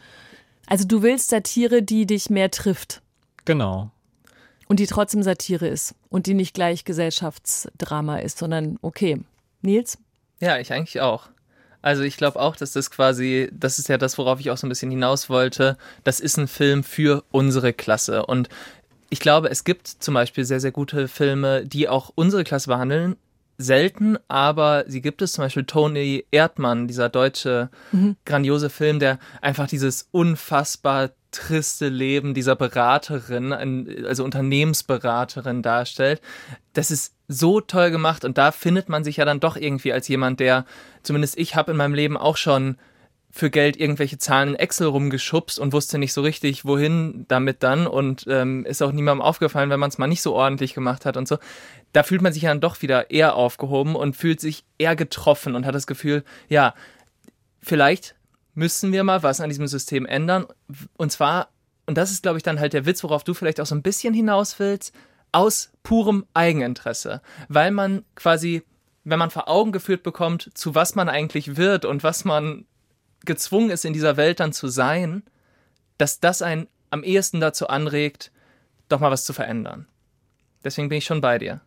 Also 0.66 0.86
du 0.86 1.01
willst 1.01 1.30
Satire, 1.30 1.82
die 1.82 2.05
dich 2.05 2.30
mehr 2.30 2.51
trifft. 2.51 3.01
Genau. 3.45 3.89
Und 4.68 4.80
die 4.80 4.88
trotzdem 4.88 5.24
Satire 5.24 5.68
ist 5.68 5.95
und 6.09 6.28
die 6.28 6.34
nicht 6.34 6.53
gleich 6.53 6.84
Gesellschaftsdrama 6.84 8.18
ist, 8.18 8.38
sondern 8.38 8.78
okay. 8.82 9.22
Nils? 9.61 9.97
Ja, 10.39 10.59
ich 10.59 10.74
eigentlich 10.74 11.01
auch. 11.01 11.30
Also 11.82 12.03
ich 12.03 12.18
glaube 12.18 12.39
auch, 12.39 12.55
dass 12.55 12.74
das 12.74 12.91
quasi, 12.91 13.49
das 13.53 13.80
ist 13.80 13.88
ja 13.88 13.97
das, 13.97 14.18
worauf 14.18 14.39
ich 14.39 14.51
auch 14.51 14.57
so 14.57 14.68
ein 14.68 14.70
bisschen 14.70 14.91
hinaus 14.91 15.30
wollte. 15.30 15.78
Das 16.03 16.20
ist 16.20 16.38
ein 16.38 16.47
Film 16.47 16.84
für 16.84 17.24
unsere 17.32 17.72
Klasse. 17.72 18.26
Und 18.26 18.49
ich 19.09 19.20
glaube, 19.20 19.49
es 19.49 19.63
gibt 19.63 19.88
zum 19.88 20.13
Beispiel 20.13 20.43
sehr, 20.43 20.59
sehr 20.59 20.72
gute 20.72 21.07
Filme, 21.07 21.65
die 21.65 21.88
auch 21.88 22.11
unsere 22.15 22.43
Klasse 22.43 22.68
behandeln. 22.68 23.15
Selten, 23.58 24.18
aber 24.28 24.86
sie 24.88 25.01
gibt 25.01 25.22
es 25.22 25.34
zum 25.34 25.43
Beispiel 25.43 25.66
Tony 25.66 26.26
Erdmann, 26.30 26.88
dieser 26.88 27.10
deutsche 27.10 27.70
mhm. 27.91 28.16
grandiose 28.24 28.70
Film, 28.70 28.99
der 28.99 29.18
einfach 29.41 29.68
dieses 29.68 30.10
unfassbar 30.12 31.12
triste 31.32 31.89
Leben 31.89 32.34
dieser 32.34 32.55
Beraterin, 32.55 34.05
also 34.05 34.24
Unternehmensberaterin 34.24 35.62
darstellt. 35.62 36.22
Das 36.74 36.91
ist 36.91 37.16
so 37.28 37.60
toll 37.60 37.91
gemacht 37.91 38.24
und 38.26 38.38
da 38.38 38.51
findet 38.51 38.89
man 38.89 39.03
sich 39.03 39.18
ja 39.18 39.26
dann 39.26 39.39
doch 39.39 39.58
irgendwie 39.58 39.91
als 39.91 40.08
jemand, 40.08 40.39
der, 40.39 40.66
zumindest 41.03 41.38
ich 41.38 41.55
habe 41.55 41.72
in 41.72 41.78
meinem 41.78 41.93
Leben 41.93 42.16
auch 42.16 42.38
schon 42.38 42.78
für 43.30 43.49
Geld 43.49 43.78
irgendwelche 43.78 44.18
Zahlen 44.18 44.49
in 44.49 44.55
Excel 44.55 44.88
rumgeschubst 44.88 45.60
und 45.60 45.74
wusste 45.74 45.97
nicht 45.97 46.14
so 46.14 46.22
richtig, 46.22 46.66
wohin 46.66 47.26
damit 47.28 47.62
dann 47.62 47.86
und 47.86 48.26
ähm, 48.28 48.66
ist 48.66 48.82
auch 48.82 48.91
niemandem 48.91 49.22
aufgefallen, 49.22 49.70
wenn 49.70 49.80
man 49.80 49.89
es 49.89 49.97
mal 49.97 50.08
nicht 50.08 50.22
so 50.22 50.34
ordentlich 50.34 50.74
gemacht 50.74 51.05
hat 51.05 51.18
und 51.18 51.28
so. 51.28 51.38
Da 51.93 52.03
fühlt 52.03 52.21
man 52.21 52.33
sich 52.33 52.43
ja 52.43 52.49
dann 52.49 52.61
doch 52.61 52.81
wieder 52.81 53.11
eher 53.11 53.35
aufgehoben 53.35 53.95
und 53.95 54.15
fühlt 54.15 54.39
sich 54.39 54.65
eher 54.77 54.95
getroffen 54.95 55.55
und 55.55 55.65
hat 55.65 55.75
das 55.75 55.88
Gefühl, 55.88 56.23
ja, 56.49 56.73
vielleicht 57.61 58.15
müssen 58.53 58.91
wir 58.91 59.03
mal 59.03 59.23
was 59.23 59.41
an 59.41 59.49
diesem 59.49 59.67
System 59.67 60.05
ändern. 60.05 60.47
Und 60.97 61.11
zwar, 61.11 61.49
und 61.85 61.97
das 61.97 62.11
ist, 62.11 62.23
glaube 62.23 62.38
ich, 62.38 62.43
dann 62.43 62.59
halt 62.59 62.73
der 62.73 62.85
Witz, 62.85 63.03
worauf 63.03 63.23
du 63.23 63.33
vielleicht 63.33 63.61
auch 63.61 63.65
so 63.65 63.75
ein 63.75 63.83
bisschen 63.83 64.13
hinaus 64.13 64.59
willst, 64.59 64.93
aus 65.31 65.71
purem 65.83 66.25
Eigeninteresse, 66.33 67.21
weil 67.49 67.71
man 67.71 68.03
quasi, 68.15 68.63
wenn 69.03 69.19
man 69.19 69.29
vor 69.29 69.47
Augen 69.47 69.71
geführt 69.71 70.03
bekommt, 70.03 70.51
zu 70.53 70.75
was 70.75 70.95
man 70.95 71.09
eigentlich 71.09 71.57
wird 71.57 71.85
und 71.85 72.03
was 72.03 72.25
man 72.25 72.65
gezwungen 73.25 73.69
ist, 73.69 73.85
in 73.85 73.93
dieser 73.93 74.17
Welt 74.17 74.39
dann 74.39 74.53
zu 74.53 74.67
sein, 74.67 75.23
dass 75.97 76.19
das 76.19 76.41
einen 76.41 76.67
am 76.89 77.03
ehesten 77.03 77.39
dazu 77.39 77.67
anregt, 77.67 78.31
doch 78.89 78.99
mal 78.99 79.11
was 79.11 79.25
zu 79.25 79.33
verändern. 79.33 79.88
Deswegen 80.63 80.89
bin 80.89 80.97
ich 80.97 81.05
schon 81.05 81.21
bei 81.21 81.38
dir. 81.38 81.61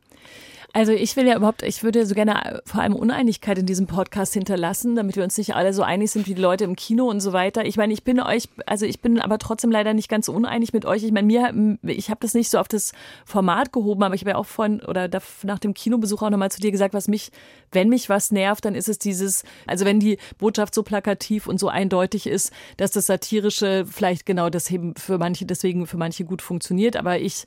Also 0.73 0.93
ich 0.93 1.17
will 1.17 1.27
ja 1.27 1.37
überhaupt, 1.37 1.63
ich 1.65 1.83
würde 1.83 2.07
so 2.07 2.15
gerne 2.15 2.63
vor 2.65 2.81
allem 2.81 2.95
Uneinigkeit 2.95 3.59
in 3.59 3.67
diesem 3.67 3.89
Podcast 3.89 4.35
hinterlassen, 4.35 4.95
damit 4.95 5.17
wir 5.17 5.25
uns 5.25 5.37
nicht 5.37 5.57
alle 5.57 5.73
so 5.73 5.83
einig 5.83 6.13
sind 6.13 6.29
wie 6.29 6.35
die 6.35 6.41
Leute 6.41 6.63
im 6.63 6.77
Kino 6.77 7.09
und 7.09 7.21
so 7.21 7.33
weiter. 7.33 7.65
Ich 7.65 7.77
meine, 7.77 7.93
ich 7.93 8.05
bin 8.05 8.21
euch, 8.21 8.49
also 8.67 8.87
ich 8.87 9.01
bin 9.01 9.19
aber 9.21 9.39
trotzdem 9.39 9.73
leider 9.73 9.95
nicht 9.95 10.09
ganz 10.09 10.27
so 10.27 10.33
uneinig 10.33 10.73
mit 10.73 10.87
euch. 10.87 11.03
Ich 11.03 11.11
meine, 11.11 11.27
mir, 11.27 11.79
ich 11.83 12.09
habe 12.09 12.21
das 12.21 12.35
nicht 12.35 12.51
so 12.51 12.59
auf 12.59 12.69
das 12.69 12.93
Format 13.25 13.73
gehoben, 13.73 14.05
aber 14.05 14.15
ich 14.15 14.21
habe 14.21 14.31
ja 14.31 14.37
auch 14.37 14.47
vorhin 14.47 14.81
oder 14.81 15.09
nach 15.43 15.59
dem 15.59 15.75
Kinobesuch 15.75 16.23
auch 16.23 16.31
nochmal 16.31 16.53
zu 16.53 16.61
dir 16.61 16.71
gesagt, 16.71 16.95
was 16.95 17.09
mich, 17.09 17.33
wenn 17.73 17.89
mich 17.89 18.09
was 18.09 18.31
nervt, 18.31 18.65
dann 18.65 18.77
ist 18.77 18.89
es 18.89 18.99
dieses, 18.99 19.43
also 19.67 19.85
wenn 19.85 19.99
die 19.99 20.19
Botschaft 20.39 20.75
so 20.75 20.85
plakativ 20.85 21.49
und 21.49 21.59
so 21.59 21.69
eindeutig 21.69 22.29
ist, 22.29 22.53
dass 22.77 22.93
das 22.93 23.07
Satirische 23.07 23.87
vielleicht 23.91 24.25
genau 24.25 24.51
das 24.51 24.71
eben 24.71 24.95
für 24.95 25.19
manche, 25.19 25.47
deswegen 25.47 25.89
für 25.89 25.97
manche 25.97 26.25
gut 26.25 26.43
funktioniert, 26.43 26.97
aber 26.97 27.19
ich 27.19 27.45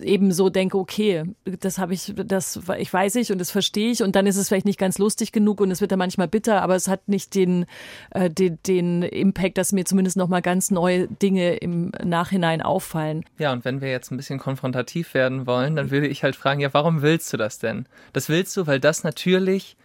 eben 0.00 0.32
so 0.32 0.50
denke, 0.50 0.78
okay, 0.78 1.24
das 1.44 1.78
habe 1.78 1.94
ich, 1.94 2.12
das 2.16 2.60
ich 2.78 2.92
weiß 2.92 3.14
ich 3.16 3.32
und 3.32 3.38
das 3.38 3.50
verstehe 3.50 3.90
ich 3.90 4.02
und 4.02 4.16
dann 4.16 4.26
ist 4.26 4.36
es 4.36 4.48
vielleicht 4.48 4.66
nicht 4.66 4.78
ganz 4.78 4.98
lustig 4.98 5.32
genug 5.32 5.60
und 5.60 5.70
es 5.70 5.80
wird 5.80 5.92
dann 5.92 5.98
manchmal 5.98 6.28
bitter, 6.28 6.62
aber 6.62 6.74
es 6.74 6.88
hat 6.88 7.08
nicht 7.08 7.34
den, 7.34 7.66
äh, 8.10 8.30
den, 8.30 8.58
den 8.66 9.02
Impact, 9.02 9.58
dass 9.58 9.72
mir 9.72 9.84
zumindest 9.84 10.16
nochmal 10.16 10.42
ganz 10.42 10.70
neue 10.70 11.08
Dinge 11.08 11.56
im 11.56 11.92
Nachhinein 12.02 12.62
auffallen. 12.62 13.24
Ja, 13.38 13.52
und 13.52 13.64
wenn 13.64 13.80
wir 13.80 13.90
jetzt 13.90 14.10
ein 14.10 14.16
bisschen 14.16 14.38
konfrontativ 14.38 15.14
werden 15.14 15.46
wollen, 15.46 15.76
dann 15.76 15.90
würde 15.90 16.08
ich 16.08 16.22
halt 16.22 16.36
fragen, 16.36 16.60
ja, 16.60 16.72
warum 16.72 17.02
willst 17.02 17.32
du 17.32 17.36
das 17.36 17.58
denn? 17.58 17.86
Das 18.12 18.28
willst 18.28 18.56
du, 18.56 18.66
weil 18.66 18.80
das 18.80 19.04
natürlich 19.04 19.76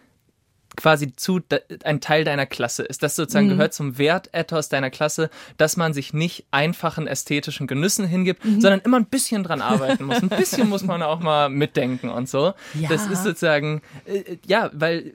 quasi 0.76 1.14
zu 1.14 1.40
ein 1.84 2.00
Teil 2.00 2.24
deiner 2.24 2.46
Klasse 2.46 2.82
ist. 2.82 3.02
Das 3.02 3.16
sozusagen 3.16 3.46
mhm. 3.46 3.50
gehört 3.50 3.74
zum 3.74 3.98
Wertethos 3.98 4.68
deiner 4.68 4.90
Klasse, 4.90 5.30
dass 5.56 5.76
man 5.76 5.92
sich 5.92 6.14
nicht 6.14 6.46
einfachen 6.50 7.06
ästhetischen 7.06 7.66
Genüssen 7.66 8.06
hingibt, 8.06 8.44
mhm. 8.44 8.60
sondern 8.60 8.80
immer 8.80 8.98
ein 8.98 9.06
bisschen 9.06 9.42
dran 9.42 9.60
arbeiten 9.60 10.04
muss. 10.04 10.22
Ein 10.22 10.28
bisschen 10.28 10.68
muss 10.68 10.84
man 10.84 11.02
auch 11.02 11.20
mal 11.20 11.48
mitdenken 11.48 12.08
und 12.08 12.28
so. 12.28 12.54
Ja. 12.74 12.88
Das 12.88 13.06
ist 13.06 13.24
sozusagen, 13.24 13.82
äh, 14.06 14.36
ja, 14.46 14.70
weil 14.72 15.14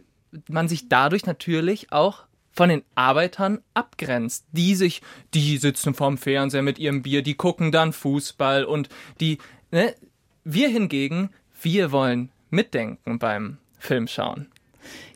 man 0.49 0.67
sich 0.67 0.89
dadurch 0.89 1.25
natürlich 1.25 1.91
auch 1.91 2.23
von 2.51 2.69
den 2.69 2.83
Arbeitern 2.95 3.59
abgrenzt, 3.73 4.45
die 4.51 4.75
sich, 4.75 5.01
die 5.33 5.57
sitzen 5.57 5.93
vorm 5.93 6.17
Fernseher 6.17 6.63
mit 6.63 6.79
ihrem 6.79 7.03
Bier, 7.03 7.21
die 7.21 7.35
gucken 7.35 7.71
dann 7.71 7.93
Fußball 7.93 8.65
und 8.65 8.89
die, 9.19 9.37
ne, 9.71 9.93
wir 10.43 10.67
hingegen, 10.69 11.29
wir 11.61 11.91
wollen 11.91 12.31
mitdenken 12.49 13.19
beim 13.19 13.57
Filmschauen. 13.77 14.47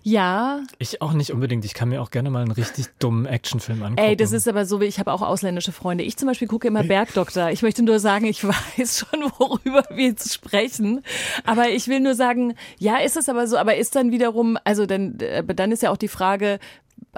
Ja. 0.03 0.61
Ich 0.79 1.01
auch 1.01 1.13
nicht 1.13 1.31
unbedingt. 1.31 1.63
Ich 1.65 1.73
kann 1.73 1.89
mir 1.89 2.01
auch 2.01 2.09
gerne 2.09 2.29
mal 2.29 2.41
einen 2.41 2.51
richtig 2.51 2.87
dummen 2.99 3.25
Actionfilm 3.25 3.83
angucken. 3.83 4.07
Ey, 4.07 4.15
das 4.15 4.31
ist 4.31 4.47
aber 4.47 4.65
so, 4.65 4.81
wie 4.81 4.85
ich 4.85 4.99
habe 4.99 5.13
auch 5.13 5.21
ausländische 5.21 5.71
Freunde. 5.71 6.03
Ich 6.03 6.17
zum 6.17 6.27
Beispiel 6.27 6.47
gucke 6.47 6.67
immer 6.67 6.83
Bergdoktor. 6.83 7.49
Ich 7.51 7.61
möchte 7.61 7.83
nur 7.83 7.99
sagen, 7.99 8.25
ich 8.25 8.43
weiß 8.77 8.99
schon, 8.99 9.31
worüber 9.37 9.83
wir 9.89 10.07
jetzt 10.07 10.33
sprechen. 10.33 11.01
Aber 11.45 11.69
ich 11.69 11.87
will 11.87 11.99
nur 11.99 12.15
sagen, 12.15 12.55
ja, 12.79 12.97
ist 12.97 13.17
es 13.17 13.29
aber 13.29 13.47
so, 13.47 13.57
aber 13.57 13.75
ist 13.75 13.95
dann 13.95 14.11
wiederum, 14.11 14.57
also 14.63 14.85
dann, 14.85 15.17
dann 15.17 15.71
ist 15.71 15.83
ja 15.83 15.91
auch 15.91 15.97
die 15.97 16.07
Frage, 16.07 16.59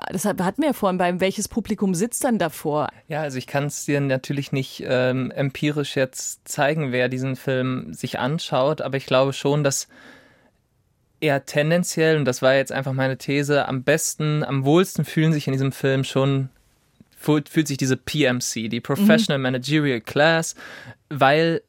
das 0.09 0.25
hatten 0.25 0.61
wir 0.61 0.69
ja 0.69 0.73
vorhin 0.73 0.97
beim, 0.97 1.19
welches 1.19 1.47
Publikum 1.47 1.93
sitzt 1.93 2.23
dann 2.23 2.39
davor? 2.39 2.89
Ja, 3.07 3.21
also 3.21 3.37
ich 3.37 3.47
kann 3.47 3.65
es 3.65 3.85
dir 3.85 4.01
natürlich 4.01 4.51
nicht 4.51 4.83
ähm, 4.85 5.31
empirisch 5.31 5.95
jetzt 5.95 6.47
zeigen, 6.47 6.91
wer 6.91 7.09
diesen 7.09 7.35
Film 7.35 7.93
sich 7.93 8.19
anschaut, 8.19 8.81
aber 8.81 8.97
ich 8.97 9.05
glaube 9.05 9.33
schon, 9.33 9.63
dass 9.63 9.87
eher 11.23 11.45
tendenziell, 11.45 12.17
und 12.17 12.25
das 12.25 12.41
war 12.41 12.53
jetzt 12.53 12.71
einfach 12.71 12.91
meine 12.91 13.17
These, 13.17 13.67
am 13.67 13.83
besten, 13.83 14.43
am 14.43 14.65
wohlsten 14.65 15.05
fühlen 15.05 15.31
sich 15.31 15.47
in 15.47 15.53
diesem 15.53 15.71
Film 15.71 16.03
schon, 16.03 16.49
fühlt 17.15 17.67
sich 17.67 17.77
diese 17.77 17.95
PMC, 17.95 18.69
die 18.69 18.81
Professional 18.81 19.37
mhm. 19.37 19.43
Managerial 19.43 20.01
Class, 20.01 20.55
weil 21.09 21.61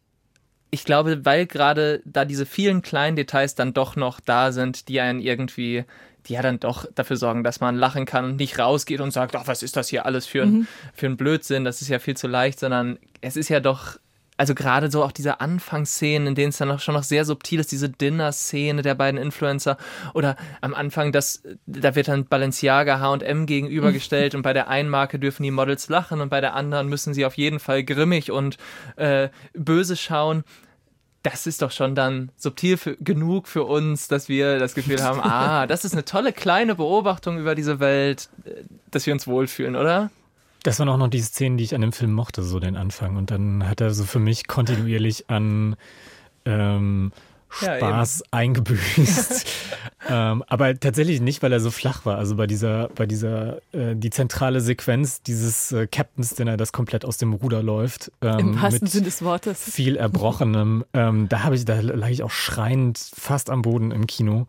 ich 0.71 0.85
glaube, 0.85 1.25
weil 1.25 1.47
gerade 1.47 2.03
da 2.05 2.25
diese 2.25 2.47
vielen 2.47 2.83
kleinen 2.83 3.15
Details 3.15 3.55
dann 3.55 3.73
doch 3.73 3.95
noch 3.95 4.19
da 4.19 4.51
sind, 4.51 4.89
die 4.89 5.01
einen 5.01 5.21
irgendwie, 5.21 5.85
die 6.27 6.33
ja 6.33 6.43
dann 6.43 6.59
doch 6.59 6.87
dafür 6.93 7.17
sorgen, 7.17 7.45
dass 7.45 7.61
man 7.61 7.77
lachen 7.77 8.07
kann 8.07 8.25
und 8.25 8.37
nicht 8.37 8.59
rausgeht 8.59 9.01
und 9.01 9.13
sagt, 9.13 9.37
ach, 9.37 9.47
was 9.47 9.63
ist 9.63 9.77
das 9.77 9.89
hier 9.89 10.05
alles 10.05 10.27
für 10.27 10.43
ein, 10.43 10.53
mhm. 10.53 10.67
für 10.93 11.07
ein 11.07 11.17
Blödsinn, 11.17 11.65
das 11.65 11.81
ist 11.81 11.89
ja 11.89 12.01
viel 12.01 12.17
zu 12.17 12.27
leicht, 12.27 12.59
sondern 12.59 12.99
es 13.21 13.37
ist 13.37 13.51
ja 13.51 13.61
doch 13.61 13.99
also 14.37 14.55
gerade 14.55 14.91
so 14.91 15.05
auch 15.05 15.13
diese 15.13 15.41
Anfangsszenen, 15.41 16.29
in 16.29 16.35
denen 16.35 16.49
es 16.49 16.59
dann 16.59 16.71
auch 16.71 16.81
schon 16.81 16.95
noch 16.95 17.05
sehr 17.05 17.25
subtil 17.25 17.61
ist, 17.61 17.71
diese 17.71 17.89
Dinner-Szene 17.89 18.83
der 18.83 18.95
beiden 18.95 19.21
Influencer 19.21 19.77
oder 20.13 20.37
am 20.61 20.75
Anfang, 20.75 21.13
das, 21.13 21.43
da 21.67 21.95
wird 21.95 22.09
dann 22.09 22.27
Balenciaga 22.27 22.99
H&M 22.99 23.47
gegenübergestellt 23.47 24.35
und 24.35 24.43
bei 24.43 24.53
der 24.53 24.69
einen 24.69 24.89
Marke 24.89 25.19
dürfen 25.19 25.45
die 25.45 25.51
Models 25.51 25.89
lachen 25.89 26.21
und 26.21 26.31
bei 26.31 26.41
der 26.41 26.55
anderen 26.55 26.89
müssen 26.89 27.15
sie 27.15 27.25
auf 27.25 27.37
jeden 27.37 27.61
Fall 27.61 27.85
grimmig 27.85 28.31
und 28.31 28.57
äh, 28.97 29.29
böse 29.53 29.97
schauen. 29.97 30.45
Das 31.23 31.47
ist 31.47 31.63
doch 31.63 31.71
schon 31.71 31.95
dann 31.95 32.31
subtil 32.37 32.77
für, 32.77 32.97
genug 32.97 33.49
für 33.49 33.65
uns, 33.65 34.09
dass 34.09 34.29
wir 34.29 34.59
das 34.59 34.75
Gefühl 34.75 35.03
haben, 35.03 35.21
ah, 35.23 35.67
das 35.67 35.85
ist 35.85 35.93
eine 35.93 36.05
tolle 36.05 36.33
kleine 36.33 36.75
Beobachtung 36.75 37.39
über 37.39 37.55
diese 37.55 37.79
Welt, 37.79 38.29
äh, 38.45 38.65
dass 38.91 39.07
wir 39.07 39.13
uns 39.13 39.27
wohlfühlen, 39.27 39.77
oder? 39.77 40.11
Das 40.65 40.79
waren 40.79 40.89
auch 40.89 40.97
noch 40.97 41.09
die 41.09 41.21
Szenen, 41.21 41.59
die 41.59 41.65
ich 41.65 41.75
an 41.75 41.83
dem 41.83 41.93
Film 41.93 42.13
mochte, 42.13 42.43
so 42.43 42.59
den 42.59 42.75
Anfang. 42.75 43.17
Und 43.17 43.31
dann 43.31 43.69
hat 43.69 43.83
er 43.83 43.93
so 43.93 44.05
für 44.05 44.19
mich 44.19 44.49
kontinuierlich 44.49 45.29
an 45.29 45.77
ähm, 46.47 47.13
Spaß 47.51 48.21
ja, 48.21 48.27
eingebüßt. 48.31 49.47
ähm, 50.09 50.43
aber 50.47 50.81
tatsächlich 50.81 51.21
nicht, 51.21 51.43
weil 51.43 51.53
er 51.53 51.61
so 51.61 51.71
flach 51.71 52.07
war. 52.07 52.17
Also 52.17 52.37
bei 52.37 52.47
dieser, 52.47 52.89
bei 52.95 53.05
dieser, 53.05 53.59
äh, 53.73 53.95
die 53.95 54.09
zentrale 54.09 54.63
Sequenz 54.63 55.23
dieses 55.23 55.71
äh, 55.71 55.87
Captains 55.87 56.35
Dinner, 56.35 56.57
das 56.57 56.73
komplett 56.73 57.05
aus 57.05 57.19
dem 57.19 57.35
Ruder 57.35 57.63
läuft. 57.63 58.11
Ähm, 58.23 58.39
Im 58.39 58.63
wahrsten 58.63 58.89
Sinne 58.89 59.05
des 59.05 59.23
Wortes. 59.23 59.71
Viel 59.71 59.97
Erbrochenem. 59.97 60.87
ähm, 60.95 61.29
da 61.29 61.43
habe 61.43 61.57
ich, 61.57 61.67
da 61.67 61.79
lag 61.81 62.09
ich 62.09 62.23
auch 62.23 62.31
schreiend 62.31 62.99
fast 62.99 63.51
am 63.51 63.61
Boden 63.61 63.91
im 63.91 64.07
Kino. 64.07 64.47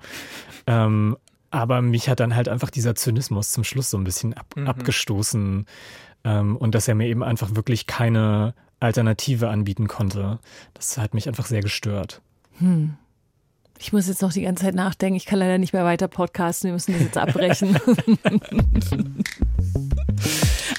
Aber 1.56 1.82
mich 1.82 2.10
hat 2.10 2.20
dann 2.20 2.36
halt 2.36 2.50
einfach 2.50 2.70
dieser 2.70 2.96
Zynismus 2.96 3.54
zum 3.54 3.64
Schluss 3.64 3.90
so 3.90 3.98
ein 3.98 4.04
bisschen 4.04 4.34
ab, 4.34 4.46
mhm. 4.58 4.68
abgestoßen. 4.68 5.66
Ähm, 6.26 6.58
und 6.58 6.76
dass 6.76 6.90
er 6.90 6.96
mir 6.96 7.08
eben 7.08 7.24
einfach 7.24 7.56
wirklich 7.56 7.88
keine 7.88 8.54
Alternative 8.82 9.48
anbieten 9.48 9.88
konnte. 9.88 10.40
Das 10.74 10.98
hat 10.98 11.14
mich 11.14 11.30
einfach 11.30 11.46
sehr 11.46 11.62
gestört. 11.62 12.22
Hm. 12.60 12.98
Ich 13.80 13.94
muss 13.94 14.10
jetzt 14.10 14.22
noch 14.22 14.34
die 14.34 14.42
ganze 14.42 14.66
Zeit 14.66 14.76
nachdenken. 14.76 15.16
Ich 15.16 15.26
kann 15.26 15.40
leider 15.40 15.58
nicht 15.58 15.72
mehr 15.72 15.86
weiter 15.86 16.10
podcasten. 16.10 16.68
Wir 16.68 16.74
müssen 16.74 16.92
das 16.92 17.02
jetzt 17.02 17.18
abbrechen. 17.18 17.78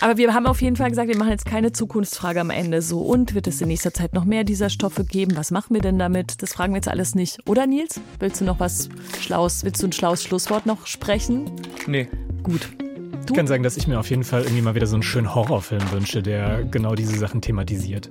Aber 0.01 0.17
wir 0.17 0.35
haben 0.35 0.47
auf 0.47 0.61
jeden 0.61 0.77
Fall 0.77 0.91
gesagt, 0.91 1.09
wir 1.09 1.17
machen 1.17 1.31
jetzt 1.31 1.47
keine 1.47 1.73
Zukunftsfrage 1.73 2.41
am 2.41 2.51
Ende. 2.51 2.83
So, 2.83 3.01
und 3.01 3.35
wird 3.35 3.47
es 3.47 3.61
in 3.61 3.69
nächster 3.69 3.95
Zeit 3.95 4.13
noch 4.13 4.25
mehr 4.25 4.45
dieser 4.45 4.69
Stoffe 4.69 5.05
geben? 5.05 5.37
Was 5.37 5.51
machen 5.51 5.75
wir 5.75 5.81
denn 5.81 5.99
damit? 5.99 6.43
Das 6.43 6.53
fragen 6.53 6.73
wir 6.73 6.79
jetzt 6.79 6.89
alles 6.89 7.15
nicht. 7.15 7.39
Oder 7.49 7.67
Nils? 7.67 8.01
Willst 8.19 8.41
du 8.41 8.45
noch 8.45 8.61
was 8.61 8.89
Schlaues, 9.21 9.65
willst 9.65 9.83
du 9.83 9.89
ein 9.89 9.93
schlaues 9.93 10.23
Schlusswort 10.23 10.67
noch 10.67 10.87
sprechen? 10.87 11.51
Nee. 11.87 12.09
Gut. 12.43 12.69
Du? 12.79 13.33
Ich 13.33 13.35
kann 13.35 13.47
sagen, 13.47 13.63
dass 13.63 13.77
ich 13.77 13.89
mir 13.89 13.99
auf 13.99 14.11
jeden 14.11 14.23
Fall 14.23 14.43
irgendwie 14.43 14.63
mal 14.63 14.75
wieder 14.75 14.87
so 14.87 14.95
einen 14.95 15.03
schönen 15.03 15.35
Horrorfilm 15.35 15.91
wünsche, 15.91 16.23
der 16.23 16.63
genau 16.65 16.95
diese 16.95 17.19
Sachen 17.19 17.41
thematisiert. 17.41 18.11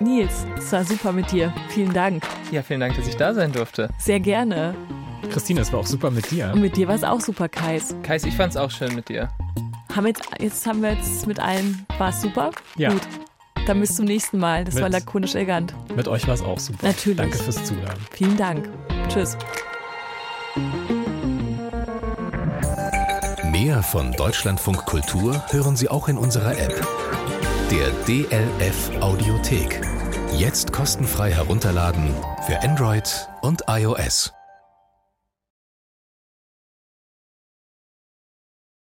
Nils, 0.00 0.44
es 0.58 0.70
war 0.72 0.84
super 0.84 1.12
mit 1.12 1.32
dir. 1.32 1.54
Vielen 1.70 1.94
Dank. 1.94 2.22
Ja, 2.50 2.62
vielen 2.62 2.80
Dank, 2.80 2.96
dass 2.96 3.08
ich 3.08 3.16
da 3.16 3.32
sein 3.32 3.52
durfte. 3.52 3.88
Sehr 3.98 4.20
gerne. 4.20 4.74
Christine, 5.30 5.60
es 5.60 5.72
war 5.72 5.80
auch 5.80 5.86
super 5.86 6.10
mit 6.10 6.30
dir. 6.30 6.50
Und 6.52 6.60
mit 6.60 6.76
dir 6.76 6.86
war 6.86 6.94
es 6.94 7.04
auch 7.04 7.20
super, 7.20 7.48
Kais. 7.48 7.94
Kais, 8.02 8.24
ich 8.24 8.34
fand 8.34 8.50
es 8.50 8.56
auch 8.58 8.70
schön 8.70 8.94
mit 8.94 9.08
dir. 9.08 9.30
Haben 9.96 10.08
jetzt, 10.08 10.28
jetzt 10.38 10.66
haben 10.66 10.82
wir 10.82 10.92
jetzt 10.92 11.26
mit 11.26 11.40
allen, 11.40 11.86
war 11.96 12.10
es 12.10 12.20
super? 12.20 12.50
Ja. 12.76 12.92
Gut. 12.92 13.00
Dann 13.66 13.80
bis 13.80 13.96
zum 13.96 14.04
nächsten 14.04 14.38
Mal. 14.38 14.64
Das 14.64 14.74
mit, 14.74 14.82
war 14.82 14.90
lakonisch 14.90 15.34
elegant. 15.34 15.74
Mit 15.96 16.06
euch 16.06 16.26
war 16.26 16.34
es 16.34 16.42
auch 16.42 16.58
super. 16.58 16.86
Natürlich. 16.86 17.16
Danke 17.16 17.38
fürs 17.38 17.64
Zuhören. 17.64 17.96
Vielen 18.10 18.36
Dank. 18.36 18.68
Tschüss. 19.08 19.38
Mehr 23.50 23.82
von 23.82 24.12
Deutschlandfunk 24.12 24.84
Kultur 24.84 25.42
hören 25.48 25.76
Sie 25.76 25.88
auch 25.88 26.08
in 26.08 26.18
unserer 26.18 26.52
App, 26.58 26.86
der 27.70 27.90
DLF 28.06 28.90
Audiothek. 29.00 29.80
Jetzt 30.36 30.74
kostenfrei 30.74 31.32
herunterladen 31.32 32.14
für 32.46 32.62
Android 32.62 33.28
und 33.40 33.62
iOS. 33.66 34.35